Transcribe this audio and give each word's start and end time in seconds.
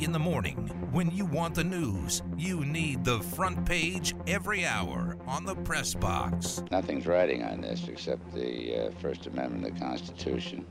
In 0.00 0.12
the 0.12 0.18
morning, 0.18 0.54
when 0.92 1.10
you 1.10 1.26
want 1.26 1.56
the 1.56 1.64
news, 1.64 2.22
you 2.36 2.64
need 2.64 3.04
the 3.04 3.18
front 3.18 3.66
page 3.66 4.14
every 4.28 4.64
hour 4.64 5.16
on 5.26 5.44
the 5.44 5.56
press 5.56 5.92
box. 5.92 6.62
Nothing's 6.70 7.04
riding 7.04 7.42
on 7.42 7.60
this 7.60 7.88
except 7.88 8.32
the 8.32 8.86
uh, 8.86 8.90
First 9.00 9.26
Amendment 9.26 9.66
of 9.66 9.74
the 9.74 9.80
Constitution, 9.84 10.64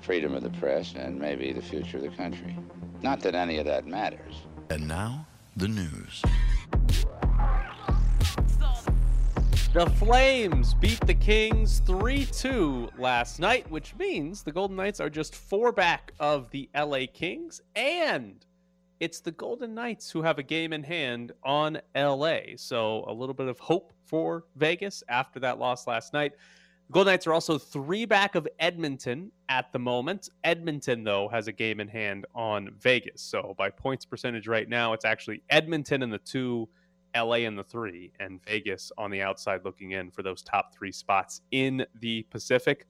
freedom 0.00 0.34
of 0.34 0.42
the 0.42 0.50
press, 0.58 0.94
and 0.94 1.18
maybe 1.18 1.52
the 1.52 1.60
future 1.60 1.98
of 1.98 2.02
the 2.02 2.08
country. 2.16 2.56
Not 3.02 3.20
that 3.20 3.34
any 3.34 3.58
of 3.58 3.66
that 3.66 3.86
matters. 3.86 4.36
And 4.70 4.88
now, 4.88 5.26
the 5.54 5.68
news. 5.68 6.22
The 9.74 9.86
Flames 9.98 10.72
beat 10.72 11.00
the 11.00 11.14
Kings 11.14 11.80
3 11.80 12.24
2 12.24 12.90
last 12.98 13.38
night, 13.38 13.70
which 13.70 13.94
means 13.96 14.42
the 14.42 14.52
Golden 14.52 14.76
Knights 14.76 14.98
are 14.98 15.10
just 15.10 15.34
four 15.34 15.72
back 15.72 16.14
of 16.18 16.50
the 16.50 16.70
LA 16.74 17.00
Kings. 17.12 17.60
And 17.76 18.46
it's 19.02 19.18
the 19.18 19.32
Golden 19.32 19.74
Knights 19.74 20.12
who 20.12 20.22
have 20.22 20.38
a 20.38 20.44
game 20.44 20.72
in 20.72 20.84
hand 20.84 21.32
on 21.42 21.80
LA. 21.96 22.54
So 22.54 23.04
a 23.08 23.12
little 23.12 23.34
bit 23.34 23.48
of 23.48 23.58
hope 23.58 23.92
for 24.04 24.44
Vegas 24.54 25.02
after 25.08 25.40
that 25.40 25.58
loss 25.58 25.88
last 25.88 26.12
night. 26.12 26.34
The 26.86 26.92
Golden 26.92 27.10
Knights 27.10 27.26
are 27.26 27.32
also 27.32 27.58
three 27.58 28.04
back 28.04 28.36
of 28.36 28.46
Edmonton 28.60 29.32
at 29.48 29.72
the 29.72 29.78
moment. 29.80 30.28
Edmonton, 30.44 31.02
though, 31.02 31.28
has 31.30 31.48
a 31.48 31.52
game 31.52 31.80
in 31.80 31.88
hand 31.88 32.26
on 32.32 32.70
Vegas. 32.78 33.20
So 33.22 33.56
by 33.58 33.70
points 33.70 34.04
percentage 34.04 34.46
right 34.46 34.68
now, 34.68 34.92
it's 34.92 35.04
actually 35.04 35.42
Edmonton 35.50 36.04
in 36.04 36.10
the 36.10 36.18
two, 36.18 36.68
LA 37.16 37.38
in 37.38 37.56
the 37.56 37.64
three, 37.64 38.12
and 38.20 38.40
Vegas 38.44 38.92
on 38.96 39.10
the 39.10 39.20
outside 39.20 39.62
looking 39.64 39.90
in 39.90 40.12
for 40.12 40.22
those 40.22 40.42
top 40.42 40.72
three 40.72 40.92
spots 40.92 41.40
in 41.50 41.84
the 41.98 42.22
Pacific. 42.30 42.86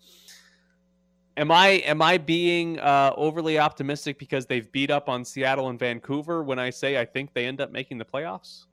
Am 1.37 1.51
I 1.51 1.69
am 1.69 2.03
I 2.03 2.19
being 2.19 2.79
uh, 2.79 3.13
overly 3.17 3.59
optimistic 3.59 4.19
because 4.19 4.47
they've 4.47 4.71
beat 4.71 4.91
up 4.91 5.09
on 5.09 5.25
Seattle 5.25 5.69
and 5.69 5.79
Vancouver 5.79 6.43
when 6.43 6.59
I 6.59 6.71
say 6.71 6.99
I 6.99 7.05
think 7.05 7.33
they 7.33 7.47
end 7.47 7.61
up 7.61 7.71
making 7.71 7.99
the 7.99 8.05
playoffs? 8.05 8.67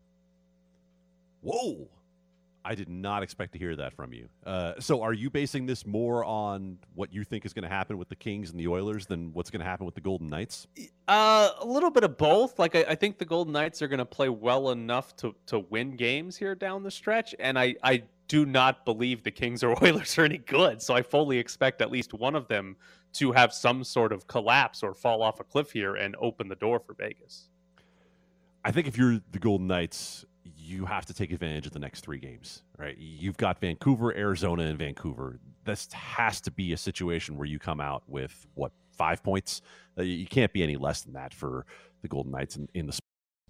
Whoa. 1.42 1.88
I 2.66 2.76
did 2.76 2.90
not 2.90 3.24
expect 3.24 3.54
to 3.54 3.58
hear 3.58 3.76
that 3.78 3.94
from 3.94 4.14
you. 4.14 4.28
Uh, 4.46 4.74
so, 4.80 5.02
are 5.02 5.14
you 5.14 5.30
basing 5.30 5.66
this 5.66 5.86
more 5.86 6.26
on 6.26 6.78
what 6.94 7.14
you 7.14 7.24
think 7.24 7.46
is 7.46 7.54
going 7.54 7.64
to 7.64 7.70
happen 7.70 7.98
with 7.98 8.10
the 8.10 8.16
Kings 8.16 8.52
and 8.52 8.60
the 8.60 8.68
Oilers 8.68 9.06
than 9.06 9.32
what's 9.34 9.50
going 9.50 9.62
to 9.62 9.66
happen 9.66 9.86
with 9.86 9.96
the 9.96 10.02
Golden 10.02 10.28
Knights? 10.28 10.68
Uh, 11.08 11.50
a 11.62 11.66
little 11.66 11.90
bit 11.90 12.04
of 12.04 12.18
both. 12.18 12.60
Like, 12.60 12.76
I, 12.76 12.86
I 12.90 12.96
think 12.96 13.18
the 13.18 13.26
Golden 13.26 13.54
Knights 13.54 13.82
are 13.82 13.88
going 13.88 14.00
to 14.00 14.06
play 14.06 14.28
well 14.28 14.72
enough 14.72 15.16
to 15.18 15.34
to 15.48 15.60
win 15.60 15.96
games 15.96 16.36
here 16.36 16.54
down 16.54 16.84
the 16.84 16.92
stretch, 16.92 17.34
and 17.40 17.58
I 17.58 17.76
I 17.82 18.04
do 18.30 18.46
not 18.46 18.86
believe 18.86 19.24
the 19.24 19.32
Kings 19.32 19.62
or 19.64 19.76
Oilers 19.84 20.18
are 20.18 20.24
any 20.24 20.38
good. 20.38 20.82
So 20.82 20.94
I 20.94 21.02
fully 21.02 21.38
expect 21.38 21.82
at 21.82 21.92
least 21.92 22.14
one 22.14 22.36
of 22.36 22.48
them 22.48 22.78
to 23.14 23.34
have 23.34 23.52
some 23.52 23.84
sort 23.84 24.14
of 24.14 24.28
collapse 24.28 24.82
or 24.82 24.94
fall 24.94 25.22
off 25.22 25.42
a 25.42 25.44
cliff 25.44 25.72
here 25.72 25.96
and 25.96 26.16
open 26.22 26.48
the 26.48 26.56
door 26.56 26.80
for 26.80 26.94
Vegas. 26.94 27.50
I 28.64 28.72
think 28.72 28.88
if 28.88 28.98
you're 28.98 29.20
the 29.32 29.40
Golden 29.40 29.68
Knights, 29.68 30.24
you 30.44 30.86
have 30.86 31.06
to 31.08 31.14
take 31.14 31.32
advantage 31.32 31.66
of 31.66 31.74
the 31.74 31.80
next 31.80 32.02
three 32.02 32.20
games, 32.20 32.64
right? 32.78 32.96
You've 32.98 33.38
got 33.38 33.60
Vancouver, 33.60 34.16
Arizona, 34.16 34.64
and 34.64 34.78
Vancouver. 34.78 35.40
This 35.66 35.92
has 35.92 36.40
to 36.42 36.52
be 36.52 36.74
a 36.74 36.78
situation 36.78 37.38
where 37.38 37.48
you 37.48 37.58
come 37.58 37.82
out 37.82 38.04
with 38.08 38.46
what 38.54 38.72
five 38.92 39.24
points. 39.24 39.62
Uh, 39.98 40.04
you 40.04 40.28
can't 40.28 40.54
be 40.54 40.62
any 40.62 40.76
less 40.76 41.02
than 41.02 41.14
that 41.14 41.34
for 41.34 41.66
the 42.02 42.08
Golden 42.08 42.32
Knights 42.32 42.58
in, 42.58 42.68
in 42.74 42.86
the 42.86 43.00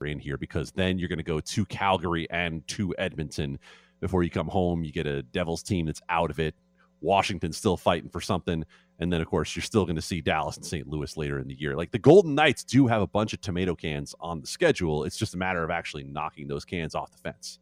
in 0.05 0.19
here 0.19 0.38
because 0.38 0.71
then 0.71 0.97
you're 0.97 1.09
going 1.09 1.17
to 1.17 1.23
go 1.23 1.41
to 1.41 1.66
Calgary 1.66 2.25
and 2.30 2.66
to 2.69 2.95
Edmonton 2.97 3.59
before 4.00 4.23
you 4.23 4.30
come 4.30 4.47
home. 4.47 4.83
You 4.83 4.92
get 4.92 5.08
a 5.08 5.23
Devils 5.23 5.64
team 5.64 5.86
that's 5.86 6.02
out 6.09 6.30
of 6.30 6.39
it. 6.39 6.55
Washington's 7.02 7.58
still 7.58 7.78
fighting 7.78 8.09
for 8.09 8.22
something. 8.22 8.66
And 9.00 9.11
then, 9.11 9.22
of 9.22 9.28
course, 9.28 9.55
you're 9.55 9.64
still 9.64 9.86
going 9.86 9.95
to 9.95 10.02
see 10.02 10.19
Dallas 10.19 10.58
and 10.58 10.66
St. 10.66 10.88
Louis 10.88 11.16
later 11.16 11.39
in 11.39 11.47
the 11.47 11.55
year. 11.55 11.75
Like 11.75 11.92
the 11.92 12.00
Golden 12.00 12.36
Knights 12.36 12.64
do 12.64 12.88
have 12.88 13.02
a 13.02 13.08
bunch 13.08 13.33
of 13.33 13.39
tomato 13.39 13.75
cans 13.75 14.14
on 14.20 14.42
the 14.42 14.47
schedule. 14.47 15.05
It's 15.05 15.17
just 15.17 15.33
a 15.33 15.38
matter 15.38 15.64
of 15.64 15.72
actually 15.72 16.03
knocking 16.03 16.47
those 16.47 16.66
cans 16.66 16.95
off 16.95 17.11
the 17.11 17.17
fence. 17.17 17.59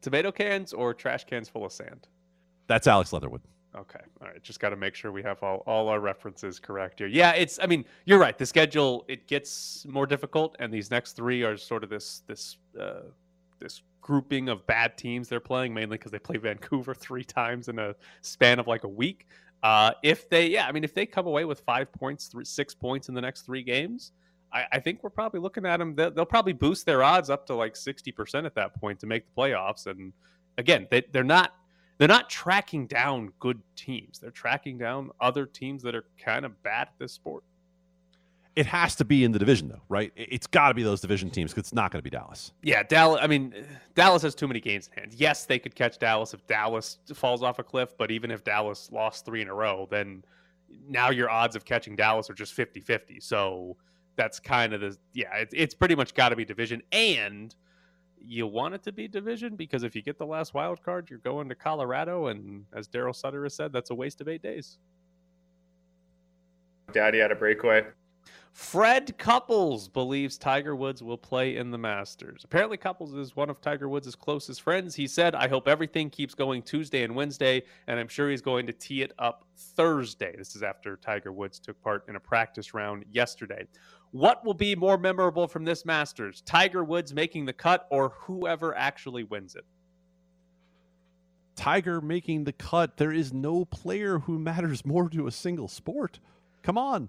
Tomato 0.00 0.32
cans 0.32 0.72
or 0.72 0.94
trash 0.94 1.24
cans 1.24 1.48
full 1.48 1.66
of 1.66 1.72
sand? 1.72 2.08
That's 2.66 2.86
Alex 2.86 3.12
Leatherwood. 3.12 3.42
Okay. 3.76 4.00
All 4.22 4.28
right. 4.28 4.42
Just 4.42 4.60
got 4.60 4.70
to 4.70 4.76
make 4.76 4.94
sure 4.94 5.12
we 5.12 5.22
have 5.22 5.42
all, 5.42 5.62
all 5.66 5.88
our 5.88 6.00
references 6.00 6.58
correct 6.58 7.00
here. 7.00 7.08
Yeah, 7.08 7.32
it's 7.32 7.58
I 7.62 7.66
mean, 7.66 7.84
you're 8.06 8.18
right. 8.18 8.36
The 8.36 8.46
schedule 8.46 9.04
it 9.08 9.26
gets 9.26 9.86
more 9.88 10.06
difficult 10.06 10.56
and 10.58 10.72
these 10.72 10.90
next 10.90 11.12
3 11.12 11.42
are 11.42 11.56
sort 11.56 11.84
of 11.84 11.90
this 11.90 12.22
this 12.26 12.56
uh 12.80 13.02
this 13.58 13.82
grouping 14.00 14.48
of 14.48 14.66
bad 14.66 14.96
teams 14.96 15.28
they're 15.28 15.40
playing, 15.40 15.74
mainly 15.74 15.98
because 15.98 16.12
they 16.12 16.18
play 16.18 16.36
Vancouver 16.36 16.94
three 16.98 17.24
times 17.24 17.68
in 17.68 17.78
a 17.78 17.94
span 18.22 18.58
of 18.58 18.66
like 18.66 18.84
a 18.84 18.88
week. 18.88 19.26
Uh, 19.62 19.92
if 20.02 20.28
they, 20.28 20.46
yeah, 20.46 20.66
I 20.66 20.72
mean, 20.72 20.84
if 20.84 20.94
they 20.94 21.04
come 21.04 21.26
away 21.26 21.44
with 21.44 21.60
five 21.60 21.92
points, 21.92 22.26
three, 22.26 22.44
six 22.44 22.74
points 22.74 23.08
in 23.08 23.14
the 23.14 23.20
next 23.20 23.42
three 23.42 23.62
games, 23.62 24.12
I, 24.52 24.64
I 24.72 24.78
think 24.78 25.02
we're 25.02 25.10
probably 25.10 25.40
looking 25.40 25.66
at 25.66 25.78
them. 25.78 25.94
They'll, 25.94 26.10
they'll, 26.10 26.24
probably 26.24 26.52
boost 26.52 26.86
their 26.86 27.02
odds 27.02 27.28
up 27.28 27.46
to 27.46 27.54
like 27.54 27.76
sixty 27.76 28.12
percent 28.12 28.46
at 28.46 28.54
that 28.54 28.78
point 28.80 29.00
to 29.00 29.06
make 29.06 29.24
the 29.26 29.40
playoffs. 29.40 29.86
And 29.86 30.12
again, 30.56 30.86
they, 30.90 31.02
they're 31.12 31.24
not 31.24 31.52
they're 31.98 32.08
not 32.08 32.30
tracking 32.30 32.86
down 32.86 33.32
good 33.40 33.60
teams. 33.76 34.20
They're 34.20 34.30
tracking 34.30 34.78
down 34.78 35.10
other 35.20 35.44
teams 35.44 35.82
that 35.82 35.94
are 35.94 36.04
kind 36.18 36.44
of 36.44 36.62
bad 36.62 36.88
at 36.88 36.94
this 36.98 37.12
sport 37.12 37.42
it 38.58 38.66
has 38.66 38.96
to 38.96 39.04
be 39.04 39.22
in 39.22 39.30
the 39.30 39.38
division 39.38 39.68
though, 39.68 39.82
right? 39.88 40.12
It's 40.16 40.48
got 40.48 40.68
to 40.68 40.74
be 40.74 40.82
those 40.82 41.00
division 41.00 41.30
teams 41.30 41.52
because 41.52 41.68
it's 41.68 41.72
not 41.72 41.92
going 41.92 42.00
to 42.00 42.02
be 42.02 42.10
Dallas. 42.10 42.52
Yeah, 42.64 42.82
Dallas. 42.82 43.20
I 43.22 43.28
mean, 43.28 43.54
Dallas 43.94 44.20
has 44.22 44.34
too 44.34 44.48
many 44.48 44.58
games 44.58 44.88
in 44.88 45.00
hand. 45.00 45.14
Yes, 45.14 45.46
they 45.46 45.60
could 45.60 45.76
catch 45.76 46.00
Dallas 46.00 46.34
if 46.34 46.44
Dallas 46.48 46.98
falls 47.14 47.44
off 47.44 47.60
a 47.60 47.62
cliff, 47.62 47.96
but 47.96 48.10
even 48.10 48.32
if 48.32 48.42
Dallas 48.42 48.90
lost 48.90 49.24
three 49.24 49.42
in 49.42 49.48
a 49.48 49.54
row, 49.54 49.86
then 49.92 50.24
now 50.88 51.10
your 51.10 51.30
odds 51.30 51.54
of 51.54 51.64
catching 51.64 51.94
Dallas 51.94 52.28
are 52.28 52.34
just 52.34 52.56
50-50. 52.56 53.22
So 53.22 53.76
that's 54.16 54.40
kind 54.40 54.72
of 54.72 54.80
the 54.80 54.98
yeah. 55.14 55.36
It's 55.36 55.54
it's 55.56 55.74
pretty 55.74 55.94
much 55.94 56.12
got 56.14 56.30
to 56.30 56.36
be 56.36 56.44
division, 56.44 56.82
and 56.90 57.54
you 58.20 58.48
want 58.48 58.74
it 58.74 58.82
to 58.82 58.92
be 58.92 59.06
division 59.06 59.54
because 59.54 59.84
if 59.84 59.94
you 59.94 60.02
get 60.02 60.18
the 60.18 60.26
last 60.26 60.52
wild 60.52 60.82
card, 60.82 61.08
you're 61.10 61.20
going 61.20 61.48
to 61.48 61.54
Colorado, 61.54 62.26
and 62.26 62.64
as 62.74 62.88
Darryl 62.88 63.14
Sutter 63.14 63.44
has 63.44 63.54
said, 63.54 63.72
that's 63.72 63.90
a 63.90 63.94
waste 63.94 64.20
of 64.20 64.26
eight 64.26 64.42
days. 64.42 64.78
Daddy 66.92 67.18
had 67.18 67.30
a 67.30 67.36
breakaway. 67.36 67.84
Fred 68.58 69.16
Couples 69.18 69.86
believes 69.86 70.36
Tiger 70.36 70.74
Woods 70.74 71.00
will 71.00 71.16
play 71.16 71.56
in 71.56 71.70
the 71.70 71.78
Masters. 71.78 72.42
Apparently, 72.42 72.76
Couples 72.76 73.14
is 73.14 73.36
one 73.36 73.48
of 73.48 73.60
Tiger 73.60 73.88
Woods' 73.88 74.16
closest 74.16 74.62
friends. 74.62 74.96
He 74.96 75.06
said, 75.06 75.36
I 75.36 75.46
hope 75.46 75.68
everything 75.68 76.10
keeps 76.10 76.34
going 76.34 76.62
Tuesday 76.62 77.04
and 77.04 77.14
Wednesday, 77.14 77.62
and 77.86 78.00
I'm 78.00 78.08
sure 78.08 78.28
he's 78.28 78.42
going 78.42 78.66
to 78.66 78.72
tee 78.72 79.02
it 79.02 79.12
up 79.20 79.44
Thursday. 79.56 80.34
This 80.36 80.56
is 80.56 80.64
after 80.64 80.96
Tiger 80.96 81.30
Woods 81.30 81.60
took 81.60 81.80
part 81.82 82.02
in 82.08 82.16
a 82.16 82.20
practice 82.20 82.74
round 82.74 83.04
yesterday. 83.12 83.64
What 84.10 84.44
will 84.44 84.54
be 84.54 84.74
more 84.74 84.98
memorable 84.98 85.46
from 85.46 85.64
this 85.64 85.86
Masters? 85.86 86.42
Tiger 86.44 86.82
Woods 86.82 87.14
making 87.14 87.44
the 87.44 87.52
cut 87.52 87.86
or 87.90 88.08
whoever 88.22 88.76
actually 88.76 89.22
wins 89.22 89.54
it? 89.54 89.64
Tiger 91.54 92.00
making 92.00 92.42
the 92.42 92.52
cut. 92.52 92.96
There 92.96 93.12
is 93.12 93.32
no 93.32 93.64
player 93.64 94.18
who 94.18 94.36
matters 94.36 94.84
more 94.84 95.08
to 95.10 95.28
a 95.28 95.32
single 95.32 95.68
sport. 95.68 96.18
Come 96.64 96.76
on. 96.76 97.08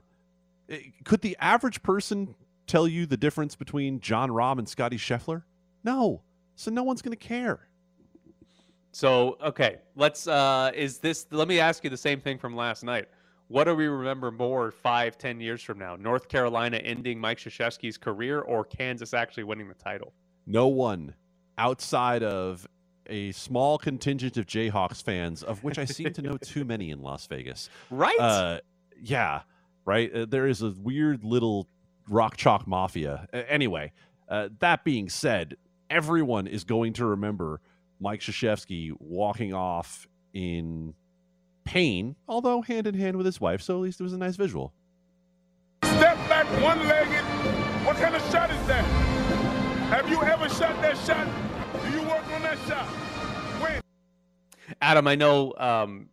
Eh, 0.70 0.78
could 1.04 1.22
the 1.22 1.36
average 1.40 1.82
person 1.84 2.36
tell 2.68 2.88
you 2.88 3.06
the 3.06 3.18
difference 3.18 3.56
between 3.56 4.00
Jon 4.00 4.30
Rahm 4.30 4.60
and 4.60 4.70
Scottie 4.70 4.98
Scheffler? 4.98 5.44
No. 5.84 6.22
So 6.56 6.72
no 6.72 6.84
one's 6.84 7.02
going 7.02 7.18
to 7.18 7.28
care. 7.28 7.68
So, 8.92 9.38
okay, 9.44 9.78
let's 9.96 10.28
uh 10.28 10.72
is 10.74 10.98
this 10.98 11.28
let 11.32 11.48
me 11.48 11.60
ask 11.60 11.84
you 11.84 11.90
the 11.90 11.98
same 11.98 12.20
thing 12.22 12.38
from 12.38 12.56
last 12.56 12.84
night. 12.84 13.08
What 13.48 13.64
do 13.64 13.76
we 13.76 13.88
remember 13.88 14.32
more 14.32 14.72
five, 14.72 15.18
ten 15.18 15.40
years 15.40 15.62
from 15.62 15.80
now? 15.80 15.96
North 15.96 16.28
Carolina 16.28 16.78
ending 16.78 17.20
Mike 17.20 17.38
Krzyzewski's 17.38 17.98
career 17.98 18.42
or 18.42 18.64
Kansas 18.64 19.14
actually 19.14 19.44
winning 19.44 19.68
the 19.68 19.76
title? 19.76 20.14
No 20.46 20.68
one 20.68 21.16
outside 21.58 22.24
of 22.24 22.68
a 23.08 23.32
small 23.32 23.78
contingent 23.78 24.38
of 24.38 24.46
Jayhawks 24.46 25.02
fans, 25.02 25.44
of 25.44 25.64
which 25.64 25.80
I 25.80 25.86
seem 25.86 26.14
to 26.14 26.22
know 26.22 26.38
too 26.42 26.64
many 26.64 26.92
in 26.92 27.02
Las 27.02 27.26
Vegas. 27.28 27.70
Right? 27.90 28.20
Uh, 28.20 28.60
yeah 29.02 29.42
right? 29.90 30.14
Uh, 30.14 30.26
there 30.30 30.46
is 30.46 30.62
a 30.62 30.70
weird 30.70 31.24
little 31.24 31.68
rock 32.08 32.38
chalk 32.38 32.68
mafia. 32.68 33.28
Uh, 33.34 33.42
anyway, 33.48 33.92
uh, 34.30 34.50
that 34.60 34.84
being 34.84 35.10
said, 35.10 35.58
everyone 35.90 36.46
is 36.46 36.64
going 36.64 36.94
to 36.94 37.08
remember 37.08 37.60
Mike 38.00 38.20
Krzyzewski 38.20 38.92
walking 39.00 39.52
off 39.52 40.08
in 40.32 40.94
pain, 41.64 42.16
although 42.28 42.62
hand 42.62 42.86
in 42.86 42.94
hand 42.94 43.18
with 43.18 43.26
his 43.26 43.42
wife, 43.42 43.64
so 43.64 43.78
at 43.78 43.82
least 43.82 44.00
it 44.00 44.04
was 44.04 44.14
a 44.14 44.18
nice 44.20 44.36
visual. 44.36 44.74
Step 45.84 46.18
back 46.30 46.46
one 46.62 46.88
legged. 46.88 47.26
What 47.84 47.98
kind 47.98 48.16
of 48.16 48.22
shot 48.32 48.52
is 48.52 48.68
that? 48.68 48.84
Have 49.90 50.08
you 50.08 50.22
ever 50.22 50.48
shot 50.50 50.80
that 50.84 50.98
shot? 51.00 51.28
Do 51.84 51.92
you 51.92 52.02
work 52.04 52.28
on 52.32 52.44
that 52.44 52.60
shot? 52.68 52.86
When? 53.60 53.82
Adam, 54.84 55.08
I 55.08 55.16
know 55.16 55.56
um, 55.58 56.10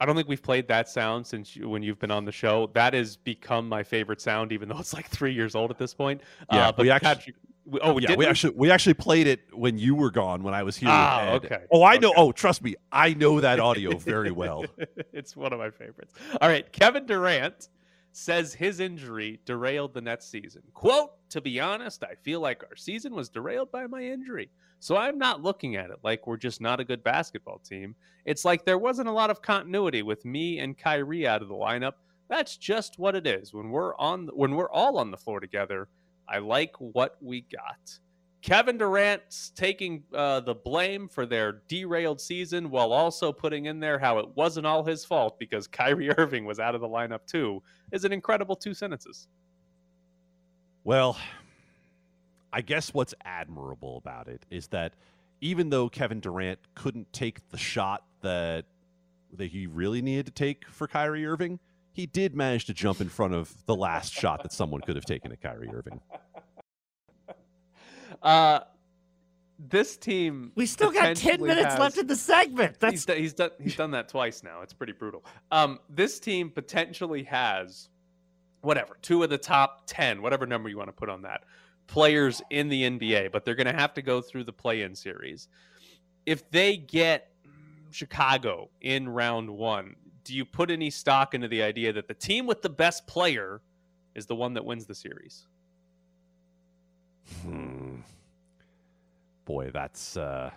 I 0.00 0.06
don't 0.06 0.16
think 0.16 0.28
we've 0.28 0.42
played 0.42 0.66
that 0.68 0.88
sound 0.88 1.26
since 1.26 1.54
you, 1.54 1.68
when 1.68 1.82
you've 1.82 1.98
been 1.98 2.10
on 2.10 2.24
the 2.24 2.32
show. 2.32 2.70
That 2.72 2.94
has 2.94 3.16
become 3.16 3.68
my 3.68 3.82
favorite 3.82 4.20
sound, 4.20 4.50
even 4.50 4.68
though 4.68 4.78
it's 4.78 4.94
like 4.94 5.06
three 5.06 5.34
years 5.34 5.54
old 5.54 5.70
at 5.70 5.78
this 5.78 5.92
point. 5.92 6.22
Yeah, 6.50 6.68
uh, 6.68 6.72
but 6.72 6.82
we 6.84 6.90
actually, 6.90 7.14
Patrick, 7.14 7.36
we, 7.66 7.80
oh, 7.80 7.98
yeah, 7.98 8.10
we, 8.10 8.16
we, 8.16 8.26
actually 8.26 8.54
we 8.56 8.70
actually 8.70 8.94
played 8.94 9.26
it 9.26 9.40
when 9.52 9.78
you 9.78 9.94
were 9.94 10.10
gone 10.10 10.42
when 10.42 10.54
I 10.54 10.62
was 10.62 10.76
here. 10.76 10.88
Ah, 10.90 11.32
okay. 11.32 11.64
Oh, 11.70 11.82
I 11.82 11.96
okay. 11.96 12.00
know. 12.00 12.14
Oh, 12.16 12.32
trust 12.32 12.62
me, 12.62 12.76
I 12.90 13.12
know 13.12 13.40
that 13.40 13.60
audio 13.60 13.96
very 13.98 14.30
well. 14.30 14.64
it's 15.12 15.36
one 15.36 15.52
of 15.52 15.58
my 15.58 15.70
favorites. 15.70 16.14
All 16.40 16.48
right, 16.48 16.70
Kevin 16.72 17.04
Durant 17.04 17.68
says 18.12 18.54
his 18.54 18.80
injury 18.80 19.38
derailed 19.44 19.94
the 19.94 20.00
Nets 20.00 20.26
season. 20.26 20.62
Quote, 20.74 21.10
to 21.30 21.40
be 21.40 21.60
honest, 21.60 22.02
I 22.02 22.14
feel 22.14 22.40
like 22.40 22.64
our 22.68 22.76
season 22.76 23.14
was 23.14 23.28
derailed 23.28 23.70
by 23.70 23.86
my 23.86 24.02
injury. 24.02 24.50
So 24.80 24.96
I'm 24.96 25.18
not 25.18 25.42
looking 25.42 25.76
at 25.76 25.90
it 25.90 25.98
like 26.02 26.26
we're 26.26 26.38
just 26.38 26.60
not 26.60 26.80
a 26.80 26.84
good 26.84 27.04
basketball 27.04 27.58
team. 27.58 27.94
It's 28.24 28.46
like 28.46 28.64
there 28.64 28.78
wasn't 28.78 29.08
a 29.08 29.12
lot 29.12 29.30
of 29.30 29.42
continuity 29.42 30.02
with 30.02 30.24
me 30.24 30.58
and 30.58 30.76
Kyrie 30.76 31.28
out 31.28 31.42
of 31.42 31.48
the 31.48 31.54
lineup. 31.54 31.92
That's 32.28 32.56
just 32.56 32.98
what 32.98 33.14
it 33.14 33.26
is. 33.26 33.52
When 33.52 33.70
we're 33.70 33.94
on 33.96 34.28
when 34.32 34.56
we're 34.56 34.70
all 34.70 34.96
on 34.96 35.10
the 35.10 35.18
floor 35.18 35.38
together, 35.38 35.88
I 36.26 36.38
like 36.38 36.74
what 36.78 37.16
we 37.20 37.42
got. 37.42 37.98
Kevin 38.40 38.78
Durant's 38.78 39.50
taking 39.54 40.02
uh, 40.14 40.40
the 40.40 40.54
blame 40.54 41.08
for 41.08 41.26
their 41.26 41.60
derailed 41.68 42.20
season 42.20 42.70
while 42.70 42.92
also 42.92 43.32
putting 43.32 43.66
in 43.66 43.80
there 43.80 43.98
how 43.98 44.18
it 44.18 44.34
wasn't 44.34 44.66
all 44.66 44.82
his 44.82 45.04
fault 45.04 45.38
because 45.38 45.66
Kyrie 45.66 46.10
Irving 46.18 46.46
was 46.46 46.58
out 46.58 46.74
of 46.74 46.80
the 46.80 46.88
lineup 46.88 47.26
too 47.26 47.62
is 47.92 48.04
an 48.04 48.12
incredible 48.12 48.56
two 48.56 48.72
sentences. 48.72 49.28
Well, 50.84 51.18
I 52.52 52.60
guess 52.62 52.92
what's 52.92 53.14
admirable 53.24 53.96
about 53.96 54.28
it 54.28 54.44
is 54.50 54.68
that 54.68 54.94
even 55.40 55.70
though 55.70 55.88
Kevin 55.88 56.20
Durant 56.20 56.58
couldn't 56.74 57.12
take 57.12 57.48
the 57.50 57.58
shot 57.58 58.04
that 58.22 58.66
that 59.32 59.46
he 59.46 59.66
really 59.66 60.02
needed 60.02 60.26
to 60.26 60.32
take 60.32 60.66
for 60.68 60.88
Kyrie 60.88 61.24
Irving, 61.24 61.60
he 61.92 62.04
did 62.06 62.34
manage 62.34 62.64
to 62.64 62.74
jump 62.74 63.00
in 63.00 63.08
front 63.08 63.34
of 63.34 63.64
the 63.66 63.76
last 63.76 64.12
shot 64.12 64.42
that 64.42 64.52
someone 64.52 64.80
could 64.80 64.96
have 64.96 65.04
taken 65.04 65.30
at 65.30 65.40
Kyrie 65.40 65.70
Irving. 65.72 66.00
Uh, 68.22 68.60
this 69.58 69.96
team. 69.96 70.52
We 70.54 70.66
still 70.66 70.90
got 70.90 71.16
10 71.16 71.40
minutes 71.42 71.68
has- 71.68 71.78
left 71.78 71.96
in 71.96 72.06
the 72.06 72.16
segment. 72.16 72.78
That's 72.80 72.92
he's, 72.92 73.04
done, 73.06 73.16
he's 73.16 73.32
done 73.32 73.50
he's 73.62 73.76
done 73.76 73.90
that 73.92 74.08
twice 74.08 74.42
now. 74.42 74.62
It's 74.62 74.72
pretty 74.72 74.92
brutal. 74.92 75.24
Um, 75.50 75.78
this 75.88 76.18
team 76.18 76.50
potentially 76.50 77.22
has 77.24 77.88
whatever 78.62 78.96
two 79.00 79.22
of 79.22 79.30
the 79.30 79.38
top 79.38 79.84
ten, 79.86 80.22
whatever 80.22 80.46
number 80.46 80.68
you 80.68 80.76
want 80.76 80.88
to 80.88 80.92
put 80.92 81.08
on 81.08 81.22
that, 81.22 81.44
players 81.90 82.40
in 82.50 82.68
the 82.68 82.84
NBA, 82.84 83.32
but 83.32 83.44
they're 83.44 83.56
going 83.56 83.66
to 83.66 83.72
have 83.72 83.92
to 83.94 84.02
go 84.02 84.20
through 84.22 84.44
the 84.44 84.52
play-in 84.52 84.94
series. 84.94 85.48
If 86.24 86.48
they 86.50 86.76
get 86.76 87.32
Chicago 87.90 88.70
in 88.80 89.08
round 89.08 89.50
one, 89.50 89.96
do 90.22 90.32
you 90.34 90.44
put 90.44 90.70
any 90.70 90.88
stock 90.90 91.34
into 91.34 91.48
the 91.48 91.62
idea 91.62 91.92
that 91.92 92.06
the 92.06 92.14
team 92.14 92.46
with 92.46 92.62
the 92.62 92.70
best 92.70 93.08
player 93.08 93.60
is 94.14 94.26
the 94.26 94.36
one 94.36 94.54
that 94.54 94.64
wins 94.64 94.86
the 94.86 94.94
series? 94.94 95.48
Hmm. 97.42 97.96
Boy, 99.44 99.70
that's 99.72 100.16
uh, 100.16 100.50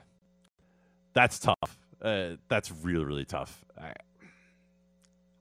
that's 1.14 1.40
tough. 1.40 1.80
Uh, 2.00 2.36
that's 2.48 2.72
really 2.72 3.06
really 3.06 3.26
tough. 3.26 3.66
I, 3.80 3.94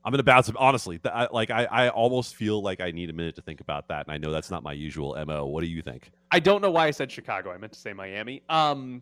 I'm 0.05 0.11
gonna 0.11 0.23
bounce. 0.23 0.51
Honestly, 0.55 0.99
th- 0.99 1.13
I, 1.13 1.27
like 1.31 1.49
I, 1.49 1.65
I 1.65 1.89
almost 1.89 2.35
feel 2.35 2.61
like 2.61 2.81
I 2.81 2.91
need 2.91 3.09
a 3.09 3.13
minute 3.13 3.35
to 3.35 3.41
think 3.41 3.61
about 3.61 3.87
that, 3.87 4.05
and 4.05 4.13
I 4.13 4.17
know 4.17 4.31
that's 4.31 4.51
not 4.51 4.63
my 4.63 4.73
usual 4.73 5.15
mo. 5.25 5.45
What 5.45 5.61
do 5.61 5.67
you 5.67 5.81
think? 5.81 6.11
I 6.31 6.39
don't 6.39 6.61
know 6.61 6.71
why 6.71 6.87
I 6.87 6.91
said 6.91 7.11
Chicago. 7.11 7.51
I 7.51 7.57
meant 7.57 7.73
to 7.73 7.79
say 7.79 7.93
Miami. 7.93 8.43
Um, 8.49 9.01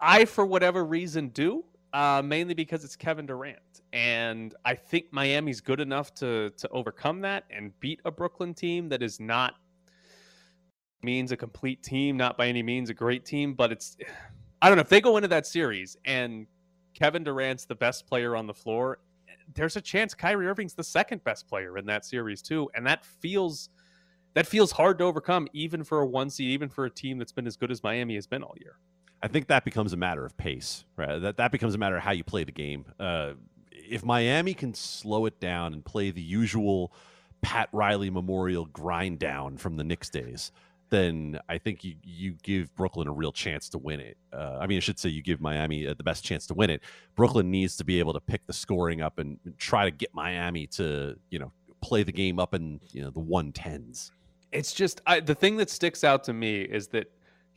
I, 0.00 0.24
for 0.24 0.44
whatever 0.46 0.84
reason, 0.84 1.28
do. 1.28 1.64
Uh, 1.92 2.22
mainly 2.24 2.54
because 2.54 2.84
it's 2.84 2.94
Kevin 2.94 3.26
Durant, 3.26 3.58
and 3.92 4.54
I 4.64 4.76
think 4.76 5.06
Miami's 5.12 5.60
good 5.60 5.80
enough 5.80 6.14
to 6.14 6.50
to 6.50 6.68
overcome 6.70 7.20
that 7.22 7.44
and 7.50 7.78
beat 7.80 8.00
a 8.04 8.10
Brooklyn 8.10 8.54
team 8.54 8.88
that 8.90 9.02
is 9.02 9.18
not 9.18 9.54
means 11.02 11.32
a 11.32 11.36
complete 11.36 11.82
team, 11.82 12.16
not 12.16 12.36
by 12.36 12.46
any 12.46 12.62
means 12.62 12.90
a 12.90 12.94
great 12.94 13.24
team, 13.24 13.54
but 13.54 13.72
it's 13.72 13.96
I 14.62 14.68
don't 14.68 14.76
know 14.76 14.82
if 14.82 14.88
they 14.88 15.00
go 15.00 15.16
into 15.16 15.28
that 15.28 15.46
series 15.46 15.96
and 16.04 16.46
Kevin 16.94 17.24
Durant's 17.24 17.64
the 17.64 17.74
best 17.74 18.06
player 18.06 18.36
on 18.36 18.46
the 18.46 18.54
floor. 18.54 18.98
There's 19.54 19.76
a 19.76 19.80
chance 19.80 20.14
Kyrie 20.14 20.46
Irving's 20.46 20.74
the 20.74 20.84
second 20.84 21.24
best 21.24 21.48
player 21.48 21.78
in 21.78 21.86
that 21.86 22.04
series 22.04 22.42
too, 22.42 22.70
and 22.74 22.86
that 22.86 23.04
feels 23.04 23.70
that 24.34 24.46
feels 24.46 24.70
hard 24.72 24.98
to 24.98 25.04
overcome, 25.04 25.48
even 25.52 25.82
for 25.82 26.00
a 26.00 26.06
one 26.06 26.30
seed, 26.30 26.50
even 26.50 26.68
for 26.68 26.84
a 26.84 26.90
team 26.90 27.18
that's 27.18 27.32
been 27.32 27.46
as 27.46 27.56
good 27.56 27.70
as 27.70 27.82
Miami 27.82 28.14
has 28.14 28.26
been 28.26 28.42
all 28.42 28.54
year. 28.60 28.76
I 29.22 29.28
think 29.28 29.48
that 29.48 29.64
becomes 29.64 29.92
a 29.92 29.96
matter 29.96 30.24
of 30.24 30.36
pace, 30.36 30.84
right? 30.96 31.18
That 31.18 31.36
that 31.36 31.52
becomes 31.52 31.74
a 31.74 31.78
matter 31.78 31.96
of 31.96 32.02
how 32.02 32.12
you 32.12 32.24
play 32.24 32.44
the 32.44 32.52
game. 32.52 32.84
Uh, 32.98 33.32
if 33.70 34.04
Miami 34.04 34.54
can 34.54 34.72
slow 34.72 35.26
it 35.26 35.40
down 35.40 35.74
and 35.74 35.84
play 35.84 36.10
the 36.10 36.22
usual 36.22 36.92
Pat 37.42 37.68
Riley 37.72 38.10
Memorial 38.10 38.66
grind 38.66 39.18
down 39.18 39.56
from 39.56 39.76
the 39.76 39.84
Knicks 39.84 40.10
days, 40.10 40.52
then 40.90 41.38
I 41.48 41.58
think 41.58 41.84
you 41.84 41.94
you 42.02 42.34
give 42.42 42.74
Brooklyn 42.74 43.08
a 43.08 43.12
real 43.12 43.32
chance 43.32 43.68
to 43.70 43.78
win 43.78 44.00
it. 44.00 44.16
Uh, 44.32 44.58
I 44.60 44.66
mean, 44.66 44.76
I 44.76 44.80
should 44.80 44.98
say 44.98 45.08
you 45.08 45.22
give 45.22 45.40
Miami 45.40 45.86
uh, 45.86 45.94
the 45.94 46.02
best 46.02 46.24
chance 46.24 46.46
to 46.48 46.54
win 46.54 46.70
it. 46.70 46.82
Brooklyn 47.14 47.50
needs 47.50 47.76
to 47.76 47.84
be 47.84 47.98
able 47.98 48.12
to 48.12 48.20
pick 48.20 48.46
the 48.46 48.52
scoring 48.52 49.00
up 49.00 49.18
and 49.18 49.38
try 49.58 49.84
to 49.84 49.90
get 49.90 50.14
Miami 50.14 50.66
to 50.68 51.16
you 51.30 51.38
know 51.38 51.52
play 51.80 52.02
the 52.02 52.12
game 52.12 52.38
up 52.38 52.54
in 52.54 52.80
you 52.92 53.02
know 53.02 53.10
the 53.10 53.20
one 53.20 53.52
tens. 53.52 54.12
It's 54.52 54.72
just 54.72 55.00
I, 55.06 55.20
the 55.20 55.34
thing 55.34 55.56
that 55.58 55.70
sticks 55.70 56.04
out 56.04 56.24
to 56.24 56.32
me 56.32 56.62
is 56.62 56.88
that 56.88 57.10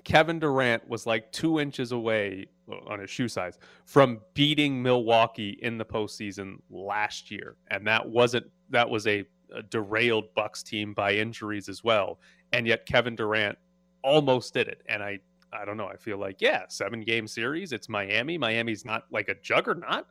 Kevin 0.04 0.40
Durant 0.40 0.88
was 0.88 1.06
like 1.06 1.32
two 1.32 1.60
inches 1.60 1.92
away 1.92 2.48
on 2.88 3.00
his 3.00 3.10
shoe 3.10 3.28
size 3.28 3.58
from 3.86 4.20
beating 4.34 4.82
Milwaukee 4.82 5.58
in 5.62 5.78
the 5.78 5.86
postseason 5.86 6.56
last 6.70 7.32
year, 7.32 7.56
and 7.70 7.88
that 7.88 8.08
wasn't 8.08 8.46
that 8.70 8.90
was 8.90 9.08
a, 9.08 9.26
a 9.54 9.64
derailed 9.64 10.34
Bucks 10.36 10.64
team 10.64 10.94
by 10.94 11.14
injuries 11.14 11.70
as 11.70 11.84
well, 11.84 12.20
and 12.54 12.66
yet 12.66 12.86
Kevin 12.86 13.16
Durant 13.16 13.58
almost 14.04 14.54
did 14.54 14.68
it. 14.68 14.82
And 14.88 15.04
I 15.04 15.20
I 15.52 15.66
don't 15.66 15.78
know. 15.78 15.88
I 15.88 15.98
feel 15.98 16.18
like 16.18 16.42
yeah, 16.42 16.64
seven 16.70 17.02
game 17.02 17.28
series. 17.28 17.74
It's 17.74 17.90
Miami. 17.90 18.38
Miami's 18.38 18.86
not 18.86 19.06
like 19.12 19.28
a 19.28 19.36
juggernaut. 19.36 20.06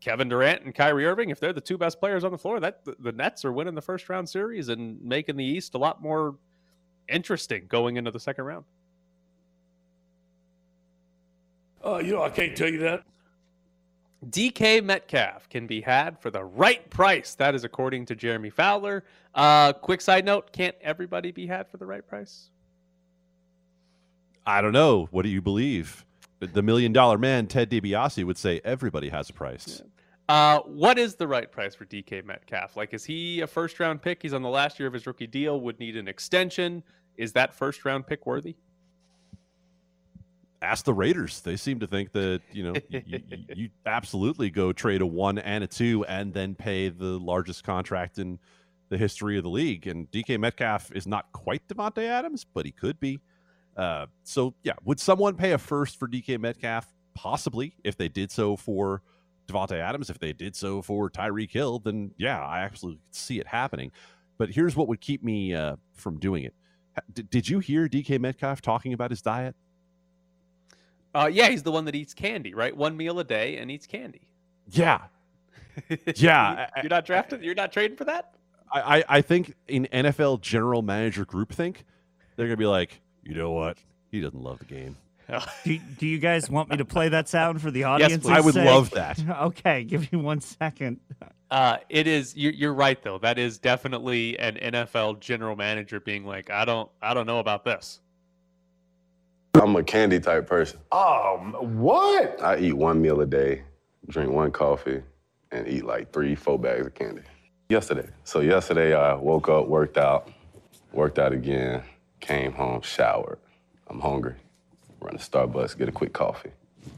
Kevin 0.00 0.28
Durant 0.28 0.64
and 0.64 0.74
Kyrie 0.74 1.06
Irving, 1.06 1.30
if 1.30 1.38
they're 1.38 1.52
the 1.52 1.60
two 1.60 1.78
best 1.78 2.00
players 2.00 2.24
on 2.24 2.32
the 2.32 2.38
floor, 2.38 2.58
that 2.58 2.84
the, 2.84 2.96
the 2.98 3.12
Nets 3.12 3.44
are 3.44 3.52
winning 3.52 3.76
the 3.76 3.82
first 3.82 4.08
round 4.08 4.28
series 4.28 4.68
and 4.68 5.00
making 5.00 5.36
the 5.36 5.44
East 5.44 5.74
a 5.74 5.78
lot 5.78 6.02
more 6.02 6.34
interesting 7.08 7.66
going 7.68 7.96
into 7.96 8.10
the 8.10 8.18
second 8.18 8.44
round. 8.44 8.64
Uh, 11.84 11.98
you 11.98 12.12
know, 12.12 12.22
I 12.22 12.30
can't 12.30 12.56
tell 12.56 12.68
you 12.68 12.78
that. 12.78 13.04
DK 14.28 14.84
Metcalf 14.84 15.48
can 15.48 15.66
be 15.66 15.80
had 15.80 16.18
for 16.18 16.30
the 16.30 16.44
right 16.44 16.88
price. 16.90 17.34
That 17.34 17.54
is 17.54 17.64
according 17.64 18.06
to 18.06 18.14
Jeremy 18.14 18.50
Fowler. 18.50 19.04
Uh, 19.34 19.72
quick 19.72 20.00
side 20.00 20.24
note: 20.24 20.52
Can't 20.52 20.76
everybody 20.80 21.32
be 21.32 21.46
had 21.46 21.68
for 21.68 21.76
the 21.76 21.86
right 21.86 22.06
price? 22.06 22.50
I 24.46 24.60
don't 24.60 24.72
know. 24.72 25.08
What 25.10 25.22
do 25.22 25.28
you 25.28 25.42
believe? 25.42 26.04
The- 26.40 26.62
million 26.62 26.92
dollar 26.92 27.18
man, 27.18 27.46
Ted 27.46 27.70
DiBiase, 27.70 28.24
would 28.24 28.38
say 28.38 28.60
everybody 28.64 29.08
has 29.08 29.30
a 29.30 29.32
price. 29.32 29.82
Uh, 30.28 30.60
what 30.60 30.98
is 30.98 31.14
the 31.14 31.26
right 31.26 31.50
price 31.50 31.74
for 31.74 31.84
DK 31.84 32.24
Metcalf? 32.24 32.76
Like, 32.76 32.94
is 32.94 33.04
he 33.04 33.40
a 33.40 33.46
first 33.46 33.78
round 33.78 34.02
pick? 34.02 34.22
He's 34.22 34.32
on 34.32 34.42
the 34.42 34.48
last 34.48 34.78
year 34.78 34.86
of 34.86 34.92
his 34.94 35.06
rookie 35.06 35.26
deal. 35.26 35.60
Would 35.60 35.78
need 35.78 35.96
an 35.96 36.08
extension. 36.08 36.82
Is 37.16 37.32
that 37.34 37.54
first 37.54 37.84
round 37.84 38.06
pick 38.06 38.26
worthy? 38.26 38.56
Ask 40.62 40.84
the 40.84 40.94
Raiders. 40.94 41.40
They 41.40 41.56
seem 41.56 41.80
to 41.80 41.86
think 41.86 42.12
that 42.12 42.40
you 42.52 42.64
know 42.64 42.74
you, 42.88 43.02
you, 43.06 43.20
you 43.54 43.68
absolutely 43.84 44.50
go 44.50 44.72
trade 44.72 45.02
a 45.02 45.06
one 45.06 45.38
and 45.38 45.64
a 45.64 45.66
two, 45.66 46.04
and 46.06 46.32
then 46.32 46.54
pay 46.54 46.88
the 46.88 47.18
largest 47.18 47.64
contract 47.64 48.18
in 48.18 48.38
the 48.88 48.98
history 48.98 49.36
of 49.36 49.42
the 49.42 49.50
league. 49.50 49.86
And 49.86 50.10
DK 50.10 50.38
Metcalf 50.38 50.92
is 50.92 51.06
not 51.06 51.32
quite 51.32 51.66
Davante 51.68 52.06
Adams, 52.06 52.44
but 52.44 52.66
he 52.66 52.72
could 52.72 53.00
be. 53.00 53.20
Uh, 53.76 54.06
so 54.22 54.54
yeah, 54.62 54.74
would 54.84 55.00
someone 55.00 55.34
pay 55.34 55.52
a 55.52 55.58
first 55.58 55.98
for 55.98 56.06
DK 56.06 56.38
Metcalf? 56.38 56.86
Possibly, 57.14 57.74
if 57.84 57.96
they 57.96 58.08
did 58.08 58.30
so 58.30 58.56
for 58.56 59.02
Davante 59.46 59.78
Adams, 59.78 60.10
if 60.10 60.18
they 60.18 60.32
did 60.32 60.56
so 60.56 60.82
for 60.82 61.10
Tyreek 61.10 61.50
Hill, 61.50 61.78
then 61.78 62.12
yeah, 62.16 62.42
I 62.42 62.60
absolutely 62.60 63.00
see 63.10 63.38
it 63.38 63.46
happening. 63.46 63.90
But 64.38 64.50
here's 64.50 64.74
what 64.76 64.88
would 64.88 65.00
keep 65.00 65.22
me 65.22 65.54
uh, 65.54 65.76
from 65.94 66.18
doing 66.18 66.44
it. 66.44 66.54
Did, 67.12 67.30
did 67.30 67.48
you 67.48 67.58
hear 67.58 67.88
DK 67.88 68.20
Metcalf 68.20 68.60
talking 68.60 68.92
about 68.92 69.10
his 69.10 69.22
diet? 69.22 69.54
Uh, 71.14 71.28
yeah, 71.32 71.48
he's 71.48 71.62
the 71.62 71.72
one 71.72 71.84
that 71.84 71.94
eats 71.94 72.14
candy, 72.14 72.54
right? 72.54 72.76
One 72.76 72.96
meal 72.96 73.18
a 73.18 73.24
day 73.24 73.56
and 73.58 73.70
eats 73.70 73.86
candy. 73.86 74.28
Yeah, 74.70 75.02
Yeah, 76.16 76.68
you're 76.82 76.90
not 76.90 77.04
drafted. 77.04 77.42
You're 77.42 77.54
not 77.54 77.72
trading 77.72 77.96
for 77.96 78.04
that. 78.04 78.34
I, 78.72 78.98
I, 78.98 79.04
I 79.08 79.20
think 79.20 79.54
in 79.68 79.86
NFL 79.92 80.40
general 80.40 80.82
manager 80.82 81.24
groupthink, 81.24 81.76
they're 82.36 82.46
gonna 82.46 82.56
be 82.56 82.66
like, 82.66 83.00
you 83.22 83.34
know 83.34 83.50
what? 83.52 83.78
He 84.10 84.20
doesn't 84.20 84.42
love 84.42 84.58
the 84.58 84.64
game. 84.66 84.96
Do, 85.64 85.78
do 85.98 86.06
you 86.06 86.18
guys 86.18 86.50
want 86.50 86.68
me 86.68 86.76
to 86.76 86.84
play 86.84 87.08
that 87.08 87.26
sound 87.28 87.62
for 87.62 87.70
the 87.70 87.84
audience? 87.84 88.24
Yes, 88.24 88.26
I 88.26 88.40
would 88.40 88.54
love 88.54 88.90
that. 88.90 89.18
Okay, 89.42 89.84
give 89.84 90.12
me 90.12 90.18
one 90.18 90.40
second. 90.40 91.00
Uh, 91.50 91.78
it 91.88 92.06
is. 92.06 92.36
You're, 92.36 92.52
you're 92.52 92.74
right 92.74 93.02
though. 93.02 93.18
That 93.18 93.38
is 93.38 93.58
definitely 93.58 94.38
an 94.38 94.56
NFL 94.56 95.20
general 95.20 95.56
manager 95.56 96.00
being 96.00 96.26
like, 96.26 96.50
I 96.50 96.64
don't, 96.66 96.90
I 97.00 97.14
don't 97.14 97.26
know 97.26 97.38
about 97.38 97.64
this. 97.64 98.00
I'm 99.54 99.76
a 99.76 99.82
candy 99.82 100.18
type 100.18 100.46
person. 100.46 100.80
Um, 100.90 101.52
what? 101.82 102.42
I 102.42 102.56
eat 102.58 102.72
one 102.72 103.02
meal 103.02 103.20
a 103.20 103.26
day, 103.26 103.62
drink 104.08 104.32
one 104.32 104.50
coffee, 104.50 105.02
and 105.50 105.68
eat 105.68 105.84
like 105.84 106.10
three, 106.12 106.34
four 106.34 106.58
bags 106.58 106.86
of 106.86 106.94
candy. 106.94 107.22
Yesterday. 107.68 108.08
So 108.24 108.40
yesterday 108.40 108.94
I 108.94 109.14
woke 109.14 109.48
up, 109.50 109.68
worked 109.68 109.98
out, 109.98 110.30
worked 110.92 111.18
out 111.18 111.32
again, 111.32 111.82
came 112.20 112.52
home, 112.52 112.80
showered. 112.80 113.38
I'm 113.88 114.00
hungry. 114.00 114.34
Run 115.00 115.18
to 115.18 115.22
Starbucks, 115.22 115.76
get 115.76 115.88
a 115.88 115.92
quick 115.92 116.14
coffee. 116.14 116.50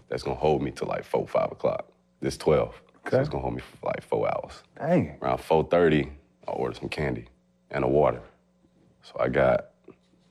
That's 0.09 0.23
gonna 0.23 0.37
hold 0.37 0.63
me 0.63 0.71
till 0.71 0.87
like 0.89 1.05
four, 1.05 1.27
five 1.27 1.51
o'clock. 1.51 1.89
This 2.21 2.37
12. 2.37 2.73
So 2.75 3.09
Okay. 3.09 3.19
it's 3.19 3.29
gonna 3.29 3.43
hold 3.43 3.55
me 3.57 3.61
for 3.63 3.87
like 3.89 4.03
four 4.03 4.29
hours. 4.29 4.63
Dang. 4.79 5.19
Around 5.21 5.39
4:30, 5.41 6.09
I 6.47 6.51
ordered 6.53 6.77
some 6.77 6.89
candy 6.89 7.27
and 7.71 7.85
a 7.85 7.89
water. 7.89 8.23
So 9.03 9.17
I 9.21 9.29
got, 9.29 9.67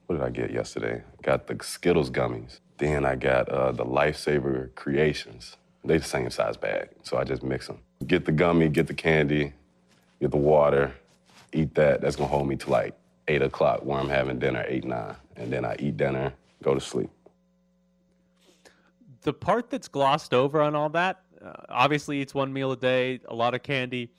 what 0.08 0.18
did 0.18 0.26
I 0.26 0.30
get 0.30 0.52
yesterday? 0.52 1.04
Got 1.22 1.48
the 1.48 1.58
Skittles 1.62 2.10
gummies. 2.10 2.60
Then 2.78 3.06
I 3.06 3.16
got 3.16 3.50
uh, 3.50 3.72
the 3.72 3.86
Lifesaver 3.86 4.74
Creations. 4.76 5.58
They 5.86 5.98
the 5.98 6.04
same 6.04 6.30
size 6.30 6.56
bag, 6.58 6.90
so 7.04 7.18
I 7.18 7.24
just 7.24 7.44
mix 7.44 7.68
them. 7.68 7.80
Get 8.08 8.26
the 8.26 8.32
gummy, 8.32 8.70
get 8.70 8.88
the 8.88 8.94
candy, 8.94 9.54
get 10.22 10.32
the 10.32 10.38
water, 10.38 10.94
eat 11.52 11.76
that. 11.76 12.02
That's 12.02 12.16
gonna 12.16 12.30
hold 12.30 12.48
me 12.48 12.56
to 12.58 12.70
like 12.70 12.96
eight 13.28 13.42
o'clock 13.42 13.84
where 13.84 14.00
I'm 14.00 14.10
having 14.10 14.40
dinner, 14.40 14.66
eight, 14.68 14.86
nine. 14.86 15.16
And 15.36 15.52
then 15.52 15.66
I 15.66 15.76
eat 15.80 15.98
dinner, 15.98 16.34
go 16.62 16.74
to 16.74 16.80
sleep. 16.80 17.10
The 19.22 19.34
part 19.34 19.70
that's 19.70 19.88
glossed 19.88 20.34
over 20.34 20.62
on 20.62 20.76
all 20.76 20.90
that, 20.90 21.22
uh, 21.44 21.54
obviously 21.70 22.22
it's 22.22 22.34
one 22.34 22.52
meal 22.52 22.72
a 22.72 22.78
day, 22.78 23.20
a 23.28 23.36
lot 23.36 23.54
of 23.54 23.64
candy. 23.64 24.10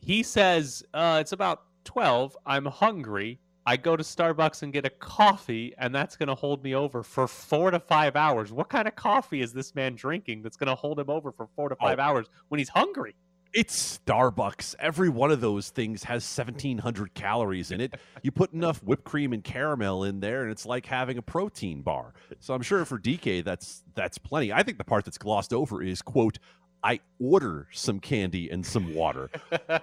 He 0.00 0.22
says 0.22 0.84
uh, 0.94 1.18
it's 1.20 1.32
about 1.32 1.62
12. 1.84 2.36
I'm 2.46 2.66
hungry. 2.66 3.38
I 3.68 3.76
go 3.76 3.96
to 3.96 4.02
Starbucks 4.04 4.62
and 4.62 4.72
get 4.72 4.84
a 4.84 4.90
coffee, 4.90 5.74
and 5.78 5.92
that's 5.92 6.16
going 6.16 6.28
to 6.28 6.36
hold 6.36 6.62
me 6.62 6.76
over 6.76 7.02
for 7.02 7.26
four 7.26 7.72
to 7.72 7.80
five 7.80 8.14
hours. 8.14 8.52
What 8.52 8.68
kind 8.68 8.86
of 8.86 8.94
coffee 8.94 9.40
is 9.40 9.52
this 9.52 9.74
man 9.74 9.96
drinking 9.96 10.42
that's 10.42 10.56
going 10.56 10.68
to 10.68 10.76
hold 10.76 11.00
him 11.00 11.10
over 11.10 11.32
for 11.32 11.48
four 11.56 11.68
to 11.68 11.76
five 11.76 11.98
oh. 11.98 12.02
hours 12.02 12.26
when 12.48 12.58
he's 12.58 12.68
hungry? 12.68 13.16
It's 13.52 13.98
Starbucks. 13.98 14.76
Every 14.78 15.08
one 15.08 15.32
of 15.32 15.40
those 15.40 15.70
things 15.70 16.04
has 16.04 16.22
1,700 16.22 17.14
calories 17.14 17.72
in 17.72 17.80
it. 17.80 17.94
You 18.22 18.30
put 18.30 18.52
enough 18.54 18.82
whipped 18.84 19.04
cream 19.04 19.32
and 19.32 19.42
caramel 19.42 20.04
in 20.04 20.20
there, 20.20 20.42
and 20.42 20.52
it's 20.52 20.66
like 20.66 20.86
having 20.86 21.18
a 21.18 21.22
protein 21.22 21.82
bar. 21.82 22.14
So 22.38 22.54
I'm 22.54 22.62
sure 22.62 22.84
for 22.84 22.98
DK, 22.98 23.42
that's 23.42 23.82
that's 23.94 24.18
plenty. 24.18 24.52
I 24.52 24.62
think 24.62 24.78
the 24.78 24.84
part 24.84 25.04
that's 25.04 25.18
glossed 25.18 25.52
over 25.52 25.82
is 25.82 26.02
quote 26.02 26.38
I 26.86 27.00
order 27.18 27.66
some 27.72 27.98
candy 27.98 28.48
and 28.48 28.64
some 28.64 28.94
water. 28.94 29.28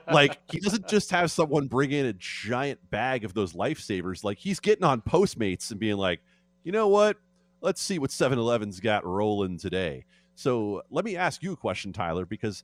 like 0.10 0.40
he 0.50 0.62
doesn't 0.62 0.88
just 0.88 1.12
have 1.12 1.32
someone 1.32 1.68
bring 1.68 1.92
in 1.92 2.06
a 2.06 2.14
giant 2.14 2.80
bag 2.92 3.26
of 3.26 3.34
those 3.34 3.52
lifesavers. 3.52 4.24
Like 4.24 4.38
he's 4.38 4.62
getting 4.62 4.86
on 4.86 5.02
Postmates 5.02 5.70
and 5.70 5.82
being 5.82 5.98
like, 5.98 6.22
you 6.64 6.72
know 6.72 6.88
what? 6.88 7.18
Let's 7.60 7.82
see 7.82 8.00
what 8.00 8.10
7-Eleven's 8.10 8.80
got 8.80 9.06
rolling 9.06 9.58
today. 9.58 10.06
So 10.36 10.84
let 10.92 11.04
me 11.04 11.18
ask 11.18 11.44
you 11.44 11.52
a 11.52 11.58
question, 11.58 11.92
Tyler, 11.92 12.26
because 12.26 12.64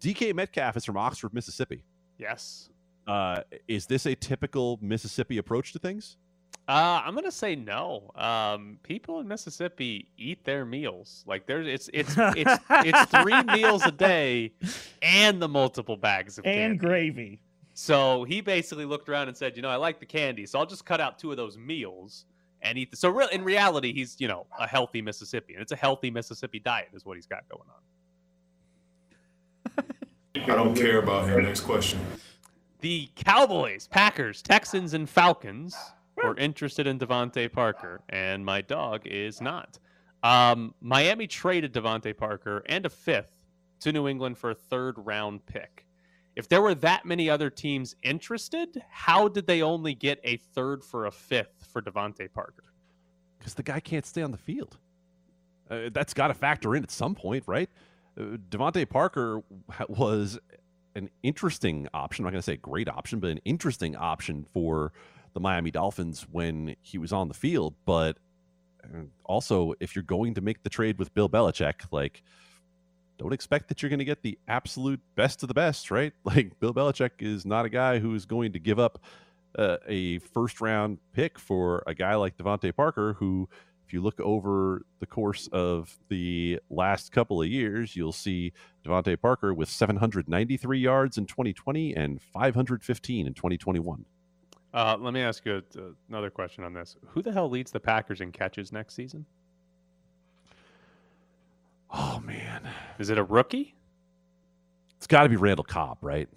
DK 0.00 0.34
Metcalf 0.34 0.76
is 0.76 0.84
from 0.84 0.96
Oxford, 0.96 1.32
Mississippi. 1.32 1.84
Yes. 2.18 2.70
Uh, 3.06 3.42
is 3.68 3.86
this 3.86 4.06
a 4.06 4.16
typical 4.16 4.80
Mississippi 4.82 5.38
approach 5.38 5.72
to 5.74 5.78
things? 5.78 6.16
Uh, 6.68 7.00
I'm 7.04 7.14
gonna 7.14 7.30
say 7.30 7.54
no. 7.54 8.10
Um, 8.16 8.78
people 8.82 9.20
in 9.20 9.28
Mississippi 9.28 10.08
eat 10.18 10.44
their 10.44 10.64
meals. 10.64 11.22
Like 11.24 11.46
there's, 11.46 11.68
it's 11.68 11.88
it's 11.92 12.14
it's 12.18 12.60
it's 12.70 13.10
three 13.10 13.40
meals 13.44 13.86
a 13.86 13.92
day, 13.92 14.52
and 15.02 15.40
the 15.40 15.48
multiple 15.48 15.96
bags 15.96 16.38
of 16.38 16.44
and 16.44 16.54
candy. 16.54 16.78
gravy. 16.78 17.40
So 17.74 18.24
he 18.24 18.40
basically 18.40 18.84
looked 18.84 19.08
around 19.08 19.28
and 19.28 19.36
said, 19.36 19.54
you 19.54 19.62
know, 19.62 19.68
I 19.68 19.76
like 19.76 20.00
the 20.00 20.06
candy, 20.06 20.44
so 20.44 20.58
I'll 20.58 20.66
just 20.66 20.84
cut 20.84 21.00
out 21.00 21.20
two 21.20 21.30
of 21.30 21.36
those 21.36 21.56
meals 21.56 22.24
and 22.62 22.76
eat. 22.76 22.90
The... 22.90 22.96
So 22.96 23.10
real, 23.10 23.28
in 23.28 23.44
reality, 23.44 23.92
he's 23.92 24.16
you 24.18 24.26
know 24.26 24.46
a 24.58 24.66
healthy 24.66 25.00
Mississippian. 25.00 25.62
It's 25.62 25.72
a 25.72 25.76
healthy 25.76 26.10
Mississippi 26.10 26.58
diet, 26.58 26.88
is 26.94 27.06
what 27.06 27.16
he's 27.16 27.26
got 27.26 27.48
going 27.48 27.68
on. 27.68 27.76
I 30.34 30.56
don't 30.56 30.74
care 30.74 30.98
about 30.98 31.28
him. 31.28 31.44
Next 31.44 31.60
question. 31.60 32.00
The 32.80 33.08
Cowboys, 33.14 33.86
Packers, 33.86 34.42
Texans, 34.42 34.94
and 34.94 35.08
Falcons 35.08 35.76
were 36.16 36.36
interested 36.36 36.86
in 36.86 36.98
DeVante 36.98 37.52
Parker, 37.52 38.00
and 38.08 38.44
my 38.44 38.60
dog 38.60 39.06
is 39.06 39.40
not. 39.40 39.78
Um, 40.22 40.74
Miami 40.80 41.26
traded 41.26 41.72
DeVante 41.72 42.16
Parker 42.16 42.62
and 42.66 42.86
a 42.86 42.88
fifth 42.88 43.32
to 43.80 43.92
New 43.92 44.08
England 44.08 44.38
for 44.38 44.50
a 44.50 44.54
third 44.54 44.94
round 44.98 45.44
pick. 45.46 45.86
If 46.34 46.48
there 46.48 46.60
were 46.60 46.74
that 46.76 47.06
many 47.06 47.30
other 47.30 47.48
teams 47.48 47.96
interested, 48.02 48.82
how 48.90 49.28
did 49.28 49.46
they 49.46 49.62
only 49.62 49.94
get 49.94 50.20
a 50.24 50.36
third 50.36 50.84
for 50.84 51.06
a 51.06 51.10
fifth 51.10 51.66
for 51.70 51.80
DeVante 51.80 52.32
Parker? 52.32 52.64
Because 53.38 53.54
the 53.54 53.62
guy 53.62 53.80
can't 53.80 54.04
stay 54.04 54.22
on 54.22 54.32
the 54.32 54.38
field. 54.38 54.76
Uh, 55.70 55.90
that's 55.92 56.14
got 56.14 56.28
to 56.28 56.34
factor 56.34 56.74
in 56.76 56.82
at 56.82 56.90
some 56.90 57.14
point, 57.14 57.44
right? 57.46 57.70
Uh, 58.18 58.36
DeVante 58.50 58.88
Parker 58.88 59.42
was 59.88 60.38
an 60.94 61.10
interesting 61.22 61.88
option. 61.92 62.22
I'm 62.22 62.26
not 62.26 62.32
going 62.32 62.40
to 62.40 62.46
say 62.46 62.56
great 62.56 62.88
option, 62.88 63.20
but 63.20 63.30
an 63.30 63.40
interesting 63.44 63.96
option 63.96 64.46
for 64.52 64.92
the 65.36 65.40
Miami 65.40 65.70
Dolphins 65.70 66.26
when 66.32 66.76
he 66.80 66.96
was 66.96 67.12
on 67.12 67.28
the 67.28 67.34
field. 67.34 67.74
But 67.84 68.16
uh, 68.82 69.02
also, 69.26 69.74
if 69.80 69.94
you're 69.94 70.02
going 70.02 70.32
to 70.32 70.40
make 70.40 70.62
the 70.62 70.70
trade 70.70 70.98
with 70.98 71.12
Bill 71.12 71.28
Belichick, 71.28 71.82
like, 71.92 72.22
don't 73.18 73.34
expect 73.34 73.68
that 73.68 73.82
you're 73.82 73.90
going 73.90 73.98
to 73.98 74.06
get 74.06 74.22
the 74.22 74.38
absolute 74.48 74.98
best 75.14 75.42
of 75.42 75.48
the 75.48 75.54
best, 75.54 75.90
right? 75.90 76.14
Like, 76.24 76.58
Bill 76.58 76.72
Belichick 76.72 77.10
is 77.20 77.44
not 77.44 77.66
a 77.66 77.68
guy 77.68 77.98
who 77.98 78.14
is 78.14 78.24
going 78.24 78.52
to 78.52 78.58
give 78.58 78.78
up 78.78 78.98
uh, 79.58 79.76
a 79.86 80.20
first 80.20 80.62
round 80.62 80.96
pick 81.12 81.38
for 81.38 81.82
a 81.86 81.92
guy 81.92 82.14
like 82.14 82.38
DeVante 82.38 82.74
Parker, 82.74 83.12
who, 83.18 83.46
if 83.86 83.92
you 83.92 84.00
look 84.00 84.18
over 84.20 84.86
the 85.00 85.06
course 85.06 85.50
of 85.52 85.98
the 86.08 86.58
last 86.70 87.12
couple 87.12 87.42
of 87.42 87.48
years, 87.48 87.94
you'll 87.94 88.10
see 88.10 88.54
DeVante 88.86 89.20
Parker 89.20 89.52
with 89.52 89.68
793 89.68 90.78
yards 90.78 91.18
in 91.18 91.26
2020 91.26 91.94
and 91.94 92.22
515 92.22 93.26
in 93.26 93.34
2021. 93.34 94.06
Uh, 94.76 94.94
let 95.00 95.14
me 95.14 95.22
ask 95.22 95.42
you 95.46 95.62
a, 95.78 95.80
another 96.10 96.28
question 96.28 96.62
on 96.62 96.74
this. 96.74 96.96
Who 97.08 97.22
the 97.22 97.32
hell 97.32 97.48
leads 97.48 97.70
the 97.70 97.80
Packers 97.80 98.20
in 98.20 98.30
catches 98.30 98.72
next 98.72 98.94
season? 98.94 99.24
Oh 101.90 102.20
man, 102.22 102.68
is 102.98 103.08
it 103.08 103.16
a 103.16 103.24
rookie? 103.24 103.74
It's 104.98 105.06
got 105.06 105.22
to 105.22 105.30
be 105.30 105.36
Randall 105.36 105.64
Cobb, 105.64 105.96
right? 106.02 106.28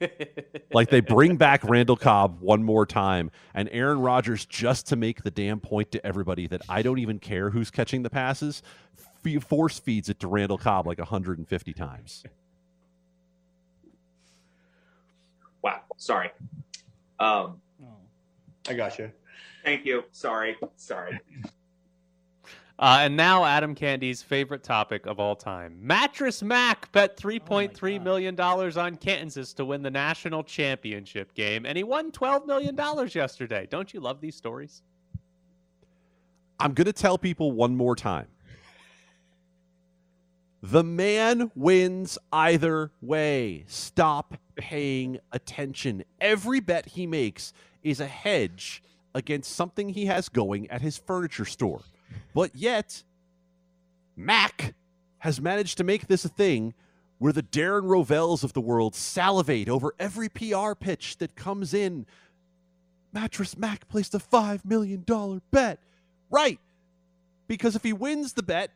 like 0.72 0.90
they 0.90 1.00
bring 1.00 1.34
back 1.36 1.64
Randall 1.64 1.96
Cobb 1.96 2.40
one 2.40 2.62
more 2.62 2.86
time 2.86 3.32
and 3.52 3.68
Aaron 3.72 3.98
Rodgers 3.98 4.46
just 4.46 4.86
to 4.86 4.96
make 4.96 5.24
the 5.24 5.30
damn 5.32 5.58
point 5.58 5.90
to 5.90 6.06
everybody 6.06 6.46
that 6.46 6.62
I 6.68 6.82
don't 6.82 7.00
even 7.00 7.18
care 7.18 7.50
who's 7.50 7.68
catching 7.68 8.04
the 8.04 8.10
passes, 8.10 8.62
force 9.40 9.80
feeds 9.80 10.08
it 10.08 10.20
to 10.20 10.28
Randall 10.28 10.56
Cobb 10.56 10.86
like 10.86 10.98
150 10.98 11.72
times. 11.72 12.22
Wow, 15.62 15.80
sorry. 15.96 16.30
Um, 17.20 17.60
oh. 17.82 17.86
I 18.68 18.74
got 18.74 18.98
you. 18.98 19.12
Thank 19.64 19.84
you. 19.84 20.04
Sorry. 20.10 20.56
Sorry. 20.76 21.20
Uh, 22.80 23.00
and 23.02 23.14
now 23.14 23.44
Adam 23.44 23.74
Candy's 23.74 24.22
favorite 24.22 24.62
topic 24.62 25.04
of 25.04 25.20
all 25.20 25.36
time. 25.36 25.76
Mattress 25.82 26.42
Mac 26.42 26.90
bet 26.92 27.14
three 27.14 27.38
point 27.38 27.74
three 27.74 27.98
oh 27.98 28.02
million 28.02 28.34
dollars 28.34 28.78
on 28.78 28.96
Kansas 28.96 29.52
to 29.52 29.66
win 29.66 29.82
the 29.82 29.90
national 29.90 30.42
championship 30.42 31.34
game, 31.34 31.66
and 31.66 31.76
he 31.76 31.84
won 31.84 32.10
twelve 32.10 32.46
million 32.46 32.74
dollars 32.74 33.14
yesterday. 33.14 33.68
Don't 33.68 33.92
you 33.92 34.00
love 34.00 34.22
these 34.22 34.34
stories? 34.34 34.80
I'm 36.58 36.72
gonna 36.72 36.94
tell 36.94 37.18
people 37.18 37.52
one 37.52 37.76
more 37.76 37.94
time. 37.94 38.28
The 40.62 40.82
man 40.82 41.50
wins 41.54 42.16
either 42.32 42.92
way. 43.02 43.64
Stop 43.66 44.38
paying 44.60 45.18
attention. 45.32 46.04
Every 46.20 46.60
bet 46.60 46.84
he 46.84 47.06
makes 47.06 47.54
is 47.82 47.98
a 47.98 48.06
hedge 48.06 48.82
against 49.14 49.52
something 49.56 49.88
he 49.88 50.04
has 50.04 50.28
going 50.28 50.70
at 50.70 50.82
his 50.82 50.98
furniture 50.98 51.46
store. 51.46 51.80
But 52.34 52.54
yet, 52.54 53.02
Mac 54.16 54.74
has 55.20 55.40
managed 55.40 55.78
to 55.78 55.84
make 55.84 56.08
this 56.08 56.26
a 56.26 56.28
thing 56.28 56.74
where 57.16 57.32
the 57.32 57.42
Darren 57.42 57.84
Rovells 57.84 58.44
of 58.44 58.52
the 58.52 58.60
world 58.60 58.94
salivate 58.94 59.70
over 59.70 59.94
every 59.98 60.28
PR 60.28 60.74
pitch 60.78 61.16
that 61.18 61.36
comes 61.36 61.72
in. 61.72 62.04
Mattress 63.14 63.56
Mac 63.56 63.88
placed 63.88 64.14
a 64.14 64.18
$5 64.18 64.66
million 64.66 65.04
bet. 65.50 65.78
Right. 66.30 66.60
Because 67.48 67.74
if 67.76 67.82
he 67.82 67.94
wins 67.94 68.34
the 68.34 68.42
bet, 68.42 68.70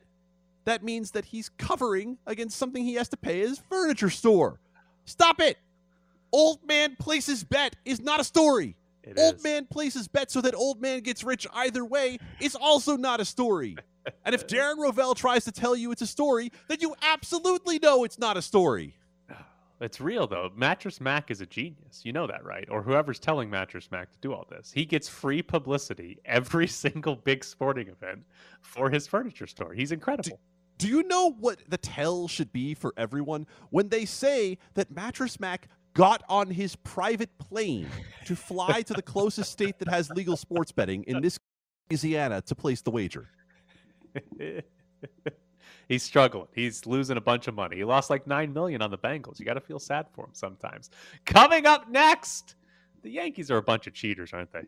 that 0.65 0.83
means 0.83 1.11
that 1.11 1.25
he's 1.25 1.49
covering 1.59 2.17
against 2.25 2.57
something 2.57 2.83
he 2.83 2.95
has 2.95 3.07
to 3.09 3.17
pay 3.17 3.41
his 3.41 3.59
furniture 3.69 4.09
store. 4.09 4.59
Stop 5.05 5.39
it. 5.39 5.57
Old 6.35 6.67
man 6.67 6.97
places 6.99 7.45
bet 7.45 7.77
is 7.85 8.01
not 8.01 8.19
a 8.19 8.23
story. 8.25 8.75
It 9.03 9.17
old 9.17 9.35
is. 9.35 9.43
man 9.45 9.67
places 9.67 10.09
bet 10.09 10.29
so 10.29 10.41
that 10.41 10.53
old 10.53 10.81
man 10.81 10.99
gets 10.99 11.23
rich 11.23 11.47
either 11.53 11.85
way 11.85 12.17
is 12.41 12.55
also 12.55 12.97
not 12.97 13.21
a 13.21 13.25
story. 13.25 13.77
and 14.25 14.35
if 14.35 14.45
Darren 14.47 14.75
Rovell 14.75 15.15
tries 15.15 15.45
to 15.45 15.53
tell 15.53 15.77
you 15.77 15.93
it's 15.93 16.01
a 16.01 16.07
story, 16.07 16.51
then 16.67 16.79
you 16.81 16.93
absolutely 17.01 17.79
know 17.79 18.03
it's 18.03 18.19
not 18.19 18.35
a 18.35 18.41
story. 18.41 18.97
It's 19.81 19.99
real 19.99 20.25
though. 20.25 20.51
Mattress 20.55 21.01
Mac 21.01 21.31
is 21.31 21.41
a 21.41 21.45
genius. 21.45 22.01
You 22.03 22.13
know 22.13 22.27
that, 22.27 22.45
right? 22.45 22.65
Or 22.69 22.81
whoever's 22.81 23.19
telling 23.19 23.49
Mattress 23.49 23.91
Mac 23.91 24.09
to 24.11 24.17
do 24.19 24.33
all 24.33 24.45
this. 24.49 24.71
He 24.73 24.85
gets 24.85 25.09
free 25.09 25.41
publicity 25.41 26.17
every 26.23 26.67
single 26.83 27.15
big 27.15 27.43
sporting 27.43 27.89
event 27.89 28.23
for 28.61 28.89
his 28.89 29.05
furniture 29.05 29.47
store. 29.47 29.73
He's 29.73 29.91
incredible. 29.91 30.39
Do 30.77 30.87
you 30.87 31.03
know 31.03 31.31
what 31.31 31.59
the 31.67 31.77
tell 31.77 32.29
should 32.29 32.51
be 32.53 32.73
for 32.73 32.93
everyone 32.97 33.47
when 33.69 33.89
they 33.89 34.05
say 34.05 34.57
that 34.73 34.91
Mattress 34.91 35.41
Mac 35.41 35.67
got 35.95 36.23
on 36.29 36.51
his 36.51 36.75
private 36.75 37.35
plane 37.39 37.87
to 38.25 38.35
fly 38.35 38.83
to 38.83 38.93
the 38.93 39.01
closest 39.01 39.51
state 39.51 39.79
that 39.79 39.87
has 39.87 40.09
legal 40.11 40.37
sports 40.37 40.71
betting 40.71 41.03
in 41.07 41.21
this 41.21 41.39
Louisiana 41.89 42.41
to 42.41 42.53
place 42.53 42.81
the 42.81 42.91
wager? 42.91 43.29
he's 45.87 46.03
struggling. 46.03 46.47
He's 46.53 46.85
losing 46.85 47.17
a 47.17 47.21
bunch 47.21 47.47
of 47.47 47.55
money. 47.55 47.77
He 47.77 47.83
lost 47.83 48.09
like 48.09 48.27
nine 48.27 48.53
million 48.53 48.81
on 48.81 48.91
the 48.91 48.97
Bengals. 48.97 49.39
You 49.39 49.45
got 49.45 49.55
to 49.55 49.61
feel 49.61 49.79
sad 49.79 50.07
for 50.13 50.25
him 50.25 50.31
sometimes. 50.33 50.91
Coming 51.25 51.65
up 51.65 51.89
next, 51.89 52.55
the 53.01 53.09
Yankees 53.09 53.49
are 53.49 53.57
a 53.57 53.63
bunch 53.63 53.87
of 53.87 53.93
cheaters, 53.93 54.33
aren't 54.33 54.51
they? 54.51 54.63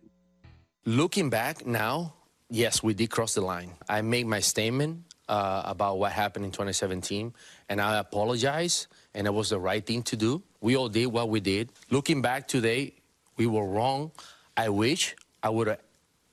Looking 0.85 1.29
back 1.29 1.65
now, 1.65 2.13
yes, 2.49 2.81
we 2.81 2.93
did 2.93 3.09
cross 3.09 3.33
the 3.33 3.41
line. 3.41 3.73
I 3.89 4.01
made 4.01 4.27
my 4.27 4.39
statement 4.39 5.03
uh, 5.27 5.63
about 5.65 5.99
what 5.99 6.13
happened 6.13 6.45
in 6.45 6.51
2017, 6.51 7.33
and 7.67 7.81
I 7.81 7.97
apologize, 7.97 8.87
and 9.17 9.25
it 9.25 9.33
was 9.33 9.49
the 9.49 9.59
right 9.59 9.83
thing 9.83 10.03
to 10.03 10.15
do. 10.15 10.43
We 10.61 10.77
all 10.77 10.89
did 10.89 11.07
what 11.07 11.29
we 11.29 11.39
did. 11.39 11.71
Looking 11.89 12.21
back 12.21 12.47
today, 12.47 12.93
we 13.35 13.47
were 13.47 13.65
wrong. 13.65 14.11
I 14.55 14.69
wish 14.69 15.15
I 15.41 15.49
would 15.49 15.67
have 15.67 15.79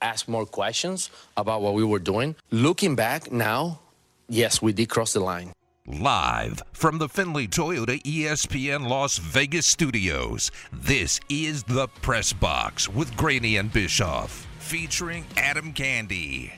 asked 0.03 0.29
more 0.29 0.45
questions 0.45 1.09
about 1.35 1.63
what 1.63 1.73
we 1.73 1.83
were 1.83 1.99
doing. 1.99 2.37
Looking 2.51 2.95
back 2.95 3.33
now, 3.33 3.81
yes, 4.29 4.61
we 4.61 4.75
did 4.75 4.91
cross 4.91 5.15
the 5.15 5.21
line. 5.21 5.53
Live 5.87 6.63
from 6.73 6.99
the 6.99 7.09
Findlay 7.09 7.47
Toyota 7.47 8.03
ESPN 8.03 8.87
Las 8.87 9.17
Vegas 9.17 9.65
studios, 9.65 10.51
this 10.71 11.21
is 11.31 11.63
the 11.65 11.89
Press 12.03 12.35
Box 12.35 12.89
with 12.89 13.17
Graney 13.17 13.57
and 13.57 13.73
Bischoff, 13.73 14.47
featuring 14.59 15.25
Adam 15.39 15.73
Candy. 15.73 16.53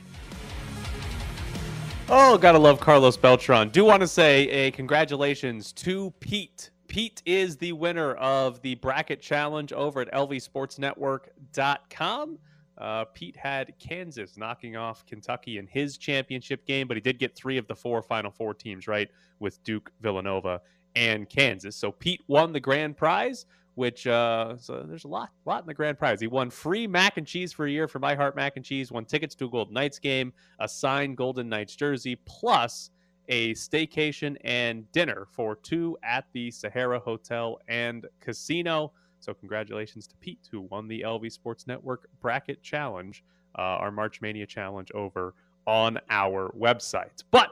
Oh, 2.08 2.38
gotta 2.38 2.58
love 2.58 2.78
Carlos 2.78 3.16
Beltran. 3.16 3.70
Do 3.70 3.84
want 3.84 4.00
to 4.00 4.06
say 4.06 4.48
a 4.48 4.70
congratulations 4.70 5.72
to 5.72 6.12
Pete. 6.20 6.70
Pete 6.86 7.20
is 7.26 7.56
the 7.56 7.72
winner 7.72 8.14
of 8.14 8.62
the 8.62 8.76
bracket 8.76 9.20
challenge 9.20 9.72
over 9.72 10.02
at 10.02 10.12
lvsportsnetwork.com. 10.12 12.38
Uh, 12.78 13.04
Pete 13.06 13.36
had 13.36 13.76
Kansas 13.80 14.36
knocking 14.36 14.76
off 14.76 15.04
Kentucky 15.04 15.58
in 15.58 15.66
his 15.66 15.98
championship 15.98 16.64
game, 16.64 16.86
but 16.86 16.96
he 16.96 17.00
did 17.00 17.18
get 17.18 17.34
three 17.34 17.58
of 17.58 17.66
the 17.66 17.74
four 17.74 18.00
Final 18.02 18.30
Four 18.30 18.54
teams 18.54 18.86
right 18.86 19.10
with 19.40 19.60
Duke, 19.64 19.90
Villanova, 20.00 20.60
and 20.94 21.28
Kansas. 21.28 21.74
So 21.74 21.90
Pete 21.90 22.22
won 22.28 22.52
the 22.52 22.60
grand 22.60 22.96
prize, 22.96 23.46
which 23.76 24.06
uh, 24.06 24.56
so 24.58 24.84
there's 24.88 25.04
a 25.04 25.08
lot, 25.08 25.30
lot 25.44 25.62
in 25.62 25.66
the 25.66 25.74
grand 25.74 25.98
prize. 25.98 26.20
He 26.20 26.26
won 26.26 26.50
free 26.50 26.86
mac 26.86 27.18
and 27.18 27.26
cheese 27.26 27.52
for 27.52 27.66
a 27.66 27.70
year 27.70 27.86
from 27.86 28.00
My 28.00 28.14
Heart 28.14 28.34
Mac 28.34 28.56
and 28.56 28.64
Cheese, 28.64 28.90
won 28.90 29.04
tickets 29.04 29.34
to 29.36 29.44
a 29.44 29.50
Golden 29.50 29.74
Knights 29.74 29.98
game, 29.98 30.32
a 30.58 30.68
signed 30.68 31.16
Golden 31.16 31.48
Knights 31.48 31.76
jersey, 31.76 32.16
plus 32.24 32.90
a 33.28 33.52
staycation 33.52 34.36
and 34.44 34.90
dinner 34.92 35.26
for 35.30 35.56
two 35.56 35.96
at 36.02 36.24
the 36.32 36.50
Sahara 36.50 36.98
Hotel 36.98 37.60
and 37.68 38.06
Casino. 38.20 38.92
So 39.20 39.34
congratulations 39.34 40.06
to 40.06 40.16
Pete, 40.16 40.48
who 40.50 40.62
won 40.62 40.88
the 40.88 41.02
LV 41.02 41.30
Sports 41.30 41.66
Network 41.66 42.08
Bracket 42.20 42.62
Challenge, 42.62 43.22
uh, 43.58 43.62
our 43.62 43.90
March 43.90 44.22
Mania 44.22 44.46
Challenge 44.46 44.90
over 44.92 45.34
on 45.66 45.98
our 46.08 46.50
website. 46.58 47.24
But 47.30 47.50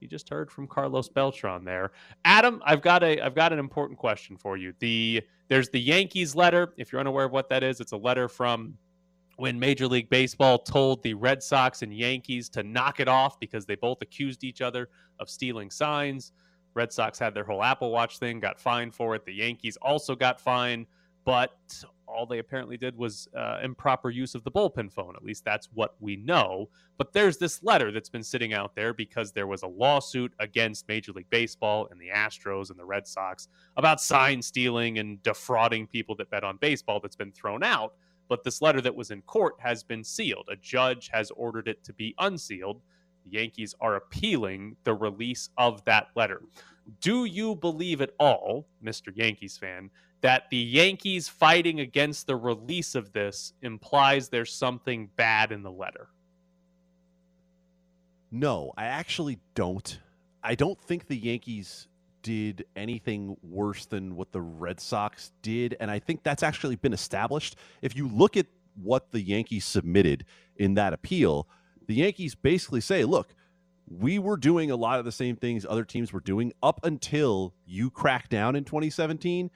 you 0.00 0.08
just 0.08 0.28
heard 0.28 0.50
from 0.50 0.66
Carlos 0.66 1.08
Beltran 1.08 1.64
there. 1.64 1.92
Adam, 2.24 2.62
I've 2.64 2.82
got 2.82 3.02
a 3.02 3.20
I've 3.20 3.34
got 3.34 3.52
an 3.52 3.58
important 3.58 3.98
question 3.98 4.36
for 4.36 4.56
you. 4.56 4.72
The 4.78 5.22
there's 5.48 5.68
the 5.70 5.80
Yankees 5.80 6.34
letter. 6.34 6.72
If 6.76 6.92
you're 6.92 7.00
unaware 7.00 7.26
of 7.26 7.32
what 7.32 7.48
that 7.50 7.62
is, 7.62 7.80
it's 7.80 7.92
a 7.92 7.96
letter 7.96 8.28
from 8.28 8.76
when 9.36 9.58
Major 9.58 9.86
League 9.86 10.10
Baseball 10.10 10.58
told 10.58 11.02
the 11.02 11.14
Red 11.14 11.42
Sox 11.42 11.82
and 11.82 11.94
Yankees 11.94 12.48
to 12.50 12.62
knock 12.62 13.00
it 13.00 13.08
off 13.08 13.40
because 13.40 13.64
they 13.64 13.74
both 13.74 14.02
accused 14.02 14.44
each 14.44 14.60
other 14.60 14.90
of 15.18 15.30
stealing 15.30 15.70
signs. 15.70 16.32
Red 16.74 16.92
Sox 16.92 17.18
had 17.18 17.34
their 17.34 17.44
whole 17.44 17.62
Apple 17.62 17.90
Watch 17.90 18.18
thing, 18.18 18.38
got 18.38 18.60
fined 18.60 18.94
for 18.94 19.14
it. 19.14 19.24
The 19.24 19.32
Yankees 19.32 19.76
also 19.80 20.14
got 20.14 20.40
fined, 20.40 20.86
but 21.24 21.56
all 22.10 22.26
they 22.26 22.38
apparently 22.38 22.76
did 22.76 22.96
was 22.96 23.28
uh, 23.36 23.60
improper 23.62 24.10
use 24.10 24.34
of 24.34 24.44
the 24.44 24.50
bullpen 24.50 24.92
phone. 24.92 25.14
At 25.16 25.24
least 25.24 25.44
that's 25.44 25.68
what 25.72 25.94
we 26.00 26.16
know. 26.16 26.68
But 26.98 27.12
there's 27.12 27.38
this 27.38 27.62
letter 27.62 27.90
that's 27.92 28.08
been 28.08 28.22
sitting 28.22 28.52
out 28.52 28.74
there 28.74 28.92
because 28.92 29.32
there 29.32 29.46
was 29.46 29.62
a 29.62 29.66
lawsuit 29.66 30.32
against 30.38 30.88
Major 30.88 31.12
League 31.12 31.30
Baseball 31.30 31.88
and 31.90 32.00
the 32.00 32.08
Astros 32.08 32.70
and 32.70 32.78
the 32.78 32.84
Red 32.84 33.06
Sox 33.06 33.48
about 33.76 34.00
sign 34.00 34.42
stealing 34.42 34.98
and 34.98 35.22
defrauding 35.22 35.86
people 35.86 36.14
that 36.16 36.30
bet 36.30 36.44
on 36.44 36.56
baseball 36.58 37.00
that's 37.00 37.16
been 37.16 37.32
thrown 37.32 37.62
out. 37.62 37.94
But 38.28 38.44
this 38.44 38.62
letter 38.62 38.80
that 38.82 38.94
was 38.94 39.10
in 39.10 39.22
court 39.22 39.54
has 39.58 39.82
been 39.82 40.04
sealed. 40.04 40.48
A 40.50 40.56
judge 40.56 41.08
has 41.12 41.30
ordered 41.32 41.66
it 41.66 41.82
to 41.84 41.92
be 41.92 42.14
unsealed. 42.18 42.80
The 43.24 43.32
Yankees 43.32 43.74
are 43.80 43.96
appealing 43.96 44.76
the 44.84 44.94
release 44.94 45.50
of 45.58 45.84
that 45.84 46.08
letter. 46.14 46.42
Do 47.00 47.24
you 47.24 47.54
believe 47.56 48.00
at 48.00 48.12
all, 48.18 48.66
Mr. 48.84 49.12
Yankees 49.14 49.56
fan, 49.56 49.90
that 50.20 50.50
the 50.50 50.56
Yankees 50.56 51.28
fighting 51.28 51.80
against 51.80 52.26
the 52.26 52.36
release 52.36 52.94
of 52.94 53.12
this 53.12 53.52
implies 53.62 54.28
there's 54.28 54.52
something 54.52 55.08
bad 55.16 55.52
in 55.52 55.62
the 55.62 55.70
letter? 55.70 56.08
No, 58.30 58.72
I 58.76 58.84
actually 58.84 59.38
don't. 59.54 59.98
I 60.42 60.54
don't 60.54 60.80
think 60.80 61.06
the 61.06 61.16
Yankees 61.16 61.88
did 62.22 62.64
anything 62.76 63.36
worse 63.42 63.86
than 63.86 64.14
what 64.14 64.32
the 64.32 64.40
Red 64.40 64.80
Sox 64.80 65.32
did. 65.42 65.76
And 65.80 65.90
I 65.90 65.98
think 65.98 66.22
that's 66.22 66.42
actually 66.42 66.76
been 66.76 66.92
established. 66.92 67.56
If 67.82 67.96
you 67.96 68.08
look 68.08 68.36
at 68.36 68.46
what 68.80 69.10
the 69.10 69.20
Yankees 69.20 69.64
submitted 69.64 70.24
in 70.56 70.74
that 70.74 70.92
appeal, 70.92 71.48
the 71.86 71.94
Yankees 71.94 72.34
basically 72.34 72.80
say, 72.80 73.04
look, 73.04 73.34
we 73.88 74.18
were 74.18 74.36
doing 74.36 74.70
a 74.70 74.76
lot 74.76 74.98
of 74.98 75.04
the 75.04 75.12
same 75.12 75.34
things 75.34 75.66
other 75.68 75.84
teams 75.84 76.12
were 76.12 76.20
doing 76.20 76.52
up 76.62 76.80
until 76.84 77.54
you 77.66 77.90
cracked 77.90 78.30
down 78.30 78.54
in 78.54 78.64
2017. 78.64 79.50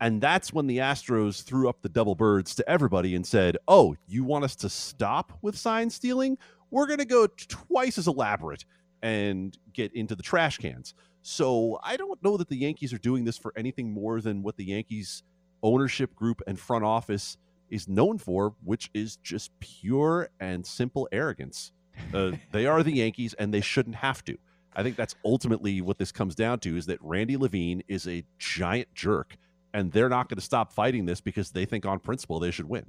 And 0.00 0.20
that's 0.20 0.52
when 0.52 0.66
the 0.66 0.78
Astros 0.78 1.42
threw 1.42 1.68
up 1.68 1.82
the 1.82 1.88
double 1.88 2.14
birds 2.14 2.54
to 2.54 2.68
everybody 2.68 3.14
and 3.14 3.26
said, 3.26 3.58
oh, 3.68 3.94
you 4.06 4.24
want 4.24 4.44
us 4.44 4.56
to 4.56 4.68
stop 4.70 5.32
with 5.42 5.58
sign 5.58 5.90
stealing? 5.90 6.38
We're 6.70 6.86
going 6.86 7.00
to 7.00 7.04
go 7.04 7.26
twice 7.26 7.98
as 7.98 8.06
elaborate 8.06 8.64
and 9.02 9.56
get 9.72 9.94
into 9.94 10.14
the 10.14 10.22
trash 10.22 10.58
cans. 10.58 10.94
So 11.22 11.78
I 11.82 11.96
don't 11.96 12.22
know 12.22 12.36
that 12.38 12.48
the 12.48 12.56
Yankees 12.56 12.92
are 12.92 12.98
doing 12.98 13.24
this 13.24 13.36
for 13.36 13.52
anything 13.56 13.92
more 13.92 14.20
than 14.20 14.42
what 14.42 14.56
the 14.56 14.64
Yankees 14.64 15.22
ownership 15.62 16.14
group 16.14 16.40
and 16.46 16.58
front 16.58 16.84
office 16.84 17.36
is 17.68 17.88
known 17.88 18.18
for, 18.18 18.54
which 18.64 18.90
is 18.94 19.16
just 19.16 19.50
pure 19.60 20.28
and 20.40 20.64
simple 20.66 21.08
arrogance. 21.12 21.72
Uh, 22.14 22.32
they 22.52 22.66
are 22.66 22.82
the 22.82 22.92
Yankees, 22.92 23.34
and 23.34 23.52
they 23.52 23.60
shouldn't 23.60 23.96
have 23.96 24.24
to. 24.24 24.36
I 24.74 24.82
think 24.82 24.96
that's 24.96 25.14
ultimately 25.24 25.80
what 25.80 25.98
this 25.98 26.12
comes 26.12 26.34
down 26.34 26.60
to: 26.60 26.76
is 26.76 26.86
that 26.86 26.98
Randy 27.02 27.36
Levine 27.36 27.82
is 27.88 28.06
a 28.08 28.24
giant 28.38 28.88
jerk, 28.94 29.36
and 29.72 29.92
they're 29.92 30.08
not 30.08 30.28
going 30.28 30.36
to 30.36 30.44
stop 30.44 30.72
fighting 30.72 31.06
this 31.06 31.20
because 31.20 31.50
they 31.50 31.64
think 31.64 31.86
on 31.86 31.98
principle 31.98 32.40
they 32.40 32.50
should 32.50 32.68
win. 32.68 32.86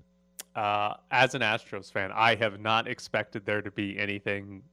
Uh, 0.55 0.95
as 1.11 1.33
an 1.35 1.41
Astros 1.41 1.91
fan, 1.91 2.11
I 2.13 2.35
have 2.35 2.59
not 2.59 2.87
expected 2.87 3.45
there 3.45 3.61
to 3.61 3.71
be 3.71 3.97
anything 3.97 4.63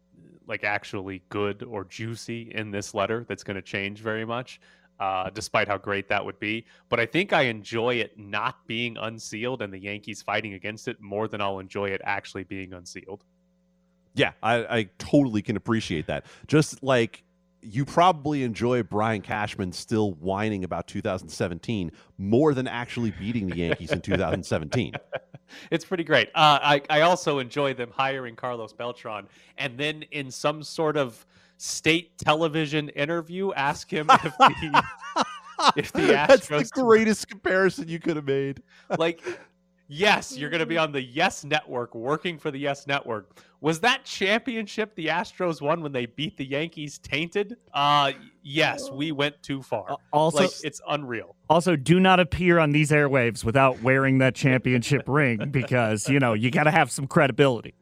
like 0.47 0.64
actually 0.64 1.23
good 1.29 1.62
or 1.62 1.85
juicy 1.85 2.51
in 2.55 2.71
this 2.71 2.94
letter 2.94 3.25
that's 3.29 3.44
going 3.44 3.57
to 3.57 3.62
change 3.62 4.01
very 4.01 4.25
much, 4.25 4.61
uh, 4.99 5.31
despite 5.31 5.68
how 5.68 5.77
great 5.79 6.09
that 6.09 6.25
would 6.25 6.40
be. 6.40 6.64
But 6.88 6.99
I 6.99 7.07
think 7.07 7.33
I 7.33 7.42
enjoy 7.42 7.97
it 7.97 8.18
not 8.18 8.66
being 8.66 8.97
unsealed 8.97 9.62
and 9.62 9.73
the 9.73 9.79
Yankees 9.79 10.23
fighting 10.23 10.55
against 10.55 10.88
it 10.88 11.01
more 11.01 11.29
than 11.29 11.40
I'll 11.40 11.59
enjoy 11.59 11.90
it 11.90 12.01
actually 12.03 12.44
being 12.44 12.73
unsealed. 12.73 13.25
Yeah, 14.14 14.33
I, 14.42 14.79
I 14.79 14.88
totally 14.99 15.42
can 15.42 15.57
appreciate 15.57 16.07
that. 16.07 16.27
Just 16.49 16.83
like 16.83 17.23
you 17.61 17.85
probably 17.85 18.42
enjoy 18.42 18.83
Brian 18.83 19.21
Cashman 19.21 19.73
still 19.73 20.12
whining 20.14 20.64
about 20.64 20.87
2017 20.87 21.90
more 22.16 22.55
than 22.55 22.68
actually 22.68 23.11
beating 23.12 23.49
the 23.49 23.57
Yankees 23.57 23.90
in 23.90 24.01
2017. 24.01 24.94
It's 25.71 25.83
pretty 25.83 26.05
great. 26.05 26.29
Uh, 26.35 26.59
I 26.61 26.83
I 26.90 27.01
also 27.01 27.38
enjoy 27.38 27.73
them 27.73 27.90
hiring 27.90 28.37
Carlos 28.37 28.75
Beltran 28.75 29.27
and 29.57 29.79
then 29.79 30.03
in 30.11 30.31
some 30.31 30.62
sort 30.62 30.99
of 30.99 31.25
state 31.57 32.18
television 32.18 32.90
interview 32.90 33.55
ask 33.55 33.90
him 33.90 34.09
if 34.11 34.37
the 34.37 34.85
if 35.77 35.92
the 35.92 36.01
Astros 36.01 36.49
That's 36.49 36.71
the 36.71 36.83
greatest 36.83 37.29
comparison 37.29 37.88
you 37.88 37.99
could 37.99 38.16
have 38.16 38.27
made. 38.27 38.62
like 38.99 39.23
yes, 39.88 40.37
you're 40.37 40.51
going 40.51 40.61
to 40.61 40.66
be 40.66 40.79
on 40.79 40.92
the 40.92 41.03
Yes 41.03 41.44
Network 41.44 41.94
working 41.94 42.38
for 42.38 42.51
the 42.51 42.59
Yes 42.59 42.87
Network. 42.87 43.40
Was 43.61 43.81
that 43.81 44.05
championship 44.05 44.94
the 44.94 45.07
Astros 45.07 45.61
won 45.61 45.83
when 45.83 45.90
they 45.90 46.07
beat 46.07 46.37
the 46.37 46.44
Yankees 46.44 46.98
tainted? 46.98 47.57
Uh 47.74 48.12
yes, 48.42 48.88
we 48.90 49.11
went 49.11 49.42
too 49.42 49.62
far. 49.62 49.96
also- 50.12 50.42
like, 50.42 50.51
it's 50.62 50.81
unreal. 50.88 51.35
Also, 51.51 51.74
do 51.74 51.98
not 51.98 52.20
appear 52.20 52.59
on 52.59 52.70
these 52.70 52.90
airwaves 52.90 53.42
without 53.42 53.83
wearing 53.83 54.18
that 54.18 54.35
championship 54.37 55.03
ring 55.09 55.51
because, 55.51 56.09
you 56.09 56.20
know, 56.20 56.35
you 56.35 56.51
got 56.51 56.64
to 56.64 56.70
have 56.70 56.90
some 56.90 57.07
credibility. 57.07 57.74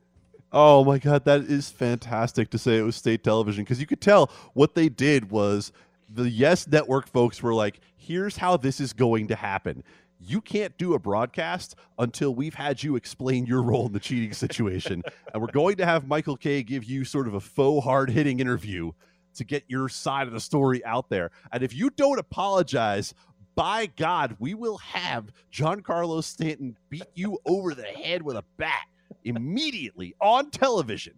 Oh 0.52 0.84
my 0.84 0.98
god, 0.98 1.24
that 1.26 1.40
is 1.42 1.68
fantastic 1.68 2.48
to 2.50 2.58
say 2.58 2.78
it 2.78 2.82
was 2.82 2.96
state 2.96 3.22
television 3.22 3.64
because 3.64 3.80
you 3.80 3.86
could 3.86 4.00
tell 4.00 4.30
what 4.54 4.74
they 4.74 4.88
did 4.88 5.30
was 5.30 5.72
the 6.08 6.30
Yes 6.30 6.66
Network 6.68 7.08
folks 7.08 7.42
were 7.42 7.52
like, 7.52 7.80
"Here's 7.96 8.36
how 8.38 8.56
this 8.56 8.80
is 8.80 8.92
going 8.94 9.26
to 9.26 9.34
happen. 9.34 9.82
You 10.18 10.40
can't 10.40 10.76
do 10.78 10.94
a 10.94 10.98
broadcast 10.98 11.76
until 11.98 12.34
we've 12.34 12.54
had 12.54 12.82
you 12.82 12.96
explain 12.96 13.46
your 13.46 13.62
role 13.62 13.86
in 13.86 13.92
the 13.92 14.00
cheating 14.00 14.32
situation, 14.32 15.02
and 15.32 15.42
we're 15.42 15.52
going 15.52 15.76
to 15.76 15.86
have 15.86 16.06
Michael 16.06 16.36
Kay 16.36 16.62
give 16.62 16.84
you 16.84 17.04
sort 17.04 17.26
of 17.28 17.34
a 17.34 17.40
faux 17.40 17.84
hard-hitting 17.84 18.40
interview 18.40 18.92
to 19.34 19.44
get 19.44 19.64
your 19.68 19.88
side 19.88 20.26
of 20.26 20.32
the 20.32 20.40
story 20.40 20.84
out 20.84 21.08
there. 21.10 21.30
And 21.52 21.62
if 21.62 21.74
you 21.74 21.90
don't 21.90 22.18
apologize, 22.18 23.14
by 23.54 23.86
God, 23.86 24.36
we 24.38 24.54
will 24.54 24.78
have 24.78 25.32
Giancarlo 25.52 26.22
Stanton 26.22 26.76
beat 26.90 27.06
you 27.14 27.38
over 27.46 27.74
the 27.74 27.84
head 27.84 28.22
with 28.22 28.36
a 28.36 28.44
bat 28.56 28.86
immediately 29.24 30.14
on 30.20 30.50
television. 30.50 31.14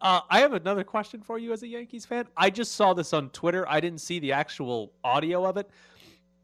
Uh, 0.00 0.20
I 0.28 0.40
have 0.40 0.52
another 0.52 0.84
question 0.84 1.22
for 1.22 1.38
you 1.38 1.52
as 1.52 1.62
a 1.62 1.68
Yankees 1.68 2.04
fan. 2.04 2.26
I 2.36 2.50
just 2.50 2.74
saw 2.74 2.92
this 2.92 3.12
on 3.12 3.30
Twitter. 3.30 3.66
I 3.68 3.80
didn't 3.80 4.00
see 4.00 4.18
the 4.18 4.32
actual 4.32 4.92
audio 5.02 5.46
of 5.46 5.56
it. 5.56 5.70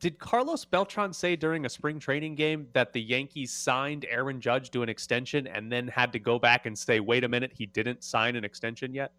Did 0.03 0.19
Carlos 0.19 0.65
Beltran 0.65 1.13
say 1.13 1.37
during 1.37 1.65
a 1.65 1.69
spring 1.69 2.01
training 2.01 2.35
game 2.35 2.67
that 2.73 2.93
the 2.93 3.01
Yankees 3.01 3.53
signed 3.53 4.05
Aaron 4.11 4.41
Judge 4.41 4.73
to 4.73 4.83
an 4.83 4.89
extension 4.89 5.47
and 5.47 5.71
then 5.71 5.87
had 5.87 6.13
to 6.15 6.19
go 6.19 6.41
back 6.41 6.67
and 6.67 6.77
say, 6.77 6.99
wait 6.99 7.23
a 7.23 7.29
minute, 7.29 7.53
he 7.55 7.67
didn't 7.67 8.03
sign 8.03 8.35
an 8.35 8.45
extension 8.45 8.93
yet? 8.93 9.13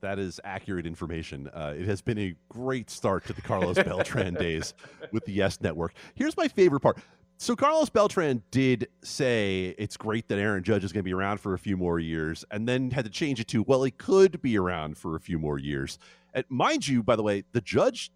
That 0.00 0.18
is 0.18 0.40
accurate 0.42 0.86
information. 0.86 1.48
Uh, 1.48 1.74
it 1.76 1.84
has 1.84 2.00
been 2.00 2.16
a 2.16 2.34
great 2.48 2.88
start 2.88 3.26
to 3.26 3.34
the 3.34 3.42
Carlos 3.42 3.76
Beltran 3.76 4.32
days 4.38 4.72
with 5.12 5.26
the 5.26 5.32
Yes 5.32 5.60
Network. 5.60 5.92
Here's 6.14 6.38
my 6.38 6.48
favorite 6.48 6.80
part. 6.80 6.96
So 7.36 7.54
Carlos 7.54 7.90
Beltran 7.90 8.42
did 8.50 8.88
say 9.02 9.74
it's 9.76 9.98
great 9.98 10.26
that 10.28 10.38
Aaron 10.38 10.64
Judge 10.64 10.84
is 10.84 10.92
going 10.92 11.00
to 11.00 11.04
be 11.04 11.12
around 11.12 11.40
for 11.40 11.52
a 11.52 11.58
few 11.58 11.76
more 11.76 11.98
years, 11.98 12.46
and 12.50 12.66
then 12.66 12.92
had 12.92 13.04
to 13.04 13.10
change 13.10 13.40
it 13.40 13.48
to 13.48 13.62
well, 13.64 13.82
he 13.82 13.90
could 13.90 14.40
be 14.40 14.56
around 14.56 14.96
for 14.96 15.16
a 15.16 15.20
few 15.20 15.38
more 15.38 15.58
years. 15.58 15.98
And 16.32 16.46
mind 16.48 16.88
you, 16.88 17.02
by 17.02 17.16
the 17.16 17.22
way, 17.22 17.44
the 17.52 17.60
Judge 17.60 18.10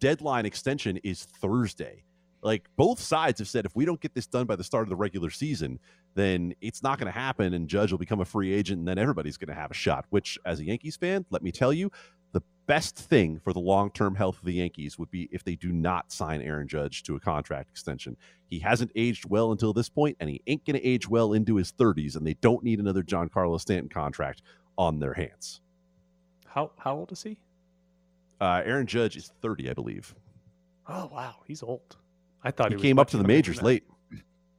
deadline 0.00 0.46
extension 0.46 0.96
is 0.98 1.24
Thursday. 1.24 2.04
Like 2.42 2.68
both 2.76 3.00
sides 3.00 3.38
have 3.38 3.48
said, 3.48 3.66
if 3.66 3.76
we 3.76 3.84
don't 3.84 4.00
get 4.00 4.14
this 4.14 4.26
done 4.26 4.46
by 4.46 4.56
the 4.56 4.64
start 4.64 4.84
of 4.84 4.88
the 4.88 4.96
regular 4.96 5.30
season, 5.30 5.78
then 6.14 6.54
it's 6.60 6.82
not 6.82 6.98
going 6.98 7.12
to 7.12 7.18
happen, 7.18 7.54
and 7.54 7.68
Judge 7.68 7.92
will 7.92 7.98
become 7.98 8.20
a 8.20 8.24
free 8.24 8.52
agent, 8.52 8.78
and 8.78 8.88
then 8.88 8.98
everybody's 8.98 9.36
going 9.36 9.54
to 9.54 9.60
have 9.60 9.70
a 9.70 9.74
shot. 9.74 10.06
Which, 10.10 10.38
as 10.44 10.58
a 10.58 10.64
Yankees 10.64 10.96
fan, 10.96 11.26
let 11.30 11.42
me 11.42 11.52
tell 11.52 11.72
you, 11.72 11.92
the 12.32 12.42
best 12.66 12.96
thing 12.96 13.38
for 13.38 13.52
the 13.52 13.60
long 13.60 13.90
term 13.90 14.14
health 14.14 14.38
of 14.38 14.44
the 14.44 14.54
Yankees 14.54 14.98
would 14.98 15.10
be 15.10 15.28
if 15.30 15.44
they 15.44 15.54
do 15.54 15.70
not 15.70 16.10
sign 16.10 16.40
Aaron 16.40 16.66
Judge 16.66 17.02
to 17.04 17.14
a 17.16 17.20
contract 17.20 17.70
extension. 17.70 18.16
He 18.48 18.58
hasn't 18.58 18.90
aged 18.96 19.28
well 19.28 19.52
until 19.52 19.72
this 19.72 19.90
point, 19.90 20.16
and 20.18 20.30
he 20.30 20.40
ain't 20.46 20.64
going 20.64 20.80
to 20.80 20.86
age 20.86 21.08
well 21.08 21.34
into 21.34 21.56
his 21.56 21.72
30s, 21.72 22.16
and 22.16 22.26
they 22.26 22.34
don't 22.34 22.64
need 22.64 22.80
another 22.80 23.02
Giancarlo 23.02 23.60
Stanton 23.60 23.90
contract 23.90 24.42
on 24.78 24.98
their 24.98 25.14
hands. 25.14 25.60
How 26.46 26.72
how 26.78 26.96
old 26.96 27.12
is 27.12 27.22
he? 27.22 27.38
Uh, 28.40 28.62
Aaron 28.64 28.86
Judge 28.86 29.16
is 29.16 29.32
30, 29.42 29.70
I 29.70 29.74
believe. 29.74 30.14
Oh 30.88 31.08
wow, 31.12 31.36
he's 31.46 31.62
old. 31.62 31.96
I 32.42 32.50
thought 32.50 32.72
he, 32.72 32.76
he, 32.76 32.82
came 32.82 32.98
up 32.98 33.10
to 33.10 33.18
the 33.18 33.24
majors 33.24 33.62
late. 33.62 33.84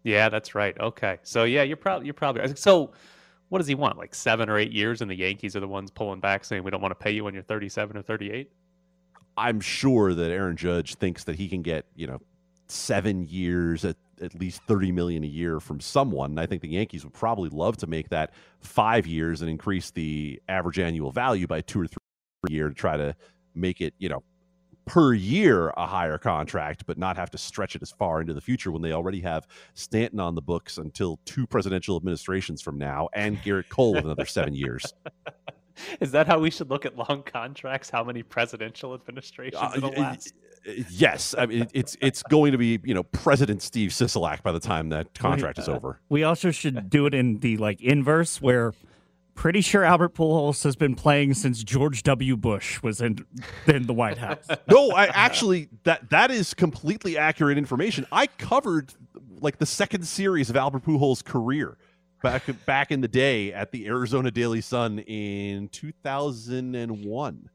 Yeah, 0.03 0.29
that's 0.29 0.55
right. 0.55 0.79
Okay, 0.79 1.17
so 1.23 1.43
yeah, 1.43 1.63
you're 1.63 1.77
probably 1.77 2.05
you're 2.05 2.13
probably 2.13 2.55
so. 2.55 2.91
What 3.49 3.57
does 3.57 3.67
he 3.67 3.75
want? 3.75 3.97
Like 3.97 4.15
seven 4.15 4.49
or 4.49 4.57
eight 4.57 4.71
years, 4.71 5.01
and 5.01 5.11
the 5.11 5.15
Yankees 5.15 5.55
are 5.57 5.59
the 5.59 5.67
ones 5.67 5.91
pulling 5.91 6.21
back, 6.21 6.45
saying 6.45 6.63
we 6.63 6.71
don't 6.71 6.81
want 6.81 6.91
to 6.91 7.03
pay 7.03 7.11
you 7.11 7.25
when 7.25 7.33
you're 7.33 7.43
37 7.43 7.97
or 7.97 8.01
38. 8.01 8.49
I'm 9.35 9.59
sure 9.59 10.13
that 10.13 10.31
Aaron 10.31 10.55
Judge 10.55 10.95
thinks 10.95 11.25
that 11.25 11.35
he 11.35 11.49
can 11.49 11.61
get, 11.61 11.85
you 11.95 12.07
know, 12.07 12.19
seven 12.67 13.25
years 13.25 13.83
at 13.83 13.97
at 14.21 14.35
least 14.35 14.61
30 14.67 14.91
million 14.91 15.23
a 15.23 15.27
year 15.27 15.59
from 15.59 15.79
someone. 15.79 16.31
And 16.31 16.39
I 16.39 16.45
think 16.45 16.61
the 16.61 16.69
Yankees 16.69 17.03
would 17.03 17.13
probably 17.13 17.49
love 17.49 17.75
to 17.77 17.87
make 17.87 18.09
that 18.09 18.33
five 18.59 19.07
years 19.07 19.41
and 19.41 19.49
increase 19.49 19.91
the 19.91 20.41
average 20.47 20.79
annual 20.79 21.11
value 21.11 21.47
by 21.47 21.61
two 21.61 21.81
or 21.81 21.87
three 21.87 21.97
a 22.47 22.51
year 22.51 22.69
to 22.69 22.75
try 22.75 22.97
to 22.97 23.15
make 23.55 23.81
it, 23.81 23.93
you 23.97 24.09
know, 24.09 24.23
per 24.85 25.13
year 25.13 25.69
a 25.77 25.85
higher 25.85 26.17
contract, 26.17 26.85
but 26.85 26.97
not 26.97 27.15
have 27.15 27.29
to 27.31 27.37
stretch 27.37 27.75
it 27.75 27.81
as 27.81 27.91
far 27.91 28.21
into 28.21 28.33
the 28.33 28.41
future 28.41 28.71
when 28.71 28.81
they 28.81 28.91
already 28.91 29.21
have 29.21 29.47
Stanton 29.73 30.19
on 30.19 30.35
the 30.35 30.41
books 30.41 30.77
until 30.77 31.19
two 31.25 31.45
presidential 31.47 31.95
administrations 31.95 32.61
from 32.61 32.77
now 32.77 33.07
and 33.13 33.37
Gerrit 33.41 33.69
Cole 33.69 33.93
with 33.93 34.05
another 34.05 34.25
seven 34.25 34.55
years. 34.55 34.93
Is 35.99 36.11
that 36.11 36.27
how 36.27 36.39
we 36.39 36.51
should 36.51 36.69
look 36.69 36.85
at 36.85 36.97
long 36.97 37.23
contracts? 37.23 37.89
How 37.89 38.03
many 38.03 38.23
presidential 38.23 38.93
administrations 38.93 39.61
Uh, 39.61 39.71
it'll 39.77 39.91
last? 39.91 40.33
Yes, 40.89 41.33
I 41.35 41.47
mean 41.47 41.67
it's 41.73 41.97
it's 42.01 42.21
going 42.23 42.51
to 42.51 42.57
be 42.57 42.79
you 42.83 42.93
know 42.93 43.01
President 43.03 43.63
Steve 43.63 43.89
Sisolak 43.89 44.43
by 44.43 44.51
the 44.51 44.59
time 44.59 44.89
that 44.89 45.17
contract 45.17 45.57
is 45.57 45.67
over. 45.67 45.99
We 46.09 46.23
also 46.23 46.51
should 46.51 46.89
do 46.89 47.07
it 47.07 47.15
in 47.15 47.39
the 47.39 47.57
like 47.57 47.81
inverse, 47.81 48.39
where 48.41 48.73
pretty 49.35 49.61
sure 49.61 49.83
Albert 49.83 50.13
Pujols 50.13 50.63
has 50.63 50.75
been 50.75 50.95
playing 50.95 51.33
since 51.33 51.63
George 51.63 52.03
W. 52.03 52.37
Bush 52.37 52.81
was 52.83 53.01
in 53.01 53.25
in 53.67 53.87
the 53.87 53.93
White 53.93 54.17
House. 54.17 54.47
No, 54.69 54.91
I 54.91 55.05
actually 55.07 55.69
that 55.83 56.09
that 56.09 56.31
is 56.31 56.53
completely 56.53 57.17
accurate 57.17 57.57
information. 57.57 58.05
I 58.11 58.27
covered 58.27 58.93
like 59.39 59.57
the 59.57 59.65
second 59.65 60.05
series 60.07 60.49
of 60.49 60.55
Albert 60.55 60.83
Pujols' 60.85 61.23
career 61.23 61.77
back 62.21 62.43
back 62.65 62.91
in 62.91 63.01
the 63.01 63.07
day 63.07 63.51
at 63.51 63.71
the 63.71 63.87
Arizona 63.87 64.31
Daily 64.31 64.61
Sun 64.61 64.99
in 64.99 65.67
2001. 65.69 67.49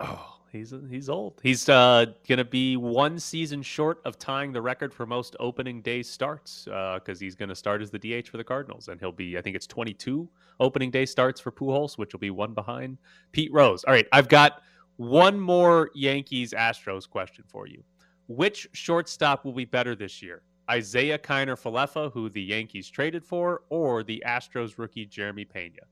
Oh, 0.00 0.38
he's 0.52 0.72
he's 0.90 1.08
old. 1.08 1.40
He's 1.42 1.68
uh, 1.68 2.06
gonna 2.28 2.44
be 2.44 2.76
one 2.76 3.18
season 3.18 3.62
short 3.62 4.00
of 4.04 4.18
tying 4.18 4.52
the 4.52 4.62
record 4.62 4.94
for 4.94 5.06
most 5.06 5.34
opening 5.40 5.80
day 5.82 6.02
starts 6.02 6.64
because 6.64 7.18
he's 7.18 7.34
gonna 7.34 7.54
start 7.54 7.82
as 7.82 7.90
the 7.90 7.98
DH 7.98 8.28
for 8.28 8.36
the 8.36 8.44
Cardinals, 8.44 8.88
and 8.88 9.00
he'll 9.00 9.12
be 9.12 9.36
I 9.38 9.40
think 9.40 9.56
it's 9.56 9.66
22 9.66 10.28
opening 10.60 10.90
day 10.90 11.06
starts 11.06 11.40
for 11.40 11.50
Pujols, 11.50 11.98
which 11.98 12.12
will 12.12 12.20
be 12.20 12.30
one 12.30 12.54
behind 12.54 12.98
Pete 13.32 13.52
Rose. 13.52 13.82
All 13.84 13.92
right, 13.94 14.06
I've 14.12 14.28
got 14.28 14.62
one 14.96 15.40
more 15.40 15.90
Yankees 15.94 16.52
Astros 16.52 17.08
question 17.08 17.44
for 17.48 17.66
you. 17.66 17.82
Which 18.28 18.68
shortstop 18.72 19.44
will 19.44 19.52
be 19.52 19.64
better 19.64 19.94
this 19.94 20.22
year? 20.22 20.42
Isiah 20.72 21.18
Kiner 21.18 21.60
Falefa, 21.60 22.12
who 22.12 22.30
the 22.30 22.42
Yankees 22.42 22.88
traded 22.88 23.24
for, 23.24 23.62
or 23.68 24.04
the 24.04 24.22
Astros 24.26 24.78
rookie 24.78 25.06
Jeremy 25.06 25.44
Pena? 25.44 25.82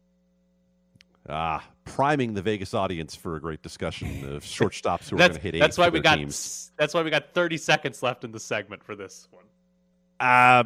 Ah, 1.28 1.62
priming 1.84 2.34
the 2.34 2.42
Vegas 2.42 2.72
audience 2.72 3.14
for 3.14 3.36
a 3.36 3.40
great 3.40 3.62
discussion 3.62 4.08
of 4.34 4.42
shortstops 4.44 5.10
who 5.10 5.16
are 5.16 5.18
going 5.18 5.34
to 5.34 5.38
hit 5.38 5.54
eight 5.54 5.60
that's 5.60 5.76
why 5.76 5.88
we 5.88 6.00
got 6.00 6.16
teams. 6.16 6.72
that's 6.78 6.94
why 6.94 7.02
we 7.02 7.10
got 7.10 7.34
30 7.34 7.56
seconds 7.58 8.02
left 8.02 8.24
in 8.24 8.32
the 8.32 8.40
segment 8.40 8.82
for 8.82 8.96
this 8.96 9.28
one. 9.30 9.44
Uh, 10.18 10.64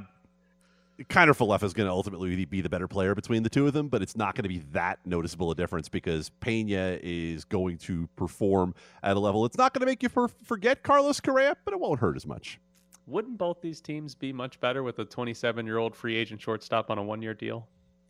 Kiner 1.02 1.36
Falefa 1.36 1.64
is 1.64 1.74
going 1.74 1.88
to 1.88 1.92
ultimately 1.92 2.44
be 2.44 2.60
the 2.60 2.68
better 2.68 2.86
player 2.86 3.14
between 3.14 3.42
the 3.42 3.48
two 3.48 3.66
of 3.66 3.72
them, 3.72 3.88
but 3.88 4.00
it's 4.00 4.16
not 4.16 4.36
going 4.36 4.44
to 4.44 4.48
be 4.48 4.58
that 4.72 5.00
noticeable 5.04 5.50
a 5.50 5.54
difference 5.54 5.88
because 5.88 6.30
Pena 6.40 6.98
is 7.02 7.44
going 7.44 7.78
to 7.78 8.08
perform 8.14 8.74
at 9.02 9.16
a 9.16 9.20
level. 9.20 9.44
It's 9.44 9.58
not 9.58 9.74
going 9.74 9.80
to 9.80 9.86
make 9.86 10.02
you 10.04 10.08
for, 10.08 10.28
forget 10.44 10.84
Carlos 10.84 11.20
Correa, 11.20 11.56
but 11.64 11.74
it 11.74 11.80
won't 11.80 11.98
hurt 11.98 12.16
as 12.16 12.26
much. 12.26 12.60
Wouldn't 13.06 13.38
both 13.38 13.60
these 13.60 13.80
teams 13.80 14.14
be 14.14 14.32
much 14.32 14.60
better 14.60 14.82
with 14.82 14.98
a 15.00 15.04
27 15.04 15.66
year 15.66 15.78
old 15.78 15.96
free 15.96 16.16
agent 16.16 16.40
shortstop 16.40 16.90
on 16.90 16.98
a 16.98 17.02
one 17.02 17.20
year 17.22 17.34
deal? 17.34 17.66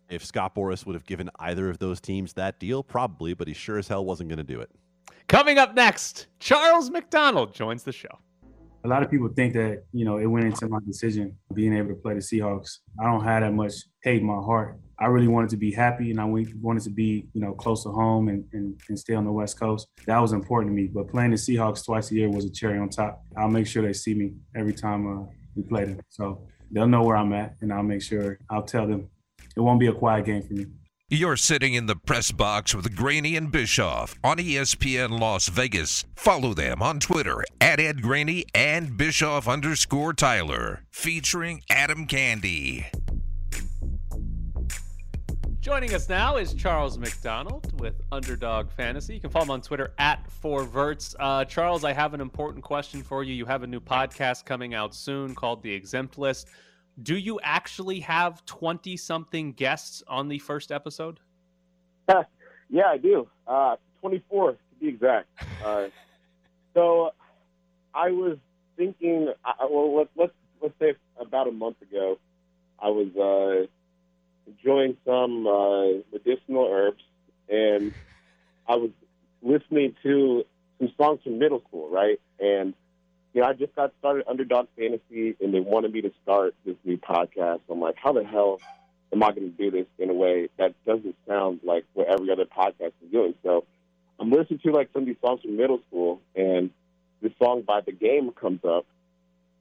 If 0.09 0.25
Scott 0.25 0.55
Boras 0.55 0.85
would 0.87 0.95
have 0.95 1.07
given 1.07 1.31
either 1.39 1.69
of 1.71 1.79
those 1.79 2.01
teams 2.01 2.35
that 2.35 2.61
deal, 2.61 2.83
probably, 2.83 3.35
but 3.35 3.49
he 3.49 3.55
sure 3.55 3.79
as 3.79 3.89
hell 3.89 4.05
wasn't 4.05 4.29
going 4.29 4.39
to 4.39 4.45
do 4.45 4.61
it. 4.61 4.71
Coming 5.29 5.59
up 5.59 5.75
next, 5.75 6.27
Charles 6.39 6.91
McDonald 6.91 7.55
joins 7.55 7.83
the 7.83 7.93
show. 7.93 8.19
A 8.85 8.89
lot 8.89 9.03
of 9.03 9.11
people 9.11 9.29
think 9.29 9.55
that, 9.55 9.85
you 9.93 10.05
know, 10.05 10.19
it 10.19 10.27
went 10.27 10.45
into 10.45 10.69
my 10.69 10.79
decision 10.87 11.35
being 11.55 11.73
able 11.73 11.89
to 11.89 11.95
play 11.95 12.13
the 12.13 12.21
Seahawks. 12.21 12.81
I 13.01 13.05
don't 13.05 13.25
have 13.25 13.41
that 13.43 13.55
much 13.55 13.73
hate 14.03 14.21
in 14.21 14.27
my 14.27 14.43
heart. 14.43 14.79
I 14.99 15.07
really 15.07 15.27
wanted 15.27 15.49
to 15.51 15.57
be 15.57 15.73
happy 15.73 16.11
and 16.11 16.21
I 16.21 16.25
wanted 16.25 16.83
to 16.83 16.91
be, 16.91 17.27
you 17.33 17.41
know, 17.41 17.55
close 17.55 17.83
to 17.85 17.89
home 17.89 18.29
and, 18.29 18.45
and, 18.53 18.79
and 18.91 18.99
stay 18.99 19.15
on 19.15 19.25
the 19.25 19.33
West 19.33 19.59
Coast. 19.59 19.89
That 20.07 20.19
was 20.19 20.33
important 20.33 20.71
to 20.71 20.75
me. 20.75 20.89
But 20.89 21.09
playing 21.09 21.31
the 21.31 21.37
Seahawks 21.37 21.85
twice 21.85 22.11
a 22.11 22.15
year 22.15 22.29
was 22.29 22.45
a 22.45 22.51
cherry 22.51 22.79
on 22.79 22.91
top. 22.91 23.25
I'll 23.37 23.49
make 23.49 23.67
sure 23.67 23.83
they 23.83 23.95
see 23.95 24.15
me 24.15 24.35
every 24.55 24.75
time 24.75 25.23
uh, 25.23 25.27
we 25.57 25.63
play 25.63 25.85
them. 25.87 26.01
So 26.11 26.47
they'll 26.71 26.87
know 26.87 27.03
where 27.03 27.17
I'm 27.17 27.33
at 27.33 27.57
and 27.63 27.73
I'll 27.73 27.83
make 27.83 28.03
sure 28.03 28.39
I'll 28.51 28.63
tell 28.63 28.87
them 28.87 29.09
it 29.57 29.61
won't 29.61 29.81
be 29.81 29.87
a 29.87 29.93
quiet 29.93 30.27
game 30.27 30.43
for 30.43 30.55
me. 30.55 30.67
You're 31.11 31.37
sitting 31.37 31.75
in 31.75 31.87
the 31.87 31.97
press 31.97 32.33
box 32.33 32.75
with 32.75 32.97
Graney 32.97 33.37
and 33.37 33.53
Bischoff 33.53 34.17
on 34.25 34.39
ESPN 34.39 35.21
Las 35.21 35.49
Vegas. 35.49 36.05
Follow 36.17 36.55
them 36.55 36.83
on 36.83 36.99
Twitter 36.99 37.45
at 37.61 37.79
Ed 37.79 38.01
Graney 38.01 38.47
and 38.55 38.97
Bischoff 38.97 39.47
underscore 39.47 40.15
Tyler, 40.15 40.83
featuring 40.91 41.63
Adam 41.71 42.07
Candy. 42.07 42.87
Joining 45.61 45.95
us 45.95 46.09
now 46.09 46.37
is 46.37 46.53
Charles 46.53 46.99
McDonald 46.99 47.81
with 47.81 47.95
Underdog 48.13 48.71
Fantasy. 48.71 49.15
You 49.15 49.21
can 49.21 49.31
follow 49.31 49.45
him 49.45 49.51
on 49.53 49.61
Twitter 49.63 49.95
at 49.99 50.27
4verts. 50.43 51.15
Uh, 51.19 51.45
Charles, 51.45 51.85
I 51.85 51.93
have 51.93 52.13
an 52.13 52.21
important 52.21 52.63
question 52.63 53.03
for 53.03 53.23
you. 53.23 53.33
You 53.33 53.47
have 53.47 53.63
a 53.63 53.67
new 53.67 53.81
podcast 53.81 54.45
coming 54.45 54.75
out 54.75 54.95
soon 54.95 55.35
called 55.35 55.63
The 55.63 55.73
Exempt 55.73 56.19
List. 56.19 56.49
Do 57.03 57.17
you 57.17 57.41
actually 57.43 58.01
have 58.01 58.45
20 58.47 58.97
something 58.97 59.53
guests 59.53 60.03
on 60.07 60.29
the 60.29 60.39
first 60.39 60.71
episode? 60.71 61.21
yeah, 62.09 62.87
I 62.87 62.99
do. 62.99 63.29
Uh, 63.47 63.77
24 64.01 64.53
to 64.53 64.59
be 64.81 64.89
exact. 64.89 65.29
Uh, 65.65 65.87
so 66.75 67.11
I 67.95 68.11
was 68.11 68.39
thinking. 68.77 69.33
I, 69.45 69.67
well, 69.71 69.97
let's 69.97 70.11
let's 70.17 70.33
let's 70.61 70.75
say 70.79 70.95
about 71.21 71.49
a 71.49 71.53
month 71.53 71.81
ago, 71.83 72.19
I 72.79 72.89
was 72.89 73.09
uh, 73.17 73.67
enjoying 74.51 74.97
some 75.05 75.47
uh, 75.47 76.03
medicinal 76.13 76.69
herbs, 76.71 77.03
and 77.49 77.95
I 78.69 78.77
was 78.77 78.91
listening 79.43 79.95
to 80.03 80.45
some 80.79 80.93
songs 80.97 81.21
from 81.25 81.39
middle 81.39 81.63
school, 81.69 81.89
right? 81.91 82.21
And 82.39 82.75
you 83.35 83.41
know, 83.41 83.49
I 83.49 83.53
just 83.53 83.75
got 83.75 83.93
started 83.99 84.25
Underdog 84.29 84.69
Fantasy, 84.79 85.35
and 85.41 85.53
they 85.53 85.59
wanted 85.59 85.93
me 85.93 86.03
to 86.03 86.13
start 86.23 86.55
this 86.65 86.77
new 86.85 86.97
podcast. 86.97 87.61
I'm 87.69 87.81
like, 87.81 87.97
how 87.97 88.13
the 88.13 88.23
hell 88.23 88.61
am 89.13 89.25
I 89.25 89.33
going 89.33 89.51
to 89.53 89.57
do 89.59 89.73
this 89.73 89.87
in 89.99 90.09
a 90.09 90.15
way 90.15 90.49
that 90.57 90.73
doesn't 90.87 91.17
sound 91.27 91.61
like 91.65 91.85
what 91.95 92.07
every 92.07 92.31
other 92.31 92.45
podcast 92.45 92.93
is 93.05 93.11
doing? 93.11 93.35
So 93.43 93.65
I'm 94.21 94.31
listening 94.31 94.61
to 94.61 94.71
like 94.73 94.91
some 94.93 95.03
of 95.03 95.07
these 95.07 95.17
songs 95.21 95.43
from 95.43 95.57
middle 95.57 95.81
school, 95.89 96.21
and 96.37 96.71
this 97.23 97.33
song 97.43 97.63
by 97.63 97.81
The 97.81 97.91
Game 97.91 98.31
comes 98.31 98.61
up, 98.65 98.87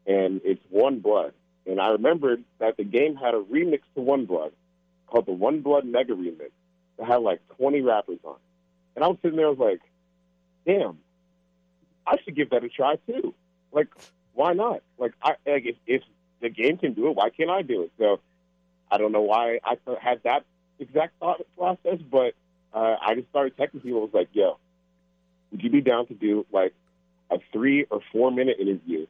and 0.06 0.42
it's 0.44 0.62
One 0.70 1.00
Blood. 1.00 1.34
And 1.66 1.82
I 1.82 1.90
remembered 1.90 2.44
that 2.60 2.78
The 2.78 2.84
Game 2.84 3.16
had 3.16 3.34
a 3.34 3.42
remix 3.42 3.82
to 3.96 4.02
One 4.02 4.26
Blood 4.26 4.52
called 5.08 5.26
the 5.26 5.32
One 5.32 5.62
Blood 5.62 5.86
Mega 5.86 6.14
Remix. 6.14 6.52
that 7.00 7.08
had 7.08 7.18
like 7.18 7.42
20 7.58 7.82
rappers 7.82 8.20
on. 8.24 8.36
it. 8.36 8.40
And 8.98 9.04
I 9.04 9.08
was 9.08 9.18
sitting 9.24 9.38
there, 9.38 9.48
I 9.48 9.50
was 9.50 9.58
like, 9.58 9.82
damn, 10.68 11.00
I 12.06 12.18
should 12.24 12.36
give 12.36 12.52
that 12.52 12.64
a 12.64 12.70
try 12.70 12.98
too. 13.08 13.34
Like, 13.74 13.88
why 14.34 14.54
not? 14.54 14.82
Like, 14.98 15.14
I 15.22 15.36
like 15.46 15.66
if, 15.66 15.76
if 15.86 16.02
the 16.42 16.50
game 16.50 16.78
can 16.78 16.94
do 16.94 17.08
it, 17.08 17.16
why 17.16 17.30
can't 17.30 17.50
I 17.50 17.62
do 17.62 17.84
it? 17.84 17.92
So 17.98 18.20
I 18.92 18.98
don't 18.98 19.12
know 19.12 19.22
why 19.22 19.60
I 19.64 19.78
had 20.02 20.22
that 20.24 20.46
exact 20.80 21.20
thought 21.20 21.42
process, 21.58 22.00
but 22.12 22.34
uh, 22.74 22.96
I 23.02 23.16
just 23.16 23.30
started 23.30 23.58
texting 23.58 23.84
people. 23.84 24.00
I 24.00 24.04
was 24.04 24.14
like, 24.14 24.30
yo, 24.34 24.58
would 25.52 25.64
you 25.64 25.70
be 25.70 25.82
down 25.82 26.08
to 26.08 26.14
do 26.14 26.46
like 26.52 26.74
a 27.32 27.38
three 27.52 27.86
or 27.90 28.02
four 28.12 28.32
minute 28.32 28.58
interview? 28.60 29.08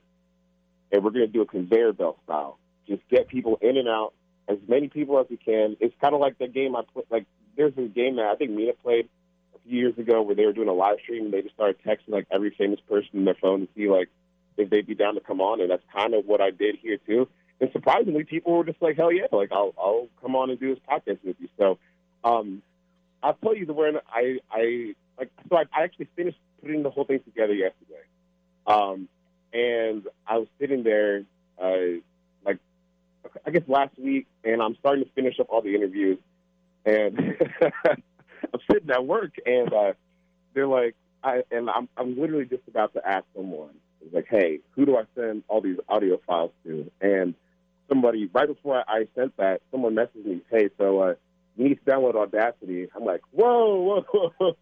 And 0.91 1.03
we're 1.03 1.11
going 1.11 1.25
to 1.25 1.31
do 1.31 1.41
a 1.41 1.45
conveyor 1.45 1.93
belt 1.93 2.19
style. 2.23 2.59
Just 2.87 3.01
get 3.09 3.27
people 3.27 3.57
in 3.61 3.77
and 3.77 3.87
out, 3.87 4.13
as 4.47 4.57
many 4.67 4.89
people 4.89 5.19
as 5.19 5.25
we 5.29 5.37
can. 5.37 5.75
It's 5.79 5.95
kind 5.99 6.13
of 6.13 6.21
like 6.21 6.37
the 6.37 6.47
game 6.47 6.75
I 6.75 6.83
put. 6.93 7.09
Like, 7.09 7.25
there's 7.57 7.73
a 7.77 7.81
game 7.81 8.17
that 8.17 8.25
I 8.25 8.35
think 8.35 8.51
Mina 8.51 8.73
played 8.83 9.09
a 9.55 9.59
few 9.67 9.79
years 9.79 9.97
ago 9.97 10.21
where 10.21 10.35
they 10.35 10.45
were 10.45 10.53
doing 10.53 10.67
a 10.67 10.73
live 10.73 10.97
stream 11.01 11.25
and 11.25 11.33
they 11.33 11.41
just 11.41 11.55
started 11.55 11.77
texting 11.83 12.09
like 12.09 12.27
every 12.29 12.51
famous 12.51 12.79
person 12.87 13.09
in 13.13 13.25
their 13.25 13.35
phone 13.35 13.61
to 13.61 13.67
see 13.75 13.89
like 13.89 14.09
if 14.57 14.69
they'd 14.69 14.87
be 14.87 14.95
down 14.95 15.15
to 15.15 15.21
come 15.21 15.41
on, 15.41 15.61
and 15.61 15.69
that's 15.69 15.83
kind 15.93 16.13
of 16.13 16.25
what 16.25 16.41
I 16.41 16.51
did 16.51 16.77
here 16.81 16.97
too. 16.97 17.27
And 17.59 17.71
surprisingly, 17.71 18.23
people 18.23 18.57
were 18.57 18.63
just 18.63 18.81
like, 18.81 18.97
"Hell 18.97 19.11
yeah!" 19.11 19.27
Like, 19.31 19.51
I'll 19.51 19.73
I'll 19.77 20.07
come 20.21 20.35
on 20.35 20.49
and 20.49 20.59
do 20.59 20.73
this 20.73 20.83
podcast 20.89 21.23
with 21.23 21.35
you. 21.39 21.49
So, 21.57 21.77
um, 22.23 22.61
I'll 23.21 23.35
tell 23.35 23.55
you 23.55 23.65
the 23.65 23.73
when 23.73 23.97
I 24.11 24.39
I 24.51 24.95
like 25.17 25.31
so 25.49 25.57
I, 25.57 25.63
I 25.73 25.83
actually 25.83 26.09
finished 26.15 26.37
putting 26.61 26.83
the 26.83 26.89
whole 26.89 27.05
thing 27.05 27.19
together 27.21 27.53
yesterday, 27.53 28.03
um, 28.67 29.07
and 29.53 30.07
I 30.27 30.37
was 30.37 30.47
sitting 30.59 30.83
there 30.83 31.23
uh, 31.61 31.99
like 32.45 32.59
I 33.45 33.51
guess 33.51 33.63
last 33.67 33.97
week, 33.97 34.27
and 34.43 34.61
I'm 34.61 34.75
starting 34.79 35.05
to 35.05 35.11
finish 35.11 35.39
up 35.39 35.47
all 35.49 35.61
the 35.61 35.75
interviews, 35.75 36.19
and 36.85 37.17
I'm 37.93 38.59
sitting 38.71 38.89
at 38.89 39.05
work, 39.05 39.31
and 39.45 39.73
uh, 39.73 39.93
they're 40.53 40.67
like, 40.67 40.95
I 41.23 41.43
and 41.51 41.69
I'm 41.69 41.87
I'm 41.97 42.19
literally 42.19 42.45
just 42.45 42.67
about 42.67 42.93
to 42.93 43.07
ask 43.07 43.25
someone, 43.35 43.75
it's 44.05 44.13
like, 44.13 44.27
hey, 44.29 44.59
who 44.71 44.85
do 44.85 44.97
I 44.97 45.03
send 45.15 45.43
all 45.47 45.61
these 45.61 45.77
audio 45.87 46.19
files 46.25 46.51
to? 46.65 46.89
And 47.01 47.35
somebody 47.89 48.29
right 48.33 48.47
before 48.47 48.83
I 48.87 49.07
sent 49.15 49.35
that, 49.37 49.61
someone 49.71 49.95
messaged 49.95 50.25
me, 50.25 50.41
hey, 50.51 50.69
so 50.77 50.99
uh, 50.99 51.13
you 51.55 51.69
need 51.69 51.79
to 51.85 51.91
download 51.91 52.15
Audacity. 52.15 52.87
I'm 52.95 53.05
like, 53.05 53.21
whoa, 53.31 54.03
whoa, 54.11 54.55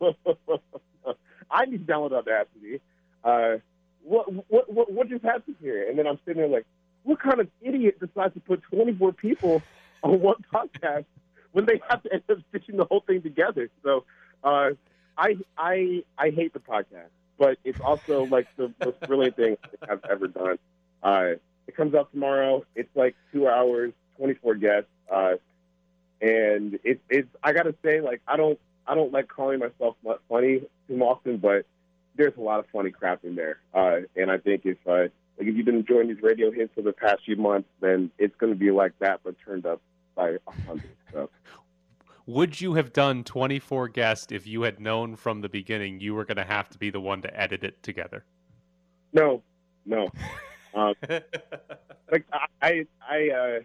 whoa, 0.48 1.16
I 1.52 1.66
need 1.66 1.86
to 1.86 1.94
download 1.94 2.14
Audacity. 2.14 2.82
Uh, 3.24 3.58
what, 4.04 4.32
what, 4.50 4.72
what, 4.72 4.92
what 4.92 5.10
just 5.10 5.24
happened 5.24 5.56
here? 5.62 5.88
And 5.90 5.98
then 5.98 6.08
I'm 6.08 6.20
sitting 6.26 6.42
there 6.42 6.50
like, 6.50 6.66
what 7.04 7.20
kind 7.20 7.40
of 7.40 7.48
idiot 7.62 8.00
decides 8.00 8.34
to 8.36 8.40
put 8.40 8.62
24 8.64 9.14
people 9.14 9.62
on 10.04 10.20
one 10.22 10.44
podcast 10.54 11.06
when 11.52 11.66
they 11.66 11.82
have 11.90 12.04
to 12.04 12.14
end 12.14 12.24
up 12.30 12.38
stitching 12.50 12.78
the 12.78 12.86
whole 12.86 13.02
thing 13.02 13.22
together? 13.22 13.70
So, 13.84 14.06
uh, 14.44 14.72
I, 15.18 15.38
I, 15.58 16.04
I 16.18 16.30
hate 16.30 16.54
the 16.54 16.60
podcast, 16.60 17.10
but 17.42 17.58
it's 17.64 17.80
also 17.82 18.26
like 18.26 18.48
the 18.56 18.72
most 18.86 19.00
brilliant 19.02 19.36
thing 19.36 19.58
I've 19.90 20.06
ever 20.08 20.28
done. 20.28 20.60
Uh, 21.02 21.30
it 21.66 21.76
comes 21.76 21.96
out 21.96 22.12
tomorrow. 22.12 22.64
It's 22.76 22.96
like 22.96 23.16
two 23.34 23.48
hours, 23.48 23.94
24 24.18 24.56
guests. 24.56 24.90
Uh, 25.12 25.34
and 26.22 26.78
it's 26.84 27.02
it's 27.10 27.28
I 27.44 27.52
gotta 27.54 27.74
say 27.84 28.00
like 28.00 28.22
I 28.28 28.38
don't 28.38 28.60
I 28.86 28.94
don't 28.94 29.12
like 29.12 29.28
calling 29.28 29.58
myself 29.58 29.96
funny 30.30 30.62
too 30.88 31.02
often, 31.02 31.38
but 31.38 31.66
there's 32.14 32.38
a 32.38 32.42
lot 32.42 32.60
of 32.60 32.68
funny 32.72 32.92
crap 32.92 33.26
in 33.26 33.36
there. 33.36 33.58
Uh, 33.74 34.02
and 34.16 34.30
I 34.30 34.38
think 34.38 34.68
if 34.68 34.78
uh, 34.86 35.08
like 35.40 35.48
if 35.48 35.56
you've 35.56 35.66
been 35.66 35.78
enjoying 35.78 36.10
these 36.10 36.22
radio 36.22 36.52
hits 36.52 36.72
for 36.76 36.84
the 36.84 36.94
past 36.94 37.24
few 37.26 37.38
months, 37.38 37.68
then 37.80 38.12
it's 38.20 38.36
going 38.36 38.54
to 38.54 38.60
be 38.60 38.70
like 38.70 38.94
that, 39.00 39.22
but 39.24 39.34
turned 39.44 39.66
up 39.66 39.82
by 40.14 40.38
a 40.46 40.52
hundred. 40.68 40.92
So 41.12 41.32
Would 42.26 42.62
you 42.62 42.76
have 42.76 42.94
done 42.94 43.24
24 43.24 43.90
guests 43.90 44.32
if 44.32 44.46
you 44.46 44.62
had 44.62 44.80
known 44.80 45.16
from 45.16 45.42
the 45.42 45.50
beginning 45.50 46.00
you 46.00 46.14
were 46.14 46.26
going 46.26 46.38
to 46.38 46.44
have 46.44 46.70
to 46.70 46.78
be 46.78 46.90
the 46.90 47.02
one 47.02 47.22
to 47.24 47.40
edit 47.40 47.64
it 47.64 47.82
together? 47.84 48.26
no, 49.14 49.42
no. 49.86 50.10
Um, 50.74 50.94
like 52.10 52.26
I 52.62 52.86
I 53.02 53.30
uh, 53.30 53.60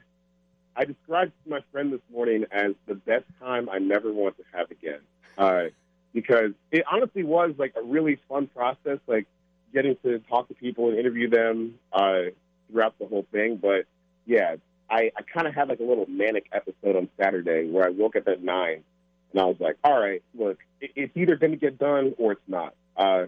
I 0.74 0.84
described 0.84 1.30
my 1.46 1.60
friend 1.70 1.92
this 1.92 2.00
morning 2.12 2.46
as 2.50 2.72
the 2.86 2.96
best 2.96 3.26
time 3.38 3.68
I 3.68 3.78
never 3.78 4.12
want 4.12 4.36
to 4.38 4.42
have 4.52 4.72
again. 4.72 4.98
Uh, 5.38 5.66
because 6.12 6.50
it 6.72 6.82
honestly 6.90 7.22
was 7.22 7.52
like 7.58 7.74
a 7.76 7.82
really 7.82 8.18
fun 8.28 8.48
process, 8.48 8.98
like 9.06 9.26
getting 9.72 9.96
to 10.02 10.18
talk 10.20 10.48
to 10.48 10.54
people 10.54 10.88
and 10.88 10.98
interview 10.98 11.30
them 11.30 11.74
uh, 11.92 12.22
throughout 12.70 12.98
the 12.98 13.06
whole 13.06 13.26
thing. 13.30 13.56
But 13.56 13.84
yeah, 14.24 14.56
I, 14.88 15.10
I 15.16 15.22
kind 15.22 15.46
of 15.46 15.54
had 15.54 15.68
like 15.68 15.80
a 15.80 15.84
little 15.84 16.06
manic 16.06 16.46
episode 16.52 16.96
on 16.96 17.08
Saturday 17.20 17.68
where 17.68 17.86
I 17.86 17.90
woke 17.90 18.16
up 18.16 18.28
at 18.28 18.42
nine 18.42 18.84
and 19.32 19.40
I 19.40 19.44
was 19.44 19.56
like, 19.58 19.76
all 19.82 19.98
right, 20.00 20.22
look, 20.34 20.58
it, 20.80 20.92
it's 20.94 21.16
either 21.16 21.36
going 21.36 21.52
to 21.52 21.58
get 21.58 21.78
done 21.78 22.14
or 22.18 22.32
it's 22.32 22.48
not. 22.48 22.74
Uh, 22.96 23.26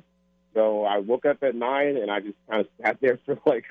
so 0.55 0.85
I 0.85 0.99
woke 0.99 1.27
up 1.27 1.42
at 1.42 1.55
nine 1.55 1.97
and 1.97 2.11
I 2.11 2.21
just 2.21 2.37
kind 2.49 2.61
of 2.61 2.68
sat 2.83 2.99
there 3.01 3.18
for 3.27 3.38
like 3.44 3.64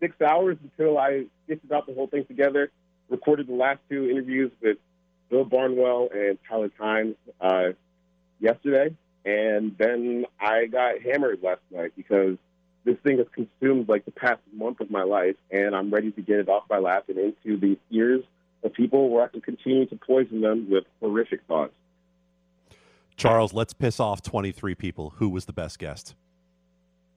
six 0.00 0.20
hours 0.20 0.56
until 0.62 0.98
I 0.98 1.26
stitched 1.44 1.70
out 1.70 1.86
the 1.86 1.94
whole 1.94 2.06
thing 2.06 2.24
together. 2.24 2.70
Recorded 3.08 3.46
the 3.46 3.54
last 3.54 3.80
two 3.90 4.08
interviews 4.08 4.50
with 4.62 4.78
Bill 5.30 5.44
Barnwell 5.44 6.08
and 6.12 6.38
Tyler 6.48 6.70
Tynes 6.78 7.16
uh, 7.40 7.70
yesterday, 8.40 8.94
and 9.24 9.76
then 9.76 10.24
I 10.40 10.66
got 10.66 11.00
hammered 11.02 11.42
last 11.42 11.60
night 11.70 11.92
because 11.96 12.36
this 12.84 12.96
thing 13.04 13.18
has 13.18 13.26
consumed 13.32 13.88
like 13.88 14.04
the 14.04 14.10
past 14.10 14.40
month 14.52 14.80
of 14.80 14.90
my 14.90 15.02
life, 15.02 15.36
and 15.50 15.74
I'm 15.74 15.92
ready 15.92 16.10
to 16.12 16.22
get 16.22 16.38
it 16.38 16.48
off 16.48 16.64
my 16.68 16.78
lap 16.78 17.04
and 17.08 17.18
into 17.18 17.58
the 17.58 17.78
ears 17.90 18.24
of 18.64 18.72
people 18.72 19.10
where 19.10 19.24
I 19.24 19.28
can 19.28 19.40
continue 19.40 19.86
to 19.86 19.96
poison 19.96 20.40
them 20.40 20.68
with 20.70 20.84
horrific 21.00 21.40
thoughts. 21.46 21.74
Charles, 23.16 23.52
let's 23.52 23.72
piss 23.72 24.00
off 24.00 24.22
23 24.22 24.74
people. 24.74 25.10
Who 25.16 25.28
was 25.28 25.44
the 25.44 25.52
best 25.52 25.78
guest? 25.78 26.14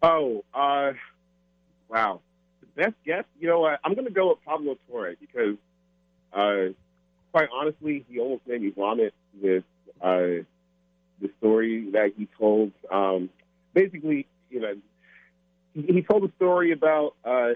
Oh, 0.04 0.43
uh, 0.54 0.93
wow. 1.89 2.21
The 2.62 2.84
best 2.84 2.95
guest? 3.06 3.28
you 3.39 3.47
know 3.47 3.62
what? 3.62 3.80
I'm 3.84 3.93
going 3.95 4.06
to 4.06 4.13
go 4.13 4.30
with 4.30 4.43
Pablo 4.45 4.78
Torre 4.89 5.15
because, 5.19 5.56
uh, 6.34 6.73
quite 7.32 7.49
honestly, 7.51 8.06
he 8.08 8.19
almost 8.19 8.45
made 8.45 8.62
me 8.62 8.71
vomit 8.75 9.13
with 9.41 9.63
uh, 10.01 10.43
the 11.21 11.30
story 11.39 11.89
that 11.91 12.13
he 12.17 12.28
told. 12.38 12.71
Um, 12.91 13.30
basically, 13.73 14.28
you 14.49 14.60
know, 14.60 14.75
he, 15.75 15.93
he 15.93 16.01
told 16.01 16.23
a 16.23 16.31
story 16.38 16.71
about 16.71 17.15
uh, 17.23 17.49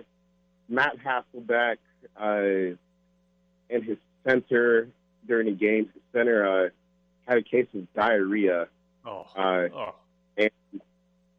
Matt 0.68 0.98
Hasselbeck 1.00 1.78
uh, 2.20 2.76
and 3.70 3.84
his 3.84 3.98
center 4.28 4.90
during 5.28 5.48
the 5.48 5.54
game. 5.54 5.90
His 5.94 6.04
center 6.14 6.66
uh, 6.66 6.70
had 7.28 7.38
a 7.38 7.44
case 7.44 7.68
of 7.74 7.92
diarrhea. 7.94 8.68
Oh. 9.06 9.26
Uh, 9.36 9.68
oh. 9.74 9.96
and 10.38 10.52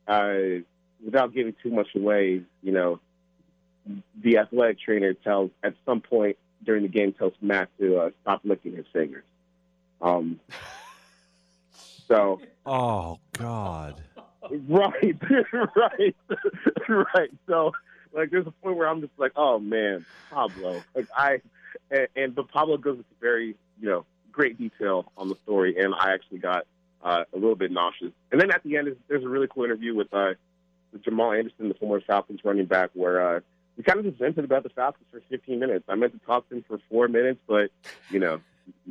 uh, 0.08 0.64
without 1.04 1.34
giving 1.34 1.54
too 1.62 1.70
much 1.70 1.88
away, 1.94 2.42
you 2.62 2.72
know, 2.72 3.00
the 4.22 4.38
athletic 4.38 4.80
trainer 4.80 5.14
tells 5.14 5.50
at 5.62 5.74
some 5.84 6.00
point 6.00 6.36
during 6.64 6.82
the 6.82 6.88
game 6.88 7.12
tells 7.12 7.32
Matt 7.40 7.68
to 7.78 7.98
uh, 7.98 8.10
stop 8.22 8.40
licking 8.44 8.76
his 8.76 8.86
fingers. 8.92 9.24
Um, 10.00 10.40
so 12.08 12.40
Oh 12.66 13.18
God. 13.32 14.00
Right, 14.68 15.16
right, 15.76 16.16
right. 16.88 17.30
So 17.46 17.72
like, 18.12 18.30
there's 18.30 18.46
a 18.46 18.50
point 18.50 18.76
where 18.76 18.88
I'm 18.88 19.00
just 19.00 19.12
like, 19.18 19.32
oh 19.36 19.58
man, 19.58 20.04
Pablo. 20.30 20.82
Like 20.94 21.06
I, 21.16 21.40
and, 21.90 22.08
and 22.16 22.34
but 22.34 22.48
Pablo 22.48 22.76
goes 22.76 22.98
into 22.98 23.08
very 23.20 23.56
you 23.80 23.88
know 23.88 24.04
great 24.32 24.58
detail 24.58 25.10
on 25.16 25.28
the 25.28 25.36
story, 25.44 25.76
and 25.78 25.94
I 25.94 26.12
actually 26.12 26.38
got 26.38 26.66
uh, 27.02 27.24
a 27.32 27.36
little 27.36 27.56
bit 27.56 27.70
nauseous. 27.70 28.12
And 28.32 28.40
then 28.40 28.50
at 28.50 28.62
the 28.62 28.76
end, 28.76 28.96
there's 29.08 29.24
a 29.24 29.28
really 29.28 29.48
cool 29.48 29.64
interview 29.64 29.94
with 29.94 30.12
uh, 30.12 30.34
with 30.92 31.04
Jamal 31.04 31.32
Anderson, 31.32 31.68
the 31.68 31.74
former 31.74 32.00
Falcons 32.00 32.40
running 32.44 32.66
back, 32.66 32.90
where 32.94 33.36
uh, 33.36 33.40
we 33.76 33.84
kind 33.84 33.98
of 33.98 34.04
just 34.04 34.18
vented 34.18 34.44
about 34.44 34.62
the 34.62 34.70
Falcons 34.70 35.06
for 35.10 35.20
15 35.30 35.58
minutes. 35.58 35.84
I 35.88 35.94
meant 35.94 36.12
to 36.12 36.26
talk 36.26 36.48
to 36.48 36.56
him 36.56 36.64
for 36.66 36.78
four 36.90 37.08
minutes, 37.08 37.40
but 37.46 37.70
you 38.10 38.18
know, 38.18 38.40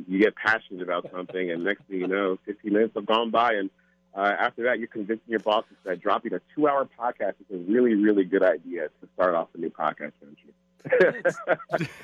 you 0.08 0.18
get 0.18 0.34
passionate 0.34 0.82
about 0.82 1.10
something, 1.12 1.50
and 1.50 1.64
next 1.64 1.82
thing 1.84 2.00
you 2.00 2.08
know, 2.08 2.38
15 2.46 2.72
minutes 2.72 2.94
have 2.94 3.06
gone 3.06 3.30
by, 3.30 3.54
and 3.54 3.70
uh, 4.14 4.34
after 4.38 4.64
that, 4.64 4.78
you're 4.78 4.88
convincing 4.88 5.28
your 5.28 5.40
bosses 5.40 5.76
that 5.84 6.00
dropping 6.00 6.34
a 6.34 6.40
two-hour 6.54 6.88
podcast 6.98 7.34
is 7.48 7.54
a 7.54 7.58
really, 7.70 7.94
really 7.94 8.24
good 8.24 8.42
idea 8.42 8.88
to 8.88 9.08
start 9.14 9.34
off 9.34 9.48
a 9.54 9.58
new 9.58 9.70
podcast 9.70 10.12
venture. 10.22 11.88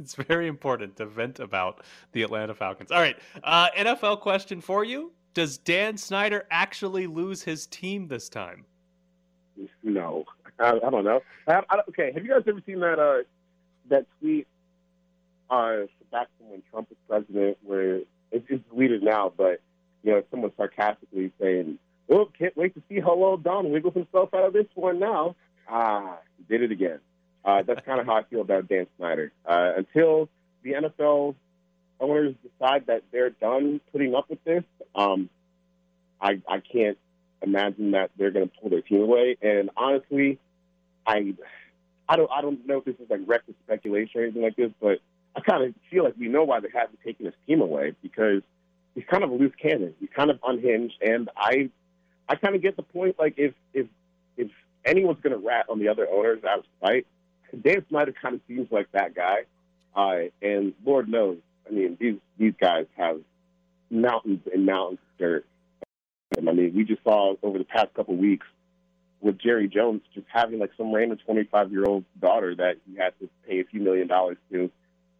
It's 0.00 0.14
very 0.14 0.48
important 0.48 0.96
to 0.96 1.04
vent 1.04 1.40
about 1.40 1.82
the 2.12 2.22
Atlanta 2.22 2.54
Falcons. 2.54 2.90
All 2.90 3.00
right, 3.00 3.18
uh, 3.44 3.68
NFL 3.76 4.20
question 4.20 4.60
for 4.62 4.82
you: 4.82 5.12
Does 5.34 5.58
Dan 5.58 5.98
Snyder 5.98 6.46
actually 6.50 7.06
lose 7.06 7.42
his 7.42 7.66
team 7.66 8.08
this 8.08 8.28
time? 8.28 8.64
no, 9.82 10.24
I, 10.58 10.70
I 10.70 10.90
don't 10.90 11.04
know. 11.04 11.20
I, 11.46 11.60
I, 11.68 11.80
okay, 11.90 12.12
have 12.14 12.24
you 12.24 12.30
guys 12.30 12.42
ever 12.46 12.62
seen 12.64 12.80
that 12.80 12.98
uh, 12.98 13.24
that 13.90 14.06
tweet 14.18 14.46
uh, 15.50 15.80
back 16.10 16.28
from 16.38 16.50
when 16.50 16.62
Trump 16.70 16.88
was 16.88 16.96
president, 17.06 17.58
where 17.62 17.96
it's, 18.32 18.46
it's 18.48 18.64
deleted 18.70 19.02
now, 19.02 19.30
but 19.36 19.60
you 20.02 20.12
know, 20.12 20.22
someone 20.30 20.52
sarcastically 20.56 21.32
saying, 21.40 21.78
"Oh, 22.08 22.28
can't 22.38 22.56
wait 22.56 22.74
to 22.74 22.82
see 22.88 23.00
how 23.00 23.16
well 23.16 23.36
Don 23.36 23.70
wiggles 23.70 23.94
himself 23.94 24.32
out 24.34 24.44
of 24.44 24.52
this 24.52 24.66
one 24.74 24.98
now." 24.98 25.36
Ah, 25.68 26.18
he 26.36 26.44
did 26.44 26.62
it 26.62 26.72
again. 26.72 27.00
Uh, 27.44 27.62
that's 27.62 27.84
kind 27.86 28.00
of 28.00 28.06
how 28.06 28.16
I 28.16 28.22
feel 28.24 28.40
about 28.40 28.68
Dan 28.68 28.86
Snyder. 28.98 29.32
Uh, 29.46 29.72
until 29.76 30.28
the 30.62 30.72
NFL 30.72 31.34
owners 31.98 32.34
decide 32.42 32.86
that 32.86 33.02
they're 33.12 33.30
done 33.30 33.80
putting 33.92 34.14
up 34.14 34.28
with 34.28 34.42
this, 34.44 34.64
um, 34.94 35.28
I 36.20 36.40
I 36.48 36.60
can't 36.60 36.98
imagine 37.42 37.92
that 37.92 38.10
they're 38.16 38.30
going 38.30 38.48
to 38.48 38.54
pull 38.60 38.70
their 38.70 38.82
team 38.82 39.02
away. 39.02 39.36
And 39.40 39.70
honestly, 39.76 40.38
I 41.06 41.34
I 42.08 42.16
don't 42.16 42.30
I 42.30 42.40
don't 42.40 42.66
know 42.66 42.78
if 42.78 42.84
this 42.84 42.96
is 42.96 43.08
like 43.08 43.20
reckless 43.26 43.56
speculation 43.64 44.20
or 44.20 44.24
anything 44.24 44.42
like 44.42 44.56
this, 44.56 44.72
but 44.80 44.98
I 45.36 45.40
kind 45.40 45.64
of 45.64 45.74
feel 45.90 46.04
like 46.04 46.14
we 46.18 46.28
know 46.28 46.44
why 46.44 46.60
they 46.60 46.68
haven't 46.72 46.98
taken 47.04 47.26
his 47.26 47.34
team 47.46 47.60
away 47.60 47.94
because 48.02 48.42
he's 48.94 49.04
kind 49.10 49.24
of 49.24 49.30
a 49.30 49.34
loose 49.34 49.54
cannon. 49.60 49.94
He's 50.00 50.10
kind 50.14 50.30
of 50.30 50.38
unhinged, 50.44 50.94
and 51.02 51.28
I 51.36 51.70
I 52.28 52.36
kind 52.36 52.54
of 52.54 52.62
get 52.62 52.76
the 52.76 52.82
point. 52.82 53.18
Like 53.18 53.34
if 53.36 53.54
if 53.74 53.86
if 54.36 54.50
anyone's 54.84 55.20
going 55.20 55.38
to 55.38 55.46
rat 55.46 55.66
on 55.68 55.78
the 55.78 55.88
other 55.88 56.08
owners 56.08 56.42
out 56.44 56.60
of 56.60 56.64
spite, 56.78 57.06
Dan 57.60 57.84
Snyder 57.88 58.12
kind 58.20 58.34
of 58.34 58.40
seems 58.46 58.68
like 58.70 58.90
that 58.92 59.14
guy. 59.14 59.44
Uh, 59.94 60.28
and 60.40 60.72
Lord 60.84 61.08
knows, 61.08 61.38
I 61.68 61.72
mean, 61.72 61.96
these 62.00 62.16
these 62.38 62.54
guys 62.60 62.86
have 62.96 63.20
mountains 63.90 64.40
and 64.52 64.66
mountains 64.66 65.00
of 65.00 65.18
dirt. 65.18 65.46
I 66.36 66.40
mean, 66.40 66.72
we 66.74 66.84
just 66.84 67.02
saw 67.02 67.34
over 67.42 67.58
the 67.58 67.64
past 67.64 67.92
couple 67.94 68.16
weeks 68.16 68.46
with 69.20 69.38
Jerry 69.38 69.68
Jones 69.68 70.02
just 70.14 70.26
having 70.32 70.58
like 70.58 70.70
some 70.76 70.92
random 70.92 71.18
25 71.24 71.72
year 71.72 71.84
old 71.84 72.04
daughter 72.20 72.54
that 72.54 72.76
he 72.86 72.96
had 72.96 73.12
to 73.20 73.28
pay 73.46 73.60
a 73.60 73.64
few 73.64 73.80
million 73.80 74.06
dollars 74.06 74.38
to. 74.52 74.70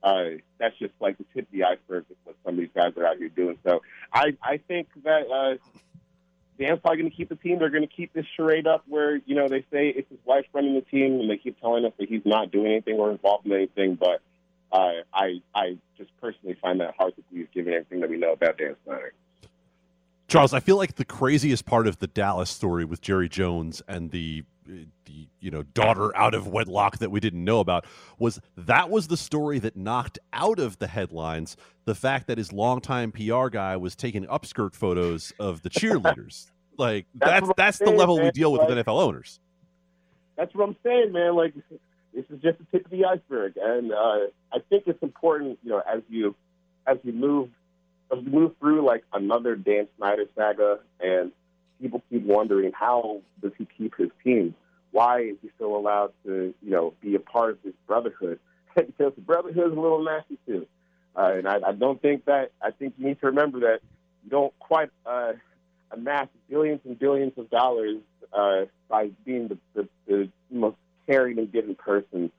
Uh, 0.02 0.24
that's 0.58 0.76
just 0.78 0.94
like 1.00 1.18
the 1.18 1.24
tip 1.34 1.46
of 1.46 1.52
the 1.52 1.64
iceberg 1.64 2.04
of 2.10 2.16
what 2.24 2.36
some 2.44 2.54
of 2.54 2.60
these 2.60 2.70
guys 2.74 2.92
are 2.96 3.06
out 3.06 3.18
here 3.18 3.28
doing. 3.28 3.58
So 3.64 3.82
I, 4.12 4.36
I 4.42 4.56
think 4.56 4.88
that 5.04 5.30
uh, 5.30 5.56
Dan's 6.58 6.80
probably 6.80 6.98
going 6.98 7.10
to 7.10 7.16
keep 7.16 7.28
the 7.28 7.36
team. 7.36 7.58
They're 7.58 7.70
going 7.70 7.86
to 7.86 7.94
keep 7.94 8.12
this 8.12 8.26
charade 8.36 8.66
up 8.66 8.84
where, 8.86 9.16
you 9.26 9.34
know, 9.34 9.48
they 9.48 9.60
say 9.72 9.88
it's 9.88 10.08
his 10.10 10.18
wife 10.24 10.46
running 10.52 10.74
the 10.74 10.82
team 10.82 11.20
and 11.20 11.30
they 11.30 11.36
keep 11.36 11.60
telling 11.60 11.84
us 11.84 11.92
that 11.98 12.08
he's 12.08 12.24
not 12.24 12.50
doing 12.50 12.72
anything 12.72 12.96
or 12.96 13.10
involved 13.10 13.46
in 13.46 13.52
anything. 13.52 13.94
But 13.94 14.20
uh, 14.72 15.02
I, 15.12 15.42
I 15.54 15.78
just 15.98 16.10
personally 16.20 16.56
find 16.60 16.80
that 16.80 16.94
hard 16.98 17.16
to 17.16 17.22
believe 17.30 17.50
given 17.52 17.72
everything 17.72 18.00
that 18.00 18.10
we 18.10 18.16
know 18.16 18.32
about 18.32 18.58
Dan 18.58 18.76
Snyder. 18.84 19.12
Charles, 20.28 20.54
I 20.54 20.60
feel 20.60 20.76
like 20.76 20.94
the 20.94 21.04
craziest 21.04 21.66
part 21.66 21.88
of 21.88 21.98
the 21.98 22.06
Dallas 22.06 22.50
story 22.50 22.84
with 22.84 23.00
Jerry 23.00 23.28
Jones 23.28 23.82
and 23.88 24.12
the 24.12 24.44
the 25.04 25.28
you 25.40 25.50
know 25.50 25.62
daughter 25.62 26.16
out 26.16 26.34
of 26.34 26.46
wedlock 26.46 26.98
that 26.98 27.10
we 27.10 27.20
didn't 27.20 27.44
know 27.44 27.60
about 27.60 27.84
was 28.18 28.40
that 28.56 28.90
was 28.90 29.08
the 29.08 29.16
story 29.16 29.58
that 29.58 29.76
knocked 29.76 30.18
out 30.32 30.58
of 30.58 30.78
the 30.78 30.86
headlines 30.86 31.56
the 31.84 31.94
fact 31.94 32.26
that 32.28 32.38
his 32.38 32.52
longtime 32.52 33.10
PR 33.12 33.48
guy 33.48 33.76
was 33.76 33.96
taking 33.96 34.24
upskirt 34.26 34.74
photos 34.74 35.32
of 35.40 35.62
the 35.62 35.70
cheerleaders. 35.70 36.50
like 36.78 37.06
that's 37.14 37.46
what 37.46 37.56
that's, 37.56 37.80
I'm 37.80 37.86
the 37.86 37.90
saying, 37.90 37.98
level 37.98 38.20
we 38.22 38.30
deal 38.30 38.52
with 38.52 38.60
Like- 38.60 38.70
with 38.70 38.86
NFL 38.86 39.02
owners. 39.02 39.40
That's 40.36 40.54
what 40.54 40.68
I'm 40.68 40.76
saying, 40.82 41.12
man. 41.12 41.34
Like 41.36 41.54
this 42.14 42.24
is 42.30 42.40
just 42.42 42.58
the 42.58 42.64
tip 42.72 42.84
of 42.86 42.90
the 42.90 43.04
iceberg, 43.04 43.54
and 43.60 43.92
uh, 43.92 44.18
I 44.52 44.58
think 44.68 44.84
it's 44.86 45.02
important, 45.02 45.58
you 45.62 45.70
know, 45.70 45.82
as 45.86 46.00
you 46.08 46.34
as 46.86 46.96
you 47.02 47.12
move 47.12 47.50
as 48.12 48.22
you 48.24 48.30
move 48.30 48.52
through 48.58 48.84
like 48.86 49.04
another 49.12 49.54
Dan 49.54 49.86
Snyder 49.98 50.24
saga, 50.34 50.78
and 51.00 51.32
people 51.80 52.02
keep 52.10 52.22
wondering 52.24 52.72
how 52.72 53.20
does 53.42 53.52
he 53.58 53.66
keep 53.76 53.96
his 53.96 54.10
team? 54.22 54.54
Why 54.92 55.20
is 55.20 55.36
he 55.42 55.50
still 55.54 55.76
allowed 55.76 56.12
to, 56.24 56.54
you 56.62 56.70
know, 56.70 56.94
be 57.00 57.14
a 57.14 57.20
part 57.20 57.50
of 57.50 57.58
this 57.64 57.74
brotherhood? 57.86 58.38
because 58.76 59.12
the 59.14 59.20
brotherhood 59.20 59.72
is 59.72 59.76
a 59.76 59.80
little 59.80 60.02
nasty 60.04 60.38
too, 60.46 60.66
uh, 61.16 61.32
and 61.34 61.48
I, 61.48 61.58
I 61.68 61.72
don't 61.72 62.00
think 62.00 62.24
that. 62.26 62.52
I 62.62 62.70
think 62.70 62.94
you 62.98 63.06
need 63.06 63.20
to 63.20 63.26
remember 63.26 63.60
that 63.60 63.80
you 64.24 64.30
don't 64.30 64.56
quite 64.58 64.90
uh, 65.06 65.32
amass 65.90 66.28
billions 66.48 66.80
and 66.84 66.98
billions 66.98 67.32
of 67.36 67.50
dollars 67.50 67.98
uh, 68.32 68.62
by 68.88 69.10
being 69.24 69.48
the, 69.48 69.58
the, 69.74 69.88
the 70.06 70.30
most 70.50 70.76
caring 71.06 71.38
and 71.38 71.52
giving 71.52 71.74
person 71.74 72.30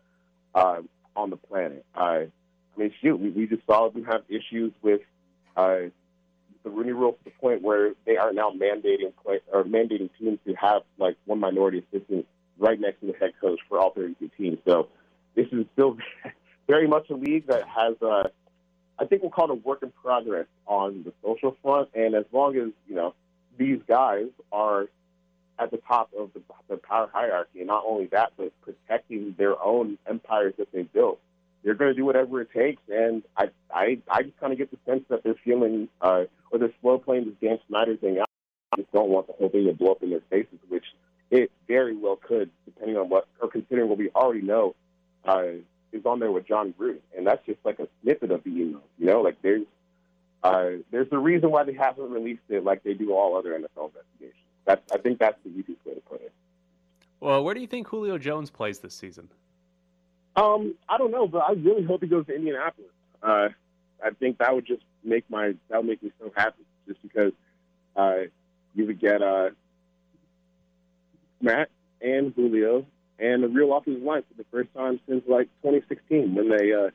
uh, 0.56 0.78
on 1.16 1.30
the 1.30 1.38
planet. 1.38 1.86
Uh, 1.96 2.00
I 2.00 2.30
mean, 2.78 2.94
shoot, 3.02 3.20
we, 3.20 3.30
we 3.30 3.48
just 3.48 3.66
saw 3.66 3.90
them 3.90 4.06
have 4.06 4.24
issues 4.30 4.72
with 4.82 5.02
uh, 5.58 5.90
the 6.64 6.70
Rooney 6.70 6.92
Rule 6.92 7.14
to 7.14 7.24
the 7.26 7.32
point 7.32 7.62
where 7.62 7.94
they 8.06 8.18
are 8.18 8.34
now 8.34 8.52
mandating 8.52 9.14
play, 9.24 9.40
or 9.52 9.64
mandating 9.64 10.10
teams 10.20 10.40
to 10.48 10.54
have 10.54 10.84
like 10.98 11.16
one 11.26 11.40
minority 11.40 11.84
assistant 11.92 12.26
right 12.58 12.80
next 12.80 13.00
to 13.02 13.08
the 13.08 13.14
head 13.14 13.34
coach 13.40 13.60
for 13.68 13.80
all 13.80 13.92
32 13.92 14.30
teams. 14.38 14.58
So 14.66 14.90
this 15.36 15.48
is 15.52 15.66
still 15.74 15.98
very 16.68 16.88
much 16.88 17.10
a 17.10 17.16
league 17.16 17.48
that 17.48 17.68
has, 17.68 17.96
uh, 18.02 18.30
I 19.00 19.06
think 19.06 19.22
we'll 19.22 19.32
call 19.32 19.46
it 19.46 19.52
a 19.52 19.56
work 19.56 19.84
in 19.84 19.92
progress 20.04 20.46
on 20.68 21.04
the 21.04 21.14
social 21.24 21.58
front. 21.62 21.90
And 21.96 22.16
as 22.16 22.26
long 22.32 22.56
as 22.56 22.70
you 22.88 22.96
know 22.96 23.14
these 23.58 23.80
guys 23.88 24.28
are 24.52 24.88
at 25.60 25.72
the 25.72 25.78
top 25.78 26.10
of 26.18 26.32
the, 26.34 26.42
the 26.70 26.78
power 26.78 27.10
hierarchy, 27.14 27.60
and 27.60 27.68
not 27.68 27.84
only 27.88 28.08
that, 28.08 28.34
but 28.38 28.52
protecting 28.62 29.36
their 29.38 29.62
own 29.62 29.98
empires 30.08 30.54
that 30.58 30.72
they 30.72 30.82
built. 30.82 31.20
They're 31.64 31.76
going 31.76 31.92
to 31.92 31.96
do 31.96 32.06
whatever 32.06 32.42
it 32.42 32.52
takes, 32.52 32.82
and 32.90 33.22
I, 33.38 33.50
I, 33.72 34.00
I 34.10 34.24
just 34.24 34.40
kind 34.40 34.52
of 34.52 34.58
get 34.58 34.72
the 34.72 34.78
sense 34.86 35.04
that 35.10 35.24
they're 35.24 35.36
feeling, 35.46 35.90
uh, 36.02 36.24
or 36.52 36.60
they're 36.60 36.74
slow 36.82 36.98
playing 36.98 37.26
this 37.26 37.36
Dan 37.42 37.60
Snyder 37.68 37.96
thing 37.98 38.20
out. 38.20 38.30
I 38.74 38.78
just 38.78 38.92
don't 38.92 39.10
want 39.10 39.28
the 39.28 39.34
whole 39.34 39.50
thing 39.50 39.66
to 39.66 39.74
blow 39.74 39.92
up 39.92 40.04
in 40.04 40.10
their 40.12 40.22
faces, 40.30 40.60
which 40.70 40.86
it 41.30 41.52
very 41.68 41.96
well 41.96 42.16
could, 42.16 42.50
depending 42.66 42.98
on 42.98 43.10
what, 43.10 43.28
or 43.42 43.50
considering 43.50 43.90
what 43.90 43.98
we 43.98 44.10
already 44.10 44.42
know, 44.42 44.76
uh, 45.26 45.44
is 45.92 46.06
on 46.06 46.20
there 46.20 46.32
with 46.32 46.48
Jon 46.48 46.74
Gruden, 46.80 47.00
and 47.18 47.28
that's 47.28 47.46
just 47.46 47.60
like 47.66 47.80
a 47.80 47.88
snippet 48.02 48.32
of 48.32 48.44
the 48.44 48.50
email. 48.50 48.82
You 48.98 49.08
know, 49.08 49.22
like 49.22 49.42
there's, 49.42 49.66
uh, 50.44 50.70
there's 50.92 51.08
a 51.12 51.18
reason 51.18 51.52
why 51.52 51.64
they 51.64 51.74
haven't 51.74 52.12
released 52.12 52.42
it 52.50 52.64
like 52.64 52.84
they 52.84 52.94
do 52.94 53.14
all 53.14 53.38
other 53.38 53.52
NFL 53.52 53.90
investigations. 53.90 54.46
That's, 54.66 54.82
I 54.92 54.98
think 54.98 55.20
that's 55.20 55.38
the 55.44 55.50
easiest 55.50 55.86
way 55.86 55.96
to 55.96 56.02
put 56.02 56.22
it. 56.22 56.32
Well, 57.20 57.44
where 57.44 57.54
do 57.54 57.62
you 57.62 57.68
think 57.68 57.88
Julio 57.88 58.18
Jones 58.18 58.50
plays 58.50 58.80
this 58.80 58.96
season? 58.96 59.30
Um, 60.36 60.76
I 60.88 60.98
don't 60.98 61.12
know, 61.12 61.28
but 61.28 61.44
I 61.48 61.54
really 61.54 61.84
hope 61.84 62.02
he 62.02 62.08
goes 62.08 62.26
to 62.28 62.36
Indianapolis. 62.36 62.90
Uh, 63.22 63.50
I 64.04 64.10
think 64.20 64.38
that 64.40 64.56
would 64.56 64.66
just 64.66 64.84
make 65.04 65.30
my 65.30 65.54
that 65.70 65.78
would 65.78 65.88
make 65.88 66.04
me 66.04 66.12
so 66.20 66.32
happy, 66.36 66.64
just 66.88 67.02
because 67.02 67.34
uh, 67.96 68.22
you 68.76 68.86
would 68.86 69.00
get 69.00 69.22
uh, 69.22 69.50
Matt 71.42 71.70
and 72.02 72.34
Julio 72.34 72.86
and 73.20 73.44
a 73.44 73.48
real 73.48 73.76
offensive 73.76 74.04
line 74.04 74.24
for 74.24 74.38
the 74.38 74.46
first 74.52 74.74
time 74.74 75.00
since 75.08 75.24
like 75.28 75.48
2016 75.64 76.34
when 76.34 76.50
they, 76.50 76.74
uh, 76.74 76.90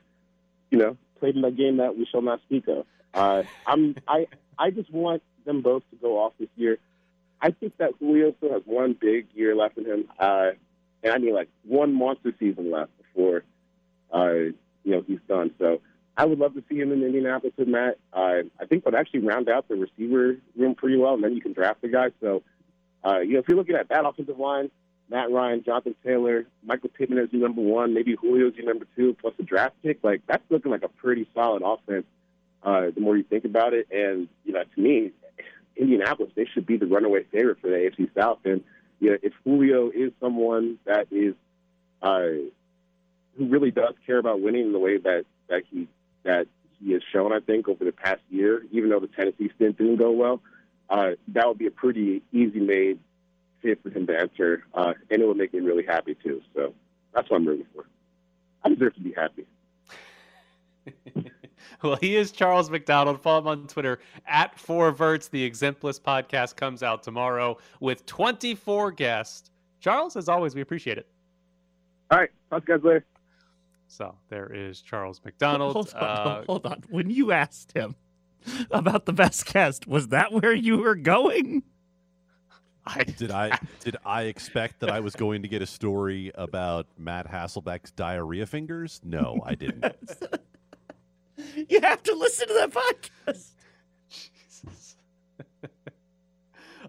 you 0.71 0.79
know, 0.79 0.97
played 1.21 1.37
in 1.37 1.43
that 1.43 1.57
game 1.57 1.77
that 1.79 1.97
we 1.97 2.05
shall 2.07 2.23
not 2.23 2.41
speak 2.43 2.67
of. 2.69 2.85
Uh, 3.15 3.45
I'm 3.67 3.95
I 4.07 4.27
I 4.59 4.71
just 4.71 4.93
want 4.93 5.23
them 5.45 5.63
both 5.63 5.83
to 5.91 5.97
go 5.97 6.19
off 6.19 6.33
this 6.39 6.49
year. 6.57 6.79
I 7.41 7.51
think 7.51 7.77
that 7.79 7.93
Julio 7.99 8.35
still 8.39 8.53
has 8.53 8.63
one 8.65 8.97
big 8.99 9.29
year 9.35 9.55
left 9.55 9.79
in 9.79 9.87
him, 9.87 10.05
uh, 10.19 10.51
and 11.03 11.13
I 11.13 11.19
mean 11.19 11.35
like 11.35 11.49
one 11.65 11.95
monster 11.95 12.35
season 12.39 12.71
left 12.71 12.91
before 12.99 13.45
uh, 14.13 14.33
you 14.33 14.55
know 14.85 15.05
he's 15.07 15.21
done. 15.29 15.53
So 15.59 15.81
I 16.17 16.25
would 16.25 16.39
love 16.39 16.55
to 16.55 16.65
see 16.69 16.77
him 16.77 16.93
in 16.93 17.03
Indianapolis 17.03 17.55
with 17.57 17.69
Matt. 17.69 17.99
Uh, 18.13 18.43
I 18.59 18.65
think 18.67 18.85
would 18.87 18.95
actually 18.95 19.21
round 19.21 19.49
out 19.49 19.69
the 19.69 19.77
receiver 19.77 20.37
room 20.57 20.75
pretty 20.75 20.97
well, 20.97 21.15
and 21.15 21.23
then 21.23 21.35
you 21.35 21.41
can 21.41 21.53
draft 21.53 21.83
the 21.83 21.89
guy. 21.89 22.11
So 22.21 22.43
uh, 23.05 23.21
you 23.21 23.35
know 23.35 23.41
if 23.41 23.49
you're 23.49 23.57
looking 23.59 23.77
at 23.77 23.89
that 23.91 24.07
offensive 24.07 24.39
line, 24.39 24.71
Matt 25.11 25.31
Ryan, 25.31 25.63
Jonathan 25.63 25.95
Taylor, 26.05 26.47
Michael 26.65 26.89
Pittman 26.89 27.19
as 27.19 27.29
your 27.33 27.43
number 27.43 27.61
one, 27.61 27.93
maybe 27.93 28.17
Julio's 28.17 28.55
your 28.57 28.67
number 28.67 28.87
two, 28.97 29.15
plus 29.21 29.35
a 29.39 29.43
draft 29.43 29.75
pick, 29.83 30.03
like 30.03 30.23
that's 30.27 30.43
looking 30.49 30.71
like 30.71 30.83
a 30.83 30.89
pretty 30.89 31.29
solid 31.35 31.63
offense. 31.63 32.07
Uh, 32.63 32.91
the 32.95 33.01
more 33.01 33.17
you 33.17 33.23
think 33.23 33.45
about 33.45 33.75
it, 33.75 33.87
and 33.91 34.29
you 34.45 34.53
know, 34.53 34.63
to 34.75 34.81
me, 34.81 35.13
Indianapolis 35.77 36.33
they 36.35 36.47
should 36.47 36.67
be 36.67 36.79
the 36.79 36.87
runaway 36.87 37.25
favorite 37.25 37.61
for 37.61 37.69
the 37.69 37.77
AFC 37.77 38.09
South. 38.15 38.39
And 38.45 38.65
you 39.01 39.11
know, 39.11 39.19
if 39.23 39.35
Julio 39.45 39.91
is 39.91 40.13
someone 40.19 40.79
that 40.87 41.09
is 41.11 41.35
uh, 42.01 42.49
who 43.37 43.49
really 43.49 43.71
does 43.71 43.95
care 44.07 44.19
about 44.19 44.41
winning 44.41 44.73
the 44.73 44.79
way 44.79 44.97
that 44.97 45.27
that 45.49 45.63
he 45.71 45.87
that 46.27 46.47
he 46.79 46.93
has 46.93 47.03
shown, 47.13 47.33
I 47.33 47.41
think 47.41 47.69
over 47.69 47.85
the 47.85 47.93
past 47.93 48.21
year, 48.31 48.65
even 48.71 48.91
though 48.91 49.01
the 49.01 49.09
Tennessee 49.09 49.51
stint 49.57 49.79
didn't 49.79 49.97
go 49.97 50.11
well, 50.11 50.43
uh, 50.91 51.13
that 51.29 51.49
would 51.49 51.59
be 51.59 51.67
a 51.67 51.71
pretty 51.71 52.23
easy 52.33 52.61
made 52.61 52.99
fit 53.63 53.83
for 53.83 53.91
him 53.91 54.07
to 54.07 54.19
enter, 54.19 54.65
uh, 54.75 54.93
and 55.11 55.23
it 55.23 55.27
would 55.27 55.37
make 55.37 55.53
me 55.53 55.61
really 55.61 55.85
happy 55.85 56.15
too. 56.15 56.43
So 56.55 56.75
that's 57.15 57.31
what 57.31 57.39
I'm 57.39 57.47
rooting 57.47 57.67
for. 57.75 57.87
I 58.63 58.69
deserve 58.69 58.95
to 58.95 59.01
be 59.01 59.13
happy. 59.13 59.47
Well, 61.83 61.97
he 61.97 62.17
is 62.17 62.33
Charles 62.33 62.71
McDonald. 62.71 63.21
Follow 63.21 63.41
him 63.41 63.49
on 63.49 63.67
Twitter 63.67 64.01
at 64.27 64.59
Four 64.59 64.93
Verts. 64.93 65.29
The 65.29 65.43
Exempt 65.43 65.85
List 65.85 66.03
podcast 66.03 66.57
comes 66.57 66.83
out 66.83 67.03
tomorrow 67.03 67.59
with 67.81 68.07
24 68.07 68.93
guests. 68.93 69.51
Charles, 69.81 70.17
as 70.17 70.29
always, 70.29 70.55
we 70.55 70.61
appreciate 70.61 70.99
it. 70.99 71.07
All 72.11 72.19
right, 72.19 72.31
talk 72.51 72.65
to 72.67 72.73
you 72.73 72.79
guys 72.79 72.85
later. 72.85 73.05
So 73.89 74.15
there 74.29 74.53
is 74.53 74.81
Charles 74.81 75.21
McDonald. 75.25 75.73
Hold 75.75 75.95
on, 75.95 76.03
Uh, 76.03 76.45
hold 76.47 76.67
on. 76.67 76.83
When 76.91 77.11
you 77.11 77.33
asked 77.33 77.73
him 77.73 77.95
about 78.71 79.07
the 79.07 79.13
best 79.13 79.47
cast, 79.47 79.87
was 79.87 80.09
that 80.09 80.33
where 80.33 80.53
you 80.55 80.79
were 80.79 80.95
going? 80.97 81.63
I, 82.87 83.03
did 83.19 83.31
I 83.33 83.59
did 83.81 83.97
I 84.05 84.23
expect 84.25 84.81
that 84.81 84.91
I 84.91 85.01
was 85.01 85.17
going 85.17 85.43
to 85.43 85.49
get 85.49 85.61
a 85.63 85.67
story 85.67 86.31
about 86.37 86.87
Matt 86.99 87.29
Hasselbeck's 87.31 87.91
diarrhea 87.91 88.47
fingers? 88.47 89.01
No, 89.05 89.41
I 89.45 89.55
didn't. 89.55 89.85
You 91.69 91.83
have 91.83 92.03
to 92.05 92.15
listen 92.15 92.49
to 92.49 92.55
that 92.55 92.71
podcast. 92.71 93.51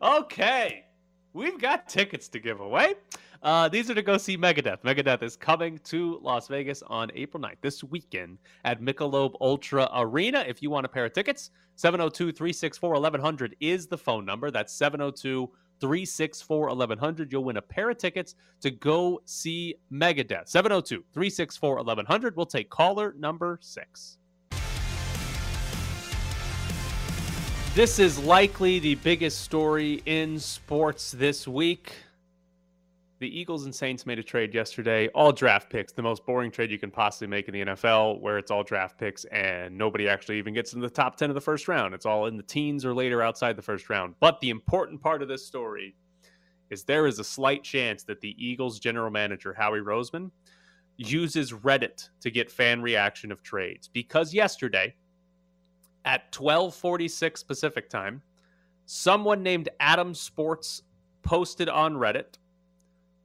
okay, 0.02 0.86
we've 1.34 1.60
got 1.60 1.90
tickets 1.90 2.28
to 2.30 2.40
give 2.40 2.60
away. 2.62 2.96
Uh, 3.44 3.70
these 3.70 3.90
are 3.90 3.96
to 3.96 4.02
go 4.02 4.18
see 4.18 4.38
Megadeth. 4.38 4.82
Megadeth 4.82 5.22
is 5.24 5.36
coming 5.36 5.80
to 5.86 6.20
Las 6.22 6.48
Vegas 6.48 6.82
on 6.88 7.12
April 7.14 7.42
9th, 7.42 7.58
this 7.62 7.84
weekend 7.84 8.38
at 8.66 8.82
Michelob 8.82 9.36
Ultra 9.42 9.90
Arena. 9.94 10.44
If 10.48 10.62
you 10.62 10.70
want 10.70 10.86
a 10.86 10.90
pair 10.90 11.06
of 11.06 11.14
tickets, 11.14 11.52
702 11.76 12.32
364 12.32 12.94
1100 12.94 13.56
is 13.60 13.88
the 13.88 13.98
phone 13.98 14.26
number. 14.26 14.50
That's 14.50 14.74
702 14.74 15.50
364 15.80 16.68
1100. 16.68 17.32
You'll 17.32 17.44
win 17.44 17.58
a 17.58 17.62
pair 17.62 17.90
of 17.90 17.98
tickets 17.98 18.36
to 18.62 18.72
go 18.72 19.22
see 19.26 19.76
Megadeth. 19.92 20.48
702 20.48 21.04
364 21.14 21.76
1100. 21.76 22.36
We'll 22.36 22.46
take 22.46 22.70
caller 22.70 23.14
number 23.18 23.60
six. 23.62 24.18
This 27.76 28.00
is 28.00 28.18
likely 28.18 28.80
the 28.80 28.96
biggest 28.96 29.42
story 29.42 30.02
in 30.08 30.40
sports 30.40 31.12
this 31.12 31.48
week. 31.48 31.94
The 33.20 33.40
Eagles 33.40 33.66
and 33.66 33.74
Saints 33.74 34.06
made 34.06 34.20
a 34.20 34.24
trade 34.24 34.54
yesterday, 34.54 35.08
all 35.08 35.32
draft 35.32 35.72
picks, 35.72 35.92
the 35.92 36.04
most 36.04 36.24
boring 36.24 36.52
trade 36.52 36.70
you 36.70 36.78
can 36.78 36.92
possibly 36.92 37.28
make 37.28 37.48
in 37.48 37.54
the 37.54 37.66
NFL, 37.66 38.22
where 38.22 38.38
it's 38.38 38.52
all 38.52 38.64
draft 38.64 39.00
picks 39.00 39.26
and 39.26 39.76
nobody 39.76 40.08
actually 40.08 40.38
even 40.38 40.54
gets 40.54 40.74
in 40.74 40.82
the 40.82 40.90
top 40.90 41.16
10 41.16 41.32
of 41.32 41.34
the 41.34 41.42
first 41.42 41.68
round. 41.68 41.96
It's 41.96 42.06
all 42.06 42.28
in 42.28 42.38
the 42.38 42.44
teens 42.44 42.86
or 42.86 42.94
later 42.94 43.24
outside 43.24 43.56
the 43.56 43.64
first 43.64 43.90
round. 43.90 44.14
But 44.20 44.40
the 44.40 44.52
important 44.52 45.02
part 45.02 45.24
of 45.24 45.28
this 45.28 45.44
story 45.44 45.96
is 46.70 46.84
there 46.84 47.08
is 47.08 47.18
a 47.18 47.24
slight 47.24 47.64
chance 47.64 48.04
that 48.04 48.22
the 48.22 48.36
Eagles 48.38 48.78
general 48.78 49.10
manager, 49.10 49.52
Howie 49.52 49.80
Roseman, 49.80 50.30
uses 50.98 51.54
Reddit 51.54 52.10
to 52.20 52.30
get 52.30 52.52
fan 52.52 52.84
reaction 52.84 53.32
of 53.32 53.42
trades 53.42 53.88
because 53.88 54.32
yesterday, 54.32 54.94
at 56.06 56.32
12:46 56.32 57.48
Pacific 57.48 57.90
time, 57.90 58.22
someone 58.86 59.42
named 59.42 59.70
Adam 59.80 60.14
Sports 60.14 60.84
posted 61.24 61.68
on 61.68 61.96
Reddit, 61.96 62.38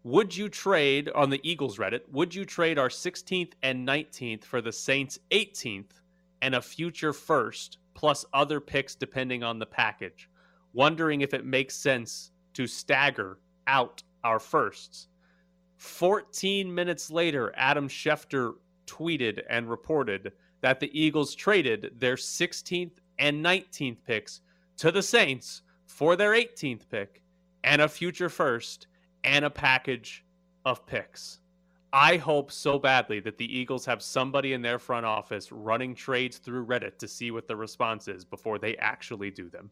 "Would 0.04 0.36
you 0.36 0.48
trade 0.48 1.08
on 1.10 1.30
the 1.30 1.40
Eagles 1.48 1.78
Reddit? 1.78 2.08
Would 2.08 2.34
you 2.34 2.44
trade 2.44 2.76
our 2.76 2.88
16th 2.88 3.52
and 3.62 3.86
19th 3.86 4.42
for 4.42 4.60
the 4.60 4.72
Saints 4.72 5.20
18th 5.30 6.00
and 6.40 6.56
a 6.56 6.60
future 6.60 7.12
first 7.12 7.78
plus 7.94 8.24
other 8.32 8.60
picks 8.60 8.96
depending 8.96 9.44
on 9.44 9.60
the 9.60 9.66
package? 9.66 10.28
Wondering 10.72 11.20
if 11.20 11.32
it 11.32 11.44
makes 11.44 11.76
sense 11.76 12.32
to 12.54 12.66
stagger 12.66 13.38
out 13.68 14.02
our 14.24 14.40
firsts." 14.40 15.06
14 15.76 16.74
minutes 16.74 17.10
later, 17.10 17.52
Adam 17.54 17.88
Schefter 17.88 18.54
tweeted 18.86 19.44
and 19.48 19.70
reported 19.70 20.32
that 20.62 20.80
the 20.80 20.90
Eagles 20.98 21.36
traded 21.36 21.92
their 22.00 22.16
16th 22.16 22.98
and 23.20 23.44
19th 23.44 24.02
picks 24.04 24.40
to 24.78 24.90
the 24.90 25.02
Saints 25.02 25.62
for 25.86 26.16
their 26.16 26.32
18th 26.32 26.88
pick 26.88 27.22
and 27.62 27.80
a 27.80 27.88
future 27.88 28.28
first 28.28 28.88
and 29.24 29.44
a 29.44 29.50
package 29.50 30.24
of 30.64 30.84
picks. 30.86 31.38
I 31.92 32.16
hope 32.16 32.50
so 32.50 32.78
badly 32.78 33.20
that 33.20 33.36
the 33.36 33.54
Eagles 33.58 33.84
have 33.84 34.00
somebody 34.02 34.54
in 34.54 34.62
their 34.62 34.78
front 34.78 35.04
office 35.04 35.52
running 35.52 35.94
trades 35.94 36.38
through 36.38 36.64
Reddit 36.66 36.96
to 36.98 37.06
see 37.08 37.30
what 37.30 37.46
the 37.46 37.54
response 37.54 38.08
is 38.08 38.24
before 38.24 38.58
they 38.58 38.76
actually 38.78 39.30
do 39.30 39.50
them. 39.50 39.70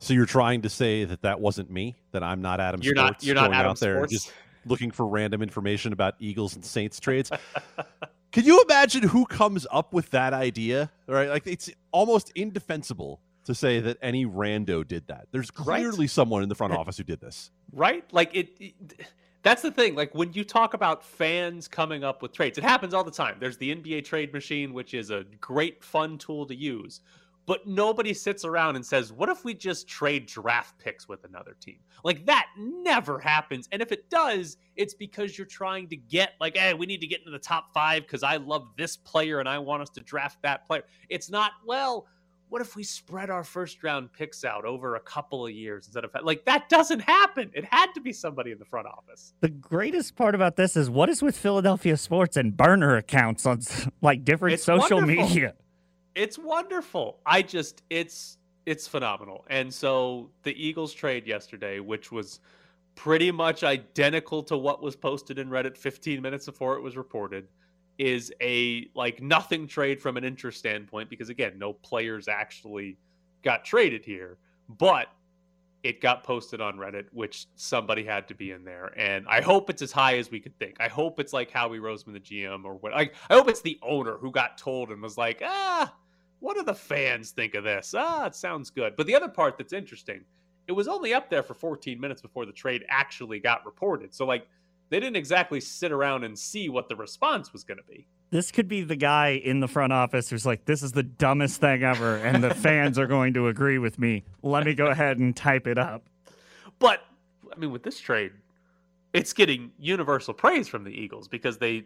So 0.00 0.14
you're 0.14 0.26
trying 0.26 0.62
to 0.62 0.68
say 0.68 1.04
that 1.04 1.22
that 1.22 1.40
wasn't 1.40 1.70
me, 1.70 1.94
that 2.10 2.24
I'm 2.24 2.42
not 2.42 2.58
Adam 2.60 2.80
You're 2.82 2.94
not- 2.94 3.22
you're 3.22 3.36
not 3.36 3.52
Adam 3.52 3.70
out 3.70 3.78
there 3.78 3.98
Sports? 3.98 4.12
just 4.12 4.32
looking 4.66 4.90
for 4.90 5.06
random 5.06 5.42
information 5.42 5.92
about 5.92 6.14
Eagles 6.18 6.56
and 6.56 6.64
Saints 6.64 6.98
trades. 6.98 7.30
Can 8.32 8.44
you 8.44 8.60
imagine 8.62 9.02
who 9.04 9.24
comes 9.26 9.66
up 9.70 9.92
with 9.92 10.10
that 10.10 10.32
idea? 10.32 10.90
Right? 11.06 11.28
Like 11.28 11.46
it's 11.46 11.70
almost 11.92 12.32
indefensible 12.34 13.20
to 13.44 13.54
say 13.54 13.78
that 13.80 13.98
any 14.02 14.24
rando 14.26 14.86
did 14.86 15.06
that. 15.08 15.26
There's 15.30 15.50
Right. 15.58 15.80
clearly 15.82 16.06
someone 16.08 16.42
in 16.42 16.48
the 16.48 16.54
front 16.56 16.72
office 16.72 16.96
who 16.96 17.04
did 17.04 17.20
this. 17.20 17.50
Right? 17.72 18.04
Like 18.12 18.34
it, 18.34 18.50
it- 18.60 19.06
that's 19.42 19.62
the 19.62 19.72
thing. 19.72 19.96
Like 19.96 20.14
when 20.14 20.32
you 20.34 20.44
talk 20.44 20.72
about 20.74 21.04
fans 21.04 21.66
coming 21.66 22.04
up 22.04 22.22
with 22.22 22.32
trades, 22.32 22.58
it 22.58 22.64
happens 22.64 22.94
all 22.94 23.02
the 23.02 23.10
time. 23.10 23.36
There's 23.40 23.56
the 23.56 23.74
NBA 23.74 24.04
trade 24.04 24.32
machine, 24.32 24.72
which 24.72 24.94
is 24.94 25.10
a 25.10 25.24
great 25.40 25.82
fun 25.82 26.16
tool 26.18 26.46
to 26.46 26.54
use. 26.54 27.00
But 27.44 27.66
nobody 27.66 28.14
sits 28.14 28.44
around 28.44 28.76
and 28.76 28.86
says, 28.86 29.12
"What 29.12 29.28
if 29.28 29.44
we 29.44 29.52
just 29.52 29.88
trade 29.88 30.26
draft 30.26 30.78
picks 30.78 31.08
with 31.08 31.24
another 31.24 31.56
team?" 31.60 31.80
Like 32.04 32.24
that 32.26 32.46
never 32.56 33.18
happens. 33.18 33.68
And 33.72 33.82
if 33.82 33.90
it 33.90 34.08
does, 34.10 34.58
it's 34.76 34.94
because 34.94 35.36
you're 35.36 35.46
trying 35.48 35.88
to 35.88 35.96
get 35.96 36.34
like, 36.40 36.56
"Hey, 36.56 36.72
we 36.74 36.86
need 36.86 37.00
to 37.00 37.08
get 37.08 37.18
into 37.18 37.32
the 37.32 37.40
top 37.40 37.72
5 37.74 38.06
cuz 38.06 38.22
I 38.22 38.36
love 38.36 38.68
this 38.76 38.96
player 38.96 39.40
and 39.40 39.48
I 39.48 39.58
want 39.58 39.82
us 39.82 39.90
to 39.90 40.00
draft 40.00 40.40
that 40.42 40.68
player." 40.68 40.84
It's 41.08 41.30
not, 41.30 41.50
"Well, 41.66 42.06
what 42.52 42.60
if 42.60 42.76
we 42.76 42.82
spread 42.82 43.30
our 43.30 43.42
first 43.42 43.82
round 43.82 44.12
picks 44.12 44.44
out 44.44 44.66
over 44.66 44.96
a 44.96 45.00
couple 45.00 45.46
of 45.46 45.52
years 45.52 45.86
instead 45.86 46.04
of 46.04 46.10
like 46.22 46.44
that 46.44 46.68
doesn't 46.68 47.00
happen. 47.00 47.50
It 47.54 47.64
had 47.64 47.94
to 47.94 48.00
be 48.02 48.12
somebody 48.12 48.52
in 48.52 48.58
the 48.58 48.66
front 48.66 48.86
office. 48.86 49.32
The 49.40 49.48
greatest 49.48 50.16
part 50.16 50.34
about 50.34 50.56
this 50.56 50.76
is 50.76 50.90
what 50.90 51.08
is 51.08 51.22
with 51.22 51.34
Philadelphia 51.34 51.96
sports 51.96 52.36
and 52.36 52.54
burner 52.54 52.98
accounts 52.98 53.46
on 53.46 53.62
like 54.02 54.22
different 54.22 54.52
It's 54.52 54.64
social 54.64 54.98
wonderful. 54.98 55.24
media. 55.24 55.54
It's 56.14 56.38
wonderful. 56.38 57.20
I 57.24 57.40
just 57.40 57.82
it's 57.88 58.36
it's 58.66 58.86
phenomenal. 58.86 59.46
And 59.48 59.72
so 59.72 60.28
the 60.42 60.52
Eagles 60.52 60.92
trade 60.92 61.26
yesterday, 61.26 61.80
which 61.80 62.12
was 62.12 62.40
pretty 62.96 63.30
much 63.30 63.64
identical 63.64 64.42
to 64.42 64.58
what 64.58 64.82
was 64.82 64.94
posted 64.94 65.38
in 65.38 65.48
Reddit 65.48 65.78
15 65.78 66.20
minutes 66.20 66.44
before 66.44 66.76
it 66.76 66.82
was 66.82 66.98
reported, 66.98 67.48
is 67.98 68.32
a 68.40 68.88
like 68.94 69.22
nothing 69.22 69.66
trade 69.66 70.00
from 70.00 70.16
an 70.16 70.24
interest 70.24 70.58
standpoint 70.58 71.10
because 71.10 71.28
again, 71.28 71.58
no 71.58 71.72
players 71.72 72.28
actually 72.28 72.96
got 73.42 73.64
traded 73.64 74.04
here, 74.04 74.38
but 74.78 75.08
it 75.82 76.00
got 76.00 76.22
posted 76.22 76.60
on 76.60 76.76
Reddit, 76.76 77.06
which 77.12 77.46
somebody 77.56 78.04
had 78.04 78.28
to 78.28 78.34
be 78.34 78.52
in 78.52 78.64
there. 78.64 78.92
And 78.96 79.26
I 79.28 79.40
hope 79.40 79.68
it's 79.68 79.82
as 79.82 79.90
high 79.90 80.16
as 80.18 80.30
we 80.30 80.38
could 80.38 80.56
think. 80.58 80.76
I 80.78 80.88
hope 80.88 81.18
it's 81.18 81.32
like 81.32 81.50
Howie 81.50 81.80
Roseman, 81.80 82.12
the 82.12 82.20
GM, 82.20 82.64
or 82.64 82.74
what. 82.74 82.92
Like, 82.92 83.14
I 83.28 83.34
hope 83.34 83.48
it's 83.48 83.62
the 83.62 83.78
owner 83.82 84.16
who 84.16 84.30
got 84.30 84.56
told 84.56 84.90
and 84.90 85.02
was 85.02 85.18
like, 85.18 85.42
ah, 85.44 85.92
what 86.38 86.56
do 86.56 86.62
the 86.62 86.74
fans 86.74 87.30
think 87.30 87.54
of 87.54 87.64
this? 87.64 87.94
Ah, 87.96 88.26
it 88.26 88.36
sounds 88.36 88.70
good. 88.70 88.94
But 88.96 89.06
the 89.06 89.14
other 89.14 89.28
part 89.28 89.58
that's 89.58 89.72
interesting, 89.72 90.24
it 90.68 90.72
was 90.72 90.86
only 90.86 91.14
up 91.14 91.28
there 91.28 91.42
for 91.42 91.54
14 91.54 92.00
minutes 92.00 92.22
before 92.22 92.46
the 92.46 92.52
trade 92.52 92.84
actually 92.88 93.40
got 93.40 93.66
reported. 93.66 94.14
So, 94.14 94.24
like, 94.24 94.46
they 94.92 95.00
didn't 95.00 95.16
exactly 95.16 95.60
sit 95.60 95.90
around 95.90 96.22
and 96.22 96.38
see 96.38 96.68
what 96.68 96.88
the 96.88 96.96
response 96.96 97.52
was 97.52 97.64
going 97.64 97.78
to 97.78 97.84
be. 97.84 98.06
This 98.30 98.50
could 98.50 98.68
be 98.68 98.82
the 98.82 98.96
guy 98.96 99.30
in 99.30 99.60
the 99.60 99.68
front 99.68 99.92
office 99.92 100.28
who's 100.28 100.44
like, 100.44 100.64
"This 100.66 100.82
is 100.82 100.92
the 100.92 101.02
dumbest 101.02 101.60
thing 101.60 101.82
ever," 101.82 102.16
and 102.16 102.44
the 102.44 102.54
fans 102.54 102.98
are 102.98 103.06
going 103.06 103.34
to 103.34 103.48
agree 103.48 103.78
with 103.78 103.98
me. 103.98 104.24
Let 104.42 104.64
me 104.64 104.74
go 104.74 104.86
ahead 104.86 105.18
and 105.18 105.34
type 105.34 105.66
it 105.66 105.78
up. 105.78 106.04
But 106.78 107.02
I 107.50 107.58
mean, 107.58 107.70
with 107.70 107.82
this 107.82 108.00
trade, 108.00 108.32
it's 109.12 109.32
getting 109.32 109.72
universal 109.78 110.34
praise 110.34 110.68
from 110.68 110.84
the 110.84 110.90
Eagles 110.90 111.28
because 111.28 111.58
they 111.58 111.84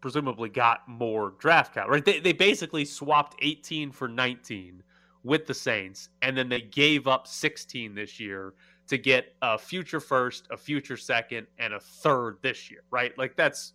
presumably 0.00 0.48
got 0.48 0.86
more 0.88 1.34
draft 1.38 1.74
capital. 1.74 1.94
Right? 1.94 2.04
They 2.04 2.20
they 2.20 2.32
basically 2.32 2.84
swapped 2.84 3.36
18 3.40 3.90
for 3.90 4.08
19 4.08 4.82
with 5.24 5.46
the 5.46 5.54
Saints, 5.54 6.08
and 6.22 6.36
then 6.36 6.48
they 6.48 6.60
gave 6.60 7.06
up 7.06 7.26
16 7.26 7.94
this 7.94 8.20
year 8.20 8.54
to 8.88 8.98
get 8.98 9.34
a 9.42 9.58
future 9.58 10.00
first, 10.00 10.46
a 10.50 10.56
future 10.56 10.96
second, 10.96 11.46
and 11.58 11.74
a 11.74 11.80
third 11.80 12.38
this 12.42 12.70
year. 12.70 12.82
Right? 12.90 13.16
Like 13.18 13.36
that's 13.36 13.74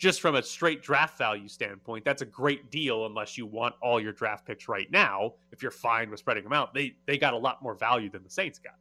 just 0.00 0.22
from 0.22 0.34
a 0.34 0.42
straight 0.42 0.82
draft 0.82 1.18
value 1.18 1.46
standpoint, 1.46 2.06
that's 2.06 2.22
a 2.22 2.26
great 2.26 2.70
deal 2.70 3.04
unless 3.04 3.36
you 3.36 3.44
want 3.44 3.74
all 3.82 4.00
your 4.00 4.12
draft 4.12 4.46
picks 4.46 4.66
right 4.66 4.90
now. 4.90 5.34
If 5.52 5.62
you're 5.62 5.70
fine 5.70 6.10
with 6.10 6.18
spreading 6.20 6.42
them 6.42 6.54
out, 6.54 6.72
they 6.72 6.94
they 7.06 7.18
got 7.18 7.34
a 7.34 7.38
lot 7.38 7.62
more 7.62 7.74
value 7.74 8.10
than 8.10 8.22
the 8.22 8.30
Saints 8.30 8.58
got. 8.58 8.74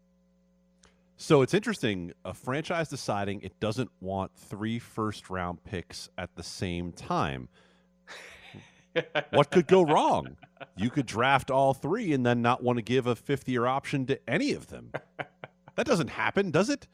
So 1.18 1.42
it's 1.42 1.54
interesting. 1.54 2.14
A 2.24 2.34
franchise 2.34 2.88
deciding 2.88 3.42
it 3.42 3.60
doesn't 3.60 3.92
want 4.00 4.32
three 4.38 4.80
first 4.80 5.30
round 5.30 5.62
picks 5.66 6.10
at 6.18 6.34
the 6.38 6.44
same 6.44 6.94
time. 6.94 7.50
what 9.32 9.52
could 9.52 9.68
go 9.68 9.82
wrong? 9.82 10.38
You 10.78 10.90
could 10.90 11.06
draft 11.06 11.52
all 11.52 11.74
three 11.74 12.14
and 12.14 12.26
then 12.26 12.42
not 12.42 12.64
want 12.64 12.78
to 12.78 12.82
give 12.82 13.06
a 13.06 13.16
fifth 13.18 13.50
year 13.50 13.66
option 13.66 14.06
to 14.06 14.20
any 14.30 14.54
of 14.54 14.68
them. 14.68 14.94
That 15.80 15.86
doesn't 15.86 16.10
happen, 16.10 16.52
does 16.52 16.70
it? 16.70 16.90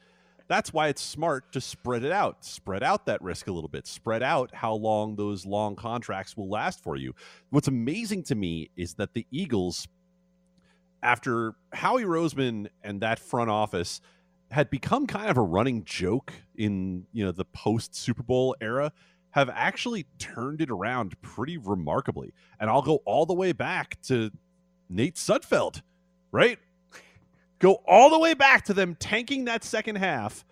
That's 0.46 0.72
why 0.72 0.86
it's 0.86 1.02
smart 1.02 1.50
to 1.54 1.60
spread 1.60 2.04
it 2.04 2.12
out. 2.12 2.44
Spread 2.44 2.84
out 2.84 3.06
that 3.06 3.20
risk 3.20 3.48
a 3.48 3.52
little 3.52 3.66
bit. 3.68 3.84
Spread 3.84 4.22
out 4.22 4.54
how 4.54 4.74
long 4.74 5.16
those 5.16 5.44
long 5.44 5.74
contracts 5.74 6.36
will 6.36 6.48
last 6.48 6.84
for 6.84 6.94
you. 6.94 7.12
What's 7.50 7.66
amazing 7.66 8.22
to 8.26 8.36
me 8.36 8.70
is 8.76 8.94
that 8.94 9.12
the 9.12 9.26
Eagles, 9.32 9.88
after 11.02 11.56
Howie 11.72 12.04
Roseman 12.04 12.68
and 12.84 13.00
that 13.00 13.18
front 13.18 13.50
office 13.50 14.00
had 14.52 14.70
become 14.70 15.08
kind 15.08 15.30
of 15.30 15.36
a 15.36 15.42
running 15.42 15.82
joke 15.82 16.32
in 16.56 17.06
you 17.12 17.24
know 17.24 17.32
the 17.32 17.44
post 17.46 17.96
Super 17.96 18.22
Bowl 18.22 18.54
era, 18.60 18.92
have 19.30 19.50
actually 19.52 20.06
turned 20.20 20.60
it 20.60 20.70
around 20.70 21.20
pretty 21.22 21.56
remarkably. 21.56 22.32
And 22.60 22.70
I'll 22.70 22.82
go 22.82 23.02
all 23.04 23.26
the 23.26 23.34
way 23.34 23.50
back 23.50 24.00
to 24.02 24.30
Nate 24.88 25.16
Sudfeld, 25.16 25.82
right? 26.30 26.60
Go 27.58 27.82
all 27.86 28.10
the 28.10 28.18
way 28.18 28.34
back 28.34 28.64
to 28.66 28.74
them 28.74 28.94
tanking 28.96 29.46
that 29.46 29.64
second 29.64 29.96
half 29.96 30.44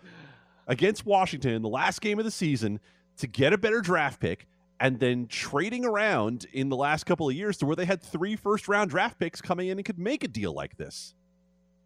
against 0.67 1.05
Washington, 1.05 1.61
the 1.61 1.69
last 1.69 2.01
game 2.01 2.17
of 2.19 2.25
the 2.25 2.31
season, 2.31 2.79
to 3.17 3.27
get 3.27 3.53
a 3.53 3.57
better 3.57 3.81
draft 3.81 4.19
pick, 4.19 4.47
and 4.79 4.99
then 4.99 5.27
trading 5.27 5.85
around 5.85 6.45
in 6.53 6.69
the 6.69 6.75
last 6.75 7.05
couple 7.05 7.29
of 7.29 7.35
years 7.35 7.57
to 7.57 7.65
where 7.65 7.75
they 7.75 7.85
had 7.85 8.01
three 8.01 8.35
first 8.35 8.67
round 8.67 8.89
draft 8.89 9.19
picks 9.19 9.41
coming 9.41 9.67
in 9.67 9.77
and 9.77 9.85
could 9.85 9.99
make 9.99 10.23
a 10.23 10.27
deal 10.27 10.53
like 10.53 10.75
this. 10.77 11.13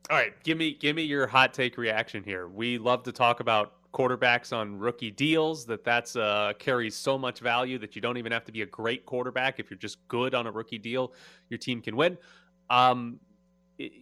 All 0.10 0.18
right, 0.18 0.34
give 0.44 0.58
me 0.58 0.74
give 0.74 0.96
me 0.96 1.04
your 1.04 1.28
hot 1.28 1.54
take 1.54 1.78
reaction 1.78 2.24
here. 2.24 2.48
We 2.48 2.78
love 2.78 3.04
to 3.04 3.12
talk 3.12 3.42
about 3.42 3.74
quarterbacks 3.94 4.56
on 4.56 4.78
rookie 4.78 5.12
deals 5.12 5.66
that 5.66 5.84
that's 5.84 6.16
uh, 6.16 6.54
carries 6.60 6.96
so 6.96 7.18
much 7.18 7.40
value 7.40 7.78
that 7.80 7.96
you 7.96 8.02
don't 8.02 8.18
even 8.18 8.32
have 8.32 8.46
to 8.46 8.52
be 8.52 8.62
a 8.62 8.66
great 8.66 9.06
quarterback 9.06 9.60
if 9.60 9.70
you're 9.70 9.80
just 9.80 9.98
good 10.08 10.34
on 10.36 10.48
a 10.48 10.52
rookie 10.52 10.78
deal, 10.78 11.14
your 11.50 11.58
team 11.58 11.82
can 11.82 11.96
win. 11.96 12.18
Um, 12.70 13.20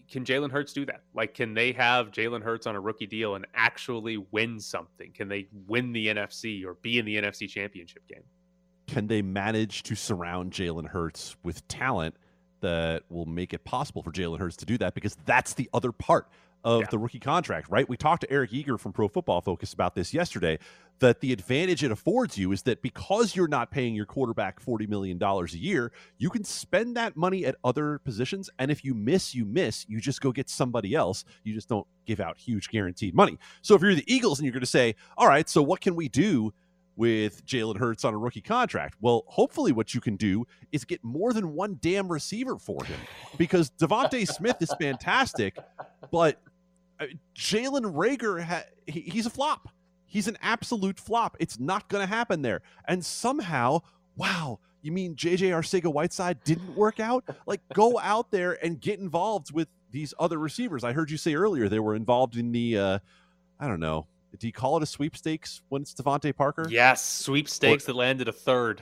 can 0.10 0.26
Jalen 0.26 0.52
Hurts 0.52 0.74
do 0.74 0.86
that? 0.88 1.02
Like, 1.14 1.34
can 1.34 1.54
they 1.54 1.72
have 1.74 2.12
Jalen 2.12 2.42
Hurts 2.42 2.66
on 2.66 2.76
a 2.76 2.80
rookie 2.80 3.06
deal 3.06 3.36
and 3.36 3.46
actually 3.54 4.18
win 4.32 4.60
something? 4.60 5.12
Can 5.12 5.28
they 5.28 5.48
win 5.68 5.94
the 5.94 6.08
NFC 6.08 6.66
or 6.66 6.76
be 6.76 6.98
in 6.98 7.06
the 7.06 7.16
NFC 7.16 7.48
Championship 7.48 8.08
game? 8.08 8.24
Can 8.88 9.08
they 9.08 9.22
manage 9.22 9.84
to 9.84 9.96
surround 9.96 10.52
Jalen 10.52 10.88
Hurts 10.88 11.36
with 11.44 11.68
talent 11.68 12.16
that 12.62 13.04
will 13.10 13.26
make 13.26 13.54
it 13.54 13.66
possible 13.66 14.02
for 14.02 14.12
Jalen 14.12 14.40
Hurts 14.40 14.58
to 14.58 14.66
do 14.66 14.78
that? 14.80 14.96
Because 14.96 15.16
that's 15.26 15.54
the 15.54 15.70
other 15.74 15.92
part 15.92 16.28
of 16.64 16.82
yeah. 16.82 16.88
the 16.90 16.98
rookie 16.98 17.20
contract, 17.20 17.70
right? 17.70 17.88
We 17.88 17.98
talked 17.98 18.22
to 18.22 18.32
Eric 18.32 18.54
Eager 18.54 18.78
from 18.78 18.94
Pro 18.94 19.08
Football 19.08 19.42
Focus 19.42 19.74
about 19.74 19.96
this 19.96 20.14
yesterday. 20.14 20.60
That 21.00 21.22
the 21.22 21.32
advantage 21.32 21.84
it 21.84 21.92
affords 21.92 22.40
you 22.40 22.52
is 22.52 22.64
that 22.64 22.82
because 22.82 23.36
you're 23.36 23.48
not 23.48 23.70
paying 23.70 23.94
your 23.94 24.08
quarterback 24.08 24.60
$40 24.60 24.90
million 24.90 25.22
a 25.22 25.46
year, 25.52 25.92
you 26.18 26.32
can 26.32 26.44
spend 26.44 26.98
that 26.98 27.16
money 27.16 27.46
at 27.46 27.56
other 27.64 28.00
positions. 28.00 28.50
And 28.58 28.72
if 28.72 28.84
you 28.84 28.96
miss, 28.96 29.36
you 29.36 29.46
miss. 29.46 29.86
You 29.88 30.02
just 30.02 30.22
go 30.22 30.32
get 30.32 30.50
somebody 30.50 30.96
else. 30.96 31.24
You 31.44 31.54
just 31.54 31.70
don't 31.70 31.86
give 32.08 32.20
out 32.20 32.40
huge 32.40 32.70
guaranteed 32.70 33.14
money. 33.14 33.38
So 33.62 33.76
if 33.76 33.84
you're 33.84 33.94
the 33.94 34.12
Eagles 34.12 34.40
and 34.40 34.48
you're 34.48 34.54
going 34.54 34.62
to 34.62 34.66
say, 34.66 34.96
all 35.20 35.28
right, 35.28 35.48
so 35.48 35.62
what 35.62 35.82
can 35.82 35.96
we 35.96 36.10
do? 36.10 36.52
With 36.98 37.46
Jalen 37.46 37.78
Hurts 37.78 38.04
on 38.04 38.14
a 38.14 38.18
rookie 38.18 38.42
contract. 38.42 38.98
Well, 39.00 39.24
hopefully, 39.28 39.72
what 39.72 39.94
you 39.94 40.02
can 40.02 40.16
do 40.16 40.46
is 40.72 40.84
get 40.84 41.04
more 41.04 41.32
than 41.32 41.54
one 41.54 41.78
damn 41.80 42.08
receiver 42.12 42.58
for 42.58 42.84
him 42.84 43.00
because 43.38 43.70
DeVonta 43.80 44.28
Smith 44.36 44.58
is 44.62 44.74
fantastic, 44.82 45.58
but 46.12 46.42
uh, 47.00 47.06
Jalen 47.36 47.94
Reagor, 47.94 48.44
ha- 48.44 48.64
he- 48.88 49.02
he's 49.02 49.28
a 49.28 49.30
flop. 49.30 49.70
He's 50.08 50.28
an 50.28 50.38
absolute 50.42 51.00
flop. 51.00 51.38
It's 51.40 51.60
not 51.60 51.88
going 51.88 52.02
to 52.02 52.08
happen 52.12 52.42
there. 52.42 52.62
And 52.88 53.06
somehow, 53.06 53.82
wow, 54.16 54.60
you 54.82 54.92
mean 54.92 55.16
JJ 55.16 55.52
Arcega 55.52 55.94
Whiteside 55.94 56.44
didn't 56.44 56.76
work 56.76 57.00
out? 57.00 57.24
Like, 57.46 57.62
go 57.76 58.00
out 58.00 58.32
there 58.32 58.58
and 58.66 58.82
get 58.82 59.00
involved 59.00 59.54
with 59.54 59.68
these 59.92 60.16
other 60.18 60.40
receivers. 60.40 60.84
I 60.84 60.94
heard 60.94 61.12
you 61.12 61.18
say 61.18 61.36
earlier 61.36 61.70
they 61.70 61.80
were 61.80 61.94
involved 61.94 62.38
in 62.38 62.52
the, 62.52 62.78
uh, 62.80 63.00
I 63.60 63.68
don't 63.68 63.80
know, 63.80 64.08
do 64.40 64.48
you 64.48 64.54
call 64.54 64.78
it 64.78 64.84
a 64.84 64.86
sweepstakes 64.86 65.62
when 65.70 65.82
it's 65.82 65.94
DeVante 65.94 66.36
Parker? 66.36 66.68
Yes, 66.70 67.04
sweepstakes 67.04 67.84
or, 67.84 67.88
that 67.88 67.96
landed 67.96 68.28
a 68.28 68.32
third. 68.32 68.82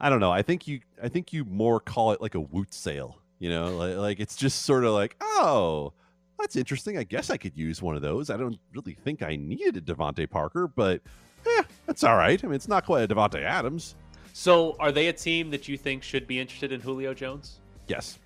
I 0.00 0.08
don't 0.08 0.20
know. 0.20 0.30
I 0.30 0.42
think 0.42 0.66
you, 0.66 0.80
I 1.02 1.08
think 1.08 1.32
you 1.32 1.44
more 1.44 1.80
call 1.80 2.12
it 2.12 2.20
like 2.20 2.34
a 2.34 2.40
woot 2.40 2.72
sale. 2.72 3.18
You 3.38 3.50
know, 3.50 3.76
like, 3.76 3.96
like 3.96 4.20
it's 4.20 4.36
just 4.36 4.62
sort 4.62 4.84
of 4.84 4.92
like, 4.92 5.16
oh, 5.20 5.92
that's 6.38 6.56
interesting. 6.56 6.98
I 6.98 7.04
guess 7.04 7.30
I 7.30 7.36
could 7.36 7.56
use 7.56 7.82
one 7.82 7.96
of 7.96 8.02
those. 8.02 8.30
I 8.30 8.36
don't 8.36 8.58
really 8.74 8.94
think 8.94 9.22
I 9.22 9.36
needed 9.36 9.76
a 9.76 9.80
DeVante 9.80 10.28
Parker, 10.28 10.68
but 10.68 11.00
yeah, 11.46 11.62
that's 11.86 12.04
all 12.04 12.16
right. 12.16 12.42
I 12.42 12.46
mean, 12.46 12.54
it's 12.54 12.68
not 12.68 12.84
quite 12.84 13.10
a 13.10 13.14
Davante 13.14 13.42
Adams. 13.42 13.94
So, 14.32 14.76
are 14.78 14.92
they 14.92 15.08
a 15.08 15.12
team 15.12 15.50
that 15.50 15.68
you 15.68 15.76
think 15.76 16.02
should 16.02 16.26
be 16.26 16.38
interested 16.38 16.72
in 16.72 16.80
Julio 16.80 17.12
Jones? 17.12 17.60
Yes, 17.88 18.18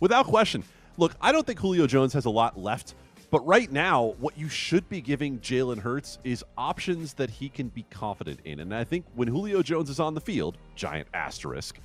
without 0.00 0.26
question. 0.26 0.62
Look, 0.98 1.14
I 1.20 1.32
don't 1.32 1.46
think 1.46 1.58
Julio 1.58 1.86
Jones 1.86 2.12
has 2.12 2.24
a 2.24 2.30
lot 2.30 2.58
left, 2.58 2.94
but 3.30 3.44
right 3.46 3.70
now, 3.70 4.14
what 4.18 4.38
you 4.38 4.48
should 4.48 4.88
be 4.88 5.00
giving 5.00 5.40
Jalen 5.40 5.78
Hurts 5.78 6.18
is 6.22 6.44
options 6.56 7.14
that 7.14 7.28
he 7.28 7.48
can 7.48 7.68
be 7.68 7.84
confident 7.90 8.40
in. 8.44 8.60
And 8.60 8.74
I 8.74 8.84
think 8.84 9.04
when 9.14 9.28
Julio 9.28 9.62
Jones 9.62 9.90
is 9.90 9.98
on 9.98 10.14
the 10.14 10.20
field, 10.20 10.56
giant 10.76 11.08
asterisk, 11.12 11.78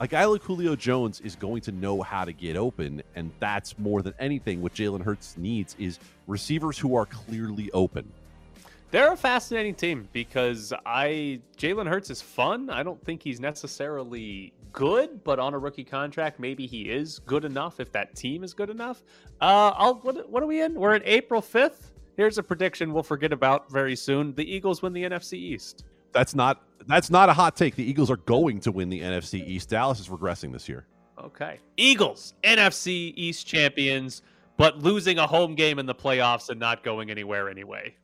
a 0.00 0.06
guy 0.06 0.24
like 0.26 0.42
Julio 0.42 0.76
Jones 0.76 1.20
is 1.20 1.34
going 1.34 1.60
to 1.62 1.72
know 1.72 2.02
how 2.02 2.24
to 2.24 2.32
get 2.32 2.56
open, 2.56 3.02
and 3.16 3.32
that's 3.40 3.76
more 3.78 4.00
than 4.02 4.14
anything 4.20 4.62
what 4.62 4.72
Jalen 4.72 5.02
Hurts 5.02 5.36
needs 5.36 5.74
is 5.78 5.98
receivers 6.28 6.78
who 6.78 6.94
are 6.94 7.06
clearly 7.06 7.70
open. 7.72 8.10
They're 8.90 9.12
a 9.12 9.16
fascinating 9.16 9.74
team 9.74 10.08
because 10.12 10.72
I 10.86 11.40
Jalen 11.58 11.86
Hurts 11.86 12.08
is 12.08 12.22
fun. 12.22 12.70
I 12.70 12.82
don't 12.82 13.02
think 13.04 13.22
he's 13.22 13.38
necessarily 13.38 14.54
good, 14.72 15.22
but 15.24 15.38
on 15.38 15.52
a 15.52 15.58
rookie 15.58 15.84
contract, 15.84 16.40
maybe 16.40 16.66
he 16.66 16.88
is 16.88 17.18
good 17.20 17.44
enough 17.44 17.80
if 17.80 17.92
that 17.92 18.14
team 18.14 18.42
is 18.42 18.54
good 18.54 18.70
enough. 18.70 19.02
Uh, 19.42 19.72
I'll 19.76 19.96
what, 19.96 20.30
what 20.30 20.42
are 20.42 20.46
we 20.46 20.62
in? 20.62 20.74
We're 20.74 20.94
in 20.94 21.02
April 21.04 21.42
fifth. 21.42 21.92
Here's 22.16 22.38
a 22.38 22.42
prediction 22.42 22.92
we'll 22.94 23.02
forget 23.02 23.32
about 23.32 23.70
very 23.70 23.94
soon. 23.94 24.34
The 24.34 24.50
Eagles 24.50 24.80
win 24.80 24.94
the 24.94 25.04
NFC 25.04 25.34
East. 25.34 25.84
That's 26.12 26.34
not 26.34 26.62
that's 26.86 27.10
not 27.10 27.28
a 27.28 27.34
hot 27.34 27.56
take. 27.56 27.76
The 27.76 27.84
Eagles 27.84 28.10
are 28.10 28.16
going 28.16 28.58
to 28.60 28.72
win 28.72 28.88
the 28.88 29.00
NFC 29.00 29.46
East. 29.46 29.68
Dallas 29.68 30.00
is 30.00 30.08
regressing 30.08 30.50
this 30.50 30.66
year. 30.66 30.86
Okay. 31.22 31.60
Eagles, 31.76 32.32
NFC 32.42 33.12
East 33.16 33.46
champions, 33.46 34.22
but 34.56 34.78
losing 34.78 35.18
a 35.18 35.26
home 35.26 35.54
game 35.54 35.78
in 35.78 35.84
the 35.84 35.94
playoffs 35.94 36.48
and 36.48 36.58
not 36.58 36.82
going 36.82 37.10
anywhere 37.10 37.50
anyway. 37.50 37.94